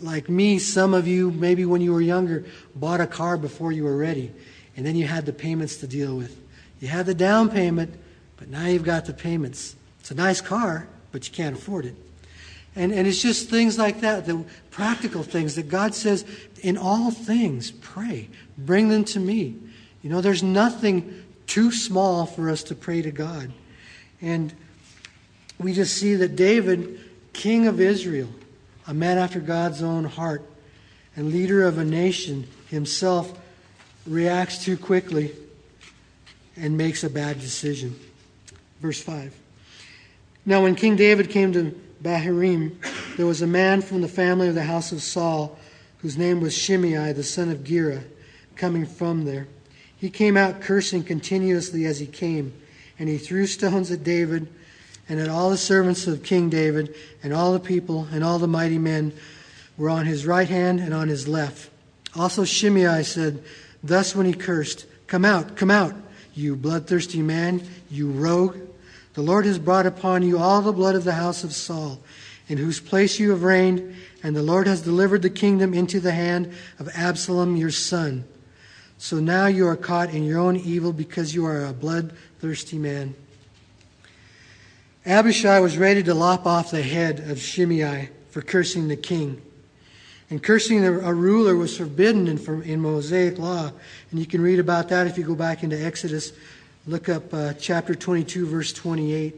like 0.00 0.28
me, 0.28 0.58
some 0.58 0.94
of 0.94 1.08
you, 1.08 1.32
maybe 1.32 1.64
when 1.64 1.80
you 1.80 1.92
were 1.92 2.00
younger, 2.00 2.44
bought 2.76 3.00
a 3.00 3.06
car 3.06 3.36
before 3.36 3.72
you 3.72 3.84
were 3.84 3.96
ready. 3.96 4.32
And 4.76 4.86
then 4.86 4.94
you 4.94 5.06
had 5.06 5.26
the 5.26 5.32
payments 5.32 5.78
to 5.78 5.88
deal 5.88 6.16
with. 6.16 6.40
You 6.80 6.86
had 6.86 7.06
the 7.06 7.14
down 7.14 7.50
payment, 7.50 7.98
but 8.38 8.48
now 8.48 8.66
you've 8.66 8.84
got 8.84 9.04
the 9.04 9.12
payments. 9.12 9.76
It's 10.00 10.10
a 10.10 10.14
nice 10.14 10.40
car, 10.40 10.88
but 11.12 11.28
you 11.28 11.34
can't 11.34 11.56
afford 11.56 11.84
it. 11.84 11.94
And, 12.76 12.92
and 12.92 13.06
it's 13.08 13.20
just 13.20 13.50
things 13.50 13.76
like 13.76 14.00
that, 14.00 14.26
the 14.26 14.44
practical 14.70 15.22
things 15.22 15.56
that 15.56 15.68
God 15.68 15.94
says, 15.94 16.24
in 16.62 16.78
all 16.78 17.10
things, 17.10 17.72
pray. 17.72 18.28
Bring 18.56 18.88
them 18.88 19.04
to 19.06 19.20
me. 19.20 19.56
You 20.02 20.10
know, 20.10 20.20
there's 20.20 20.42
nothing 20.42 21.24
too 21.46 21.72
small 21.72 22.26
for 22.26 22.48
us 22.48 22.62
to 22.64 22.74
pray 22.74 23.02
to 23.02 23.10
God. 23.10 23.50
And 24.20 24.52
we 25.58 25.72
just 25.72 25.96
see 25.96 26.14
that 26.16 26.36
David, 26.36 27.00
king 27.32 27.66
of 27.66 27.80
Israel, 27.80 28.28
a 28.86 28.94
man 28.94 29.18
after 29.18 29.40
God's 29.40 29.82
own 29.82 30.04
heart, 30.04 30.42
and 31.16 31.32
leader 31.32 31.64
of 31.64 31.78
a 31.78 31.84
nation 31.84 32.46
himself, 32.68 33.36
reacts 34.06 34.64
too 34.64 34.76
quickly 34.76 35.32
and 36.56 36.76
makes 36.78 37.02
a 37.02 37.10
bad 37.10 37.40
decision. 37.40 37.98
Verse 38.80 39.00
5. 39.00 39.34
Now, 40.46 40.62
when 40.62 40.74
King 40.74 40.96
David 40.96 41.30
came 41.30 41.52
to 41.52 41.78
Bahurim, 42.02 42.76
there 43.16 43.26
was 43.26 43.42
a 43.42 43.46
man 43.46 43.82
from 43.82 44.00
the 44.00 44.08
family 44.08 44.48
of 44.48 44.54
the 44.54 44.62
house 44.62 44.92
of 44.92 45.02
Saul, 45.02 45.58
whose 45.98 46.16
name 46.16 46.40
was 46.40 46.56
Shimei, 46.56 47.12
the 47.12 47.24
son 47.24 47.50
of 47.50 47.64
Gera, 47.64 48.02
coming 48.56 48.86
from 48.86 49.24
there. 49.24 49.48
He 49.96 50.10
came 50.10 50.36
out 50.36 50.60
cursing 50.60 51.02
continuously 51.02 51.84
as 51.84 51.98
he 51.98 52.06
came, 52.06 52.52
and 52.98 53.08
he 53.08 53.18
threw 53.18 53.46
stones 53.46 53.90
at 53.90 54.04
David 54.04 54.48
and 55.08 55.18
at 55.18 55.28
all 55.28 55.50
the 55.50 55.56
servants 55.56 56.06
of 56.06 56.22
King 56.22 56.50
David, 56.50 56.94
and 57.22 57.32
all 57.32 57.52
the 57.52 57.60
people 57.60 58.06
and 58.12 58.22
all 58.22 58.38
the 58.38 58.46
mighty 58.46 58.78
men 58.78 59.12
were 59.76 59.88
on 59.88 60.04
his 60.06 60.26
right 60.26 60.48
hand 60.48 60.80
and 60.80 60.92
on 60.92 61.08
his 61.08 61.26
left. 61.26 61.70
Also 62.14 62.44
Shimei 62.44 63.02
said, 63.02 63.42
thus 63.82 64.14
when 64.14 64.26
he 64.26 64.34
cursed, 64.34 64.86
Come 65.06 65.24
out, 65.24 65.56
come 65.56 65.70
out, 65.70 65.94
you 66.34 66.54
bloodthirsty 66.54 67.22
man, 67.22 67.62
you 67.90 68.10
rogue. 68.10 68.67
The 69.18 69.24
Lord 69.24 69.46
has 69.46 69.58
brought 69.58 69.84
upon 69.84 70.22
you 70.22 70.38
all 70.38 70.62
the 70.62 70.72
blood 70.72 70.94
of 70.94 71.02
the 71.02 71.14
house 71.14 71.42
of 71.42 71.52
Saul, 71.52 71.98
in 72.46 72.56
whose 72.56 72.78
place 72.78 73.18
you 73.18 73.30
have 73.30 73.42
reigned, 73.42 73.96
and 74.22 74.36
the 74.36 74.44
Lord 74.44 74.68
has 74.68 74.80
delivered 74.80 75.22
the 75.22 75.28
kingdom 75.28 75.74
into 75.74 75.98
the 75.98 76.12
hand 76.12 76.54
of 76.78 76.88
Absalom 76.94 77.56
your 77.56 77.72
son. 77.72 78.22
So 78.96 79.18
now 79.18 79.46
you 79.46 79.66
are 79.66 79.74
caught 79.74 80.10
in 80.10 80.22
your 80.22 80.38
own 80.38 80.54
evil 80.54 80.92
because 80.92 81.34
you 81.34 81.46
are 81.46 81.64
a 81.64 81.72
bloodthirsty 81.72 82.78
man. 82.78 83.16
Abishai 85.04 85.58
was 85.58 85.76
ready 85.76 86.04
to 86.04 86.14
lop 86.14 86.46
off 86.46 86.70
the 86.70 86.82
head 86.82 87.18
of 87.28 87.40
Shimei 87.40 88.10
for 88.30 88.40
cursing 88.40 88.86
the 88.86 88.96
king. 88.96 89.42
And 90.30 90.40
cursing 90.40 90.84
a 90.84 91.12
ruler 91.12 91.56
was 91.56 91.76
forbidden 91.76 92.28
in, 92.28 92.80
Mosaic 92.80 93.38
law. 93.38 93.72
And 94.12 94.20
you 94.20 94.26
can 94.26 94.42
read 94.42 94.60
about 94.60 94.90
that 94.90 95.08
if 95.08 95.18
you 95.18 95.24
go 95.24 95.34
back 95.34 95.64
into 95.64 95.84
Exodus. 95.84 96.32
Look 96.88 97.10
up 97.10 97.34
uh, 97.34 97.52
chapter 97.52 97.94
22, 97.94 98.46
verse 98.46 98.72
28. 98.72 99.34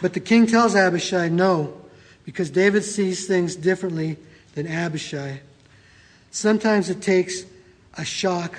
But 0.00 0.12
the 0.14 0.20
king 0.20 0.46
tells 0.46 0.76
Abishai 0.76 1.28
no, 1.28 1.76
because 2.24 2.48
David 2.48 2.84
sees 2.84 3.26
things 3.26 3.56
differently 3.56 4.18
than 4.54 4.68
Abishai. 4.68 5.40
Sometimes 6.30 6.88
it 6.88 7.02
takes 7.02 7.42
a 7.94 8.04
shock 8.04 8.56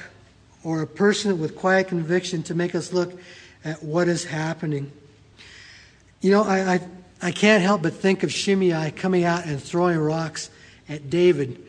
or 0.61 0.81
a 0.81 0.87
person 0.87 1.39
with 1.39 1.55
quiet 1.55 1.87
conviction 1.87 2.43
to 2.43 2.53
make 2.53 2.75
us 2.75 2.91
look 2.91 3.17
at 3.63 3.81
what 3.81 4.09
is 4.09 4.25
happening. 4.25 4.91
You 6.19 6.31
know, 6.31 6.43
I, 6.43 6.73
I, 6.73 6.79
I 7.21 7.31
can't 7.31 7.63
help 7.63 7.81
but 7.81 7.93
think 7.93 8.23
of 8.23 8.33
Shimei 8.33 8.91
coming 8.91 9.23
out 9.23 9.45
and 9.45 9.63
throwing 9.63 9.97
rocks 9.97 10.49
at 10.89 11.09
David. 11.09 11.63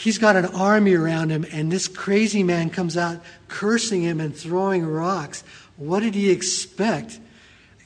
He's 0.00 0.16
got 0.16 0.34
an 0.34 0.46
army 0.46 0.94
around 0.94 1.28
him, 1.28 1.44
and 1.52 1.70
this 1.70 1.86
crazy 1.86 2.42
man 2.42 2.70
comes 2.70 2.96
out 2.96 3.20
cursing 3.48 4.00
him 4.00 4.18
and 4.18 4.34
throwing 4.34 4.86
rocks. 4.86 5.44
What 5.76 6.00
did 6.00 6.14
he 6.14 6.30
expect? 6.30 7.20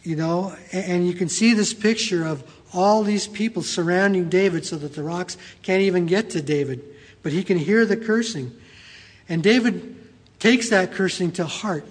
You 0.04 0.14
know, 0.14 0.54
and, 0.70 1.08
you 1.08 1.14
can 1.14 1.28
see 1.28 1.54
this 1.54 1.74
picture 1.74 2.24
of 2.24 2.44
all 2.72 3.02
these 3.02 3.26
people 3.26 3.62
surrounding 3.62 4.28
David 4.28 4.64
so 4.64 4.76
that 4.76 4.94
the 4.94 5.02
rocks 5.02 5.36
can't 5.62 5.82
even 5.82 6.06
get 6.06 6.30
to 6.30 6.40
David. 6.40 6.84
But 7.24 7.32
he 7.32 7.42
can 7.42 7.58
hear 7.58 7.84
the 7.84 7.96
cursing. 7.96 8.52
And 9.28 9.42
David 9.42 9.96
takes 10.38 10.68
that 10.70 10.92
cursing 10.92 11.32
to 11.32 11.46
heart. 11.46 11.84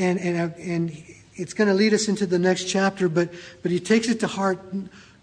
And, 0.00 0.18
and, 0.18 0.52
and 0.56 1.04
it's 1.34 1.54
going 1.54 1.68
to 1.68 1.74
lead 1.74 1.94
us 1.94 2.08
into 2.08 2.26
the 2.26 2.40
next 2.40 2.64
chapter, 2.64 3.08
but, 3.08 3.32
but 3.62 3.70
he 3.70 3.78
takes 3.78 4.08
it 4.08 4.18
to 4.18 4.26
heart, 4.26 4.58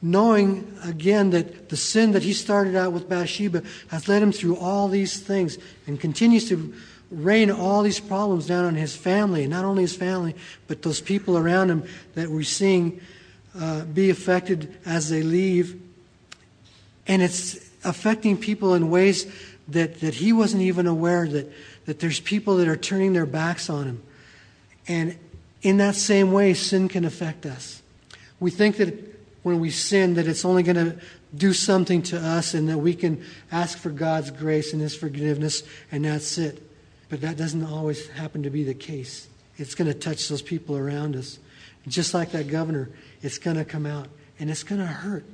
knowing 0.02 0.78
again 0.84 1.32
that 1.32 1.70
the 1.70 1.78
sin 1.78 2.12
that 2.14 2.24
he 2.24 2.34
started 2.34 2.76
out 2.76 2.94
with 2.94 3.10
Bathsheba 3.10 3.64
has 3.90 4.08
led 4.08 4.22
him 4.22 4.32
through 4.32 4.58
all 4.58 4.88
these 4.88 5.20
things 5.20 5.58
and 5.88 6.00
continues 6.00 6.48
to 6.50 6.74
rain 7.12 7.50
all 7.50 7.82
these 7.82 8.00
problems 8.00 8.48
down 8.48 8.66
on 8.66 8.76
his 8.76 8.96
family, 8.96 9.48
not 9.48 9.66
only 9.66 9.84
his 9.84 9.96
family, 9.96 10.36
but 10.68 10.82
those 10.84 11.02
people 11.02 11.38
around 11.38 11.70
him 11.70 11.84
that 12.14 12.30
we're 12.30 12.44
seeing 12.44 13.02
uh, 13.60 13.84
be 13.86 14.10
affected 14.10 14.78
as 14.86 15.10
they 15.10 15.24
leave. 15.24 15.82
And 17.08 17.22
it's 17.22 17.56
affecting 17.84 18.38
people 18.38 18.76
in 18.76 18.90
ways 18.90 19.26
that, 19.70 20.00
that 20.02 20.14
he 20.14 20.32
wasn't 20.32 20.62
even 20.62 20.86
aware 20.88 21.28
that 21.28 21.52
that 21.90 21.98
there's 21.98 22.20
people 22.20 22.58
that 22.58 22.68
are 22.68 22.78
turning 22.78 23.14
their 23.14 23.26
backs 23.26 23.68
on 23.68 23.86
him. 23.86 24.04
And 24.88 25.18
in 25.64 25.78
that 25.78 25.96
same 25.96 26.32
way, 26.32 26.54
sin 26.54 26.88
can 26.88 27.04
affect 27.04 27.48
us. 27.48 27.82
We 28.40 28.52
think 28.52 28.78
that 28.78 29.19
when 29.44 29.60
we 29.60 29.70
sin, 29.70 30.16
that 30.16 30.28
it's 30.28 30.46
only 30.46 30.64
going 30.64 30.76
to 30.76 30.98
do 31.36 31.54
something 31.54 32.02
to 32.02 32.18
us 32.18 32.54
and 32.54 32.68
that 32.70 32.78
we 32.78 32.94
can 32.94 33.24
ask 33.52 33.78
for 33.78 33.90
God's 33.90 34.32
grace 34.32 34.74
and 34.74 34.82
His 34.82 34.96
forgiveness, 34.96 35.64
and 35.92 36.06
that's 36.06 36.38
it. 36.38 36.62
But 37.10 37.22
that 37.22 37.38
doesn't 37.38 37.64
always 37.64 38.08
happen 38.08 38.44
to 38.44 38.50
be 38.50 38.64
the 38.64 38.74
case. 38.74 39.28
It's 39.58 39.76
going 39.76 39.88
to 39.92 39.98
touch 39.98 40.28
those 40.28 40.42
people 40.42 40.78
around 40.78 41.16
us. 41.16 41.40
Just 41.88 42.14
like 42.14 42.32
that 42.32 42.48
governor, 42.48 42.90
it's 43.22 43.38
going 43.38 43.58
to 43.58 43.66
come 43.66 43.86
out 43.86 44.08
and 44.40 44.50
it's 44.50 44.64
going 44.64 44.80
to 44.80 44.88
hurt. 44.88 45.26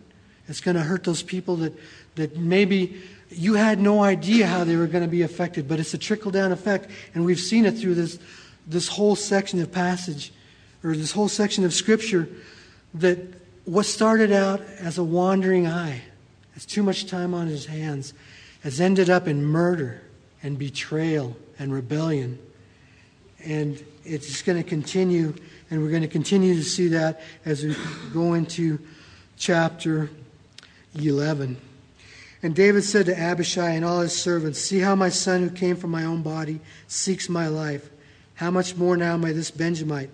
It's 0.48 0.62
going 0.62 0.76
to 0.76 0.84
hurt 0.84 1.04
those 1.04 1.24
people 1.24 1.56
that, 1.58 1.74
that 2.16 2.38
maybe 2.38 3.02
you 3.30 3.56
had 3.56 3.80
no 3.80 4.04
idea 4.04 4.48
how 4.48 4.64
they 4.64 4.76
were 4.76 4.88
going 4.88 5.04
to 5.04 5.10
be 5.10 5.24
affected, 5.24 5.68
but 5.68 5.80
it's 5.80 5.94
a 5.94 5.98
trickle 5.98 6.32
down 6.32 6.52
effect, 6.52 6.90
and 7.14 7.26
we've 7.26 7.40
seen 7.40 7.66
it 7.66 7.78
through 7.78 7.96
this, 7.96 8.20
this 8.68 8.88
whole 8.88 9.16
section 9.16 9.60
of 9.62 9.72
passage, 9.72 10.32
or 10.84 10.96
this 10.96 11.12
whole 11.12 11.28
section 11.28 11.66
of 11.66 11.74
Scripture, 11.74 12.30
that 12.94 13.20
what 13.66 13.86
started 13.86 14.32
out 14.32 14.62
as 14.80 14.98
a 14.98 15.04
wandering 15.04 15.68
eye, 15.68 16.02
as 16.56 16.66
too 16.66 16.84
much 16.84 17.08
time 17.08 17.34
on 17.34 17.48
his 17.48 17.66
hands, 17.66 18.14
has 18.64 18.80
ended 18.80 19.10
up 19.10 19.28
in 19.28 19.44
murder 19.44 20.02
and 20.42 20.58
betrayal 20.58 21.36
and 21.60 21.74
rebellion. 21.74 22.40
And 23.44 23.84
it's 24.04 24.28
just 24.28 24.46
going 24.46 24.62
to 24.62 24.68
continue, 24.68 25.34
and 25.70 25.82
we're 25.82 25.90
going 25.90 26.02
to 26.04 26.08
continue 26.08 26.56
to 26.56 26.64
see 26.64 26.90
that 26.90 27.22
as 27.44 27.64
we 27.64 27.76
go 28.14 28.34
into 28.34 28.80
chapter 29.38 30.10
11. 30.96 31.58
And 32.44 32.56
David 32.56 32.84
said 32.84 33.08
to 33.08 33.20
Abishai 33.20 33.72
and 33.72 33.84
all 33.84 34.02
his 34.02 34.16
servants, 34.16 34.60
See 34.60 34.80
how 34.80 34.96
my 34.96 35.10
son 35.10 35.42
who 35.42 35.50
came 35.50 35.76
from 35.76 35.90
my 35.90 36.04
own 36.04 36.22
body 36.22 36.60
seeks 36.88 37.28
my 37.28 37.48
life. 37.48 37.90
How 38.36 38.52
much 38.52 38.76
more 38.76 38.96
now 38.96 39.18
may 39.18 39.32
this 39.32 39.50
Benjamite? 39.50 40.12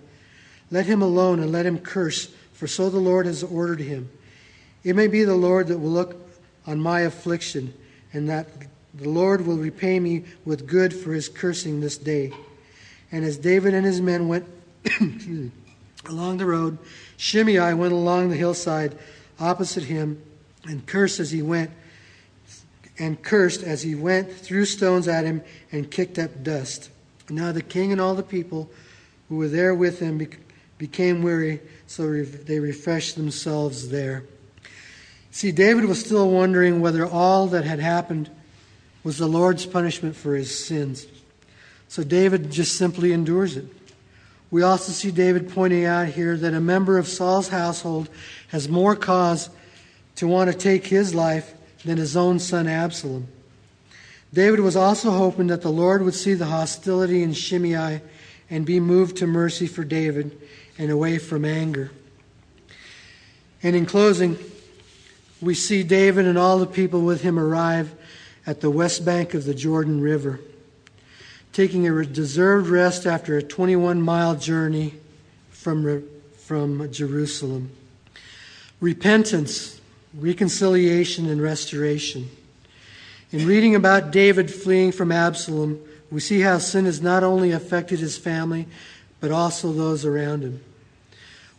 Let 0.70 0.86
him 0.86 1.02
alone 1.02 1.40
and 1.40 1.52
let 1.52 1.66
him 1.66 1.78
curse, 1.78 2.32
for 2.62 2.68
so 2.68 2.88
the 2.88 3.00
Lord 3.00 3.26
has 3.26 3.42
ordered 3.42 3.80
him. 3.80 4.08
It 4.84 4.94
may 4.94 5.08
be 5.08 5.24
the 5.24 5.34
Lord 5.34 5.66
that 5.66 5.78
will 5.78 5.90
look 5.90 6.14
on 6.64 6.80
my 6.80 7.00
affliction, 7.00 7.74
and 8.12 8.30
that 8.30 8.46
the 8.94 9.08
Lord 9.08 9.44
will 9.44 9.56
repay 9.56 9.98
me 9.98 10.22
with 10.44 10.68
good 10.68 10.94
for 10.94 11.12
his 11.12 11.28
cursing 11.28 11.80
this 11.80 11.98
day. 11.98 12.32
And 13.10 13.24
as 13.24 13.36
David 13.36 13.74
and 13.74 13.84
his 13.84 14.00
men 14.00 14.28
went 14.28 14.46
along 16.08 16.36
the 16.36 16.46
road, 16.46 16.78
Shimei 17.16 17.74
went 17.74 17.92
along 17.92 18.28
the 18.28 18.36
hillside 18.36 18.96
opposite 19.40 19.82
him 19.82 20.22
and 20.62 20.86
cursed 20.86 21.18
as 21.18 21.32
he 21.32 21.42
went 21.42 21.72
and 22.96 23.20
cursed 23.20 23.64
as 23.64 23.82
he 23.82 23.96
went, 23.96 24.32
threw 24.32 24.66
stones 24.66 25.08
at 25.08 25.24
him, 25.24 25.42
and 25.72 25.90
kicked 25.90 26.16
up 26.16 26.44
dust. 26.44 26.90
Now 27.28 27.50
the 27.50 27.60
king 27.60 27.90
and 27.90 28.00
all 28.00 28.14
the 28.14 28.22
people 28.22 28.70
who 29.28 29.34
were 29.34 29.48
there 29.48 29.74
with 29.74 29.98
him 29.98 30.24
became 30.78 31.22
weary, 31.22 31.60
so 31.92 32.24
they 32.24 32.58
refreshed 32.58 33.16
themselves 33.16 33.90
there. 33.90 34.24
See, 35.30 35.52
David 35.52 35.84
was 35.84 36.00
still 36.00 36.30
wondering 36.30 36.80
whether 36.80 37.04
all 37.04 37.48
that 37.48 37.64
had 37.64 37.80
happened 37.80 38.30
was 39.04 39.18
the 39.18 39.26
Lord's 39.26 39.66
punishment 39.66 40.16
for 40.16 40.34
his 40.34 40.64
sins. 40.64 41.06
So 41.88 42.02
David 42.02 42.50
just 42.50 42.76
simply 42.76 43.12
endures 43.12 43.58
it. 43.58 43.66
We 44.50 44.62
also 44.62 44.90
see 44.90 45.10
David 45.10 45.52
pointing 45.52 45.84
out 45.84 46.08
here 46.08 46.34
that 46.34 46.54
a 46.54 46.62
member 46.62 46.96
of 46.96 47.08
Saul's 47.08 47.48
household 47.48 48.08
has 48.48 48.70
more 48.70 48.96
cause 48.96 49.50
to 50.16 50.26
want 50.26 50.50
to 50.50 50.56
take 50.56 50.86
his 50.86 51.14
life 51.14 51.52
than 51.84 51.98
his 51.98 52.16
own 52.16 52.38
son 52.38 52.68
Absalom. 52.68 53.28
David 54.32 54.60
was 54.60 54.76
also 54.76 55.10
hoping 55.10 55.48
that 55.48 55.60
the 55.60 55.68
Lord 55.68 56.02
would 56.02 56.14
see 56.14 56.32
the 56.32 56.46
hostility 56.46 57.22
in 57.22 57.34
Shimei 57.34 58.00
and 58.48 58.64
be 58.64 58.80
moved 58.80 59.18
to 59.18 59.26
mercy 59.26 59.66
for 59.66 59.84
David 59.84 60.38
and 60.78 60.90
away 60.90 61.18
from 61.18 61.44
anger. 61.44 61.90
And 63.62 63.76
in 63.76 63.86
closing, 63.86 64.36
we 65.40 65.54
see 65.54 65.82
David 65.82 66.26
and 66.26 66.38
all 66.38 66.58
the 66.58 66.66
people 66.66 67.02
with 67.02 67.22
him 67.22 67.38
arrive 67.38 67.94
at 68.46 68.60
the 68.60 68.70
west 68.70 69.04
bank 69.04 69.34
of 69.34 69.44
the 69.44 69.54
Jordan 69.54 70.00
River, 70.00 70.40
taking 71.52 71.86
a 71.86 72.04
deserved 72.04 72.68
rest 72.68 73.06
after 73.06 73.36
a 73.36 73.42
21 73.42 74.00
mile 74.00 74.34
journey 74.34 74.94
from, 75.50 76.04
from 76.36 76.90
Jerusalem. 76.90 77.70
Repentance 78.80 79.80
reconciliation 80.14 81.28
and 81.28 81.40
restoration. 81.40 82.28
In 83.30 83.46
reading 83.46 83.74
about 83.74 84.10
David 84.10 84.52
fleeing 84.52 84.92
from 84.92 85.10
Absalom, 85.10 85.80
we 86.10 86.20
see 86.20 86.40
how 86.40 86.58
sin 86.58 86.84
has 86.84 87.00
not 87.00 87.24
only 87.24 87.52
affected 87.52 87.98
his 87.98 88.18
family, 88.18 88.66
but 89.22 89.30
also 89.30 89.72
those 89.72 90.04
around 90.04 90.42
him. 90.42 90.60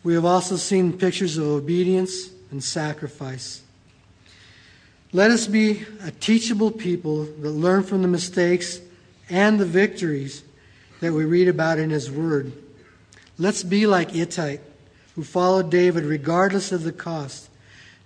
We 0.02 0.12
have 0.12 0.26
also 0.26 0.56
seen 0.56 0.98
pictures 0.98 1.38
of 1.38 1.46
obedience 1.46 2.28
and 2.50 2.62
sacrifice. 2.62 3.62
Let 5.14 5.30
us 5.30 5.46
be 5.46 5.86
a 6.02 6.10
teachable 6.10 6.70
people 6.70 7.24
that 7.24 7.50
learn 7.50 7.82
from 7.82 8.02
the 8.02 8.08
mistakes 8.08 8.80
and 9.30 9.58
the 9.58 9.64
victories 9.64 10.44
that 11.00 11.14
we 11.14 11.24
read 11.24 11.48
about 11.48 11.78
in 11.78 11.88
his 11.88 12.10
word. 12.10 12.52
Let's 13.38 13.62
be 13.62 13.86
like 13.86 14.14
Ittai, 14.14 14.58
who 15.14 15.24
followed 15.24 15.70
David 15.70 16.04
regardless 16.04 16.70
of 16.70 16.84
the 16.84 16.92
cost 16.92 17.48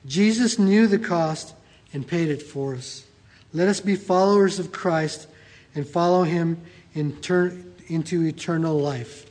Jesus 0.06 0.58
knew 0.58 0.86
the 0.86 1.00
cost 1.00 1.52
and 1.92 2.06
paid 2.06 2.28
it 2.28 2.40
for 2.40 2.76
us. 2.76 3.04
Let 3.52 3.66
us 3.66 3.80
be 3.80 3.96
followers 3.96 4.60
of 4.60 4.70
Christ 4.70 5.26
and 5.74 5.86
follow 5.86 6.22
him 6.22 6.62
in 6.94 7.16
turn, 7.16 7.74
into 7.88 8.24
eternal 8.24 8.78
life 8.78 9.27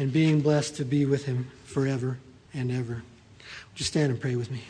and 0.00 0.10
being 0.10 0.40
blessed 0.40 0.76
to 0.76 0.84
be 0.84 1.04
with 1.04 1.26
him 1.26 1.50
forever 1.64 2.16
and 2.54 2.72
ever. 2.72 3.02
Just 3.74 3.90
stand 3.90 4.10
and 4.10 4.18
pray 4.18 4.34
with 4.34 4.50
me. 4.50 4.62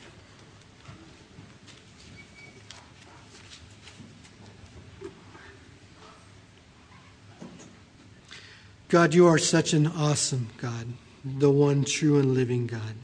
God, 8.89 9.15
you 9.15 9.29
are 9.29 9.39
such 9.39 9.73
an 9.73 9.87
awesome 9.87 10.49
God, 10.59 10.89
the 11.25 11.49
one 11.49 11.85
true 11.85 12.19
and 12.19 12.35
living 12.35 12.67
God. 12.67 12.97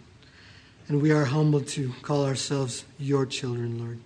And 0.89 1.01
we 1.01 1.13
are 1.13 1.27
humbled 1.27 1.69
to 1.69 1.93
call 2.03 2.27
ourselves 2.27 2.85
your 2.99 3.25
children, 3.25 3.79
Lord. 3.79 4.01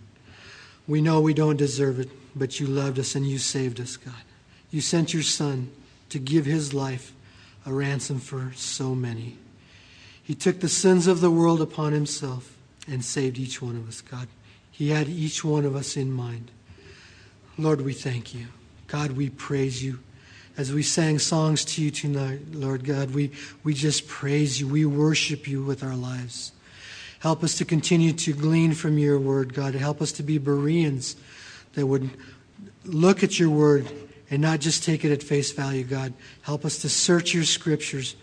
We 0.87 1.01
know 1.01 1.23
we 1.23 1.33
don't 1.33 1.57
deserve 1.57 1.99
it, 1.99 2.11
but 2.37 2.61
you 2.61 2.67
loved 2.67 2.99
us 2.99 3.15
and 3.15 3.27
you 3.27 3.39
saved 3.39 3.81
us, 3.81 3.97
God. 3.97 4.13
You 4.71 4.83
sent 4.83 5.15
your 5.15 5.23
Son 5.23 5.71
to 6.11 6.19
give 6.19 6.45
his 6.45 6.75
life 6.75 7.15
a 7.67 7.73
ransom 7.73 8.19
for 8.19 8.53
so 8.55 8.95
many. 8.95 9.39
He 10.23 10.35
took 10.35 10.61
the 10.61 10.69
sins 10.69 11.07
of 11.07 11.21
the 11.21 11.31
world 11.31 11.61
upon 11.61 11.93
himself 11.93 12.57
and 12.89 13.05
saved 13.05 13.39
each 13.39 13.61
one 13.61 13.77
of 13.77 13.89
us, 13.89 14.01
God. 14.01 14.29
He 14.71 14.91
had 14.91 15.09
each 15.09 15.45
one 15.45 15.65
of 15.65 15.77
us 15.77 15.97
in 15.97 16.13
mind. 16.13 16.51
Lord, 17.59 17.81
we 17.83 17.93
thank 17.93 18.35
you. 18.35 18.47
God, 18.87 19.13
we 19.13 19.29
praise 19.29 19.85
you. 19.85 19.99
As 20.57 20.73
we 20.73 20.83
sang 20.83 21.19
songs 21.19 21.65
to 21.67 21.83
you 21.83 21.91
tonight, 21.91 22.41
Lord 22.53 22.85
God, 22.85 23.13
we, 23.13 23.31
we 23.63 23.75
just 23.75 24.09
praise 24.09 24.61
you. 24.61 24.69
We 24.69 24.85
worship 24.85 25.47
you 25.47 25.63
with 25.63 25.83
our 25.83 25.95
lives. 25.95 26.53
Help 27.21 27.45
us 27.45 27.59
to 27.59 27.65
continue 27.65 28.13
to 28.15 28.33
glean 28.33 28.73
from 28.73 28.99
your 28.99 29.19
word, 29.19 29.53
God. 29.53 29.75
Help 29.75 30.01
us 30.01 30.13
to 30.13 30.23
be 30.23 30.39
Bereans 30.39 31.17
that 31.75 31.87
would 31.87 32.11
look 32.85 33.23
at 33.23 33.39
your 33.39 33.51
word 33.51 33.91
and 34.31 34.41
not 34.41 34.61
just 34.61 34.85
take 34.85 35.05
it 35.05 35.13
at 35.13 35.23
face 35.23 35.53
value, 35.53 35.85
God. 35.85 36.13
Help 36.43 36.65
us 36.65 36.79
to 36.79 36.89
search 36.89 37.35
your 37.35 37.45
scriptures. 37.45 38.15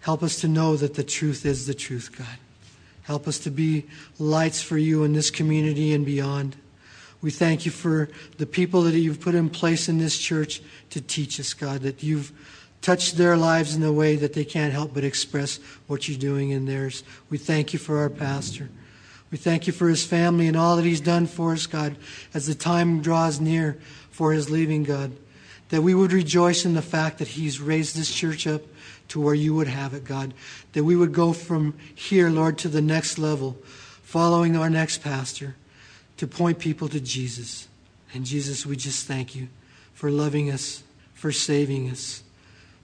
Help 0.00 0.22
us 0.22 0.40
to 0.40 0.48
know 0.48 0.76
that 0.76 0.94
the 0.94 1.04
truth 1.04 1.44
is 1.44 1.66
the 1.66 1.74
truth, 1.74 2.16
God. 2.16 2.38
Help 3.02 3.28
us 3.28 3.38
to 3.40 3.50
be 3.50 3.86
lights 4.18 4.62
for 4.62 4.78
you 4.78 5.04
in 5.04 5.12
this 5.12 5.30
community 5.30 5.92
and 5.92 6.04
beyond. 6.04 6.56
We 7.20 7.30
thank 7.30 7.66
you 7.66 7.72
for 7.72 8.08
the 8.36 8.46
people 8.46 8.82
that 8.82 8.96
you've 8.96 9.20
put 9.20 9.34
in 9.34 9.50
place 9.50 9.88
in 9.88 9.98
this 9.98 10.18
church 10.18 10.62
to 10.90 11.00
teach 11.00 11.40
us, 11.40 11.52
God, 11.52 11.80
that 11.80 12.02
you've 12.02 12.32
touched 12.80 13.16
their 13.16 13.36
lives 13.36 13.74
in 13.74 13.82
a 13.82 13.92
way 13.92 14.16
that 14.16 14.34
they 14.34 14.44
can't 14.44 14.72
help 14.72 14.94
but 14.94 15.04
express 15.04 15.58
what 15.88 16.08
you're 16.08 16.18
doing 16.18 16.50
in 16.50 16.66
theirs. 16.66 17.02
We 17.28 17.38
thank 17.38 17.72
you 17.72 17.78
for 17.78 17.98
our 17.98 18.10
pastor. 18.10 18.68
We 19.30 19.36
thank 19.36 19.66
you 19.66 19.72
for 19.72 19.88
his 19.88 20.06
family 20.06 20.46
and 20.46 20.56
all 20.56 20.76
that 20.76 20.84
he's 20.84 21.00
done 21.00 21.26
for 21.26 21.52
us, 21.52 21.66
God, 21.66 21.96
as 22.32 22.46
the 22.46 22.54
time 22.54 23.02
draws 23.02 23.40
near 23.40 23.78
for 24.18 24.32
his 24.32 24.50
leaving, 24.50 24.82
God. 24.82 25.12
That 25.68 25.82
we 25.82 25.94
would 25.94 26.12
rejoice 26.12 26.64
in 26.64 26.74
the 26.74 26.82
fact 26.82 27.18
that 27.18 27.28
he's 27.28 27.60
raised 27.60 27.96
this 27.96 28.12
church 28.12 28.46
up 28.46 28.62
to 29.08 29.20
where 29.20 29.34
you 29.34 29.54
would 29.54 29.68
have 29.68 29.94
it, 29.94 30.04
God. 30.04 30.34
That 30.72 30.84
we 30.84 30.96
would 30.96 31.12
go 31.12 31.32
from 31.32 31.74
here, 31.94 32.28
Lord, 32.28 32.58
to 32.58 32.68
the 32.68 32.82
next 32.82 33.18
level, 33.18 33.56
following 34.02 34.56
our 34.56 34.68
next 34.68 34.98
pastor, 34.98 35.56
to 36.16 36.26
point 36.26 36.58
people 36.58 36.88
to 36.88 37.00
Jesus. 37.00 37.68
And 38.12 38.24
Jesus, 38.24 38.66
we 38.66 38.76
just 38.76 39.06
thank 39.06 39.36
you 39.36 39.48
for 39.94 40.10
loving 40.10 40.50
us, 40.50 40.82
for 41.14 41.30
saving 41.30 41.88
us 41.90 42.22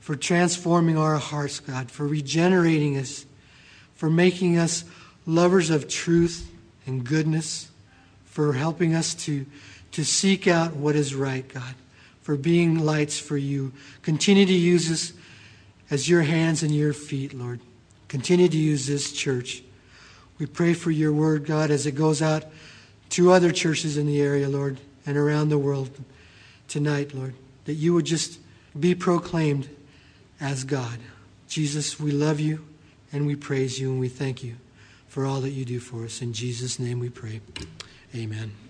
for 0.04 0.14
transforming 0.14 0.98
our 0.98 1.16
hearts, 1.16 1.60
God, 1.60 1.90
for 1.90 2.06
regenerating 2.06 2.98
us, 2.98 3.24
for 3.94 4.10
making 4.10 4.58
us 4.58 4.84
lovers 5.24 5.70
of 5.70 5.88
truth 5.88 6.46
and 6.86 7.02
goodness, 7.02 7.70
for 8.26 8.52
helping 8.52 8.94
us 8.94 9.14
to, 9.14 9.46
to 9.94 10.04
seek 10.04 10.48
out 10.48 10.74
what 10.74 10.96
is 10.96 11.14
right, 11.14 11.46
God, 11.46 11.74
for 12.20 12.36
being 12.36 12.84
lights 12.84 13.16
for 13.16 13.36
you. 13.36 13.72
Continue 14.02 14.44
to 14.44 14.52
use 14.52 14.90
us 14.90 15.12
as 15.88 16.08
your 16.08 16.22
hands 16.22 16.64
and 16.64 16.74
your 16.74 16.92
feet, 16.92 17.32
Lord. 17.32 17.60
Continue 18.08 18.48
to 18.48 18.56
use 18.56 18.86
this 18.86 19.12
church. 19.12 19.62
We 20.38 20.46
pray 20.46 20.74
for 20.74 20.90
your 20.90 21.12
word, 21.12 21.46
God, 21.46 21.70
as 21.70 21.86
it 21.86 21.92
goes 21.92 22.20
out 22.20 22.44
to 23.10 23.30
other 23.30 23.52
churches 23.52 23.96
in 23.96 24.06
the 24.06 24.20
area, 24.20 24.48
Lord, 24.48 24.80
and 25.06 25.16
around 25.16 25.48
the 25.48 25.58
world 25.58 25.90
tonight, 26.66 27.14
Lord, 27.14 27.34
that 27.66 27.74
you 27.74 27.94
would 27.94 28.04
just 28.04 28.40
be 28.78 28.96
proclaimed 28.96 29.68
as 30.40 30.64
God. 30.64 30.98
Jesus, 31.48 32.00
we 32.00 32.10
love 32.10 32.40
you 32.40 32.64
and 33.12 33.28
we 33.28 33.36
praise 33.36 33.78
you 33.78 33.92
and 33.92 34.00
we 34.00 34.08
thank 34.08 34.42
you 34.42 34.56
for 35.06 35.24
all 35.24 35.40
that 35.42 35.50
you 35.50 35.64
do 35.64 35.78
for 35.78 36.04
us. 36.04 36.20
In 36.20 36.32
Jesus' 36.32 36.80
name 36.80 36.98
we 36.98 37.10
pray. 37.10 37.40
Amen. 38.12 38.63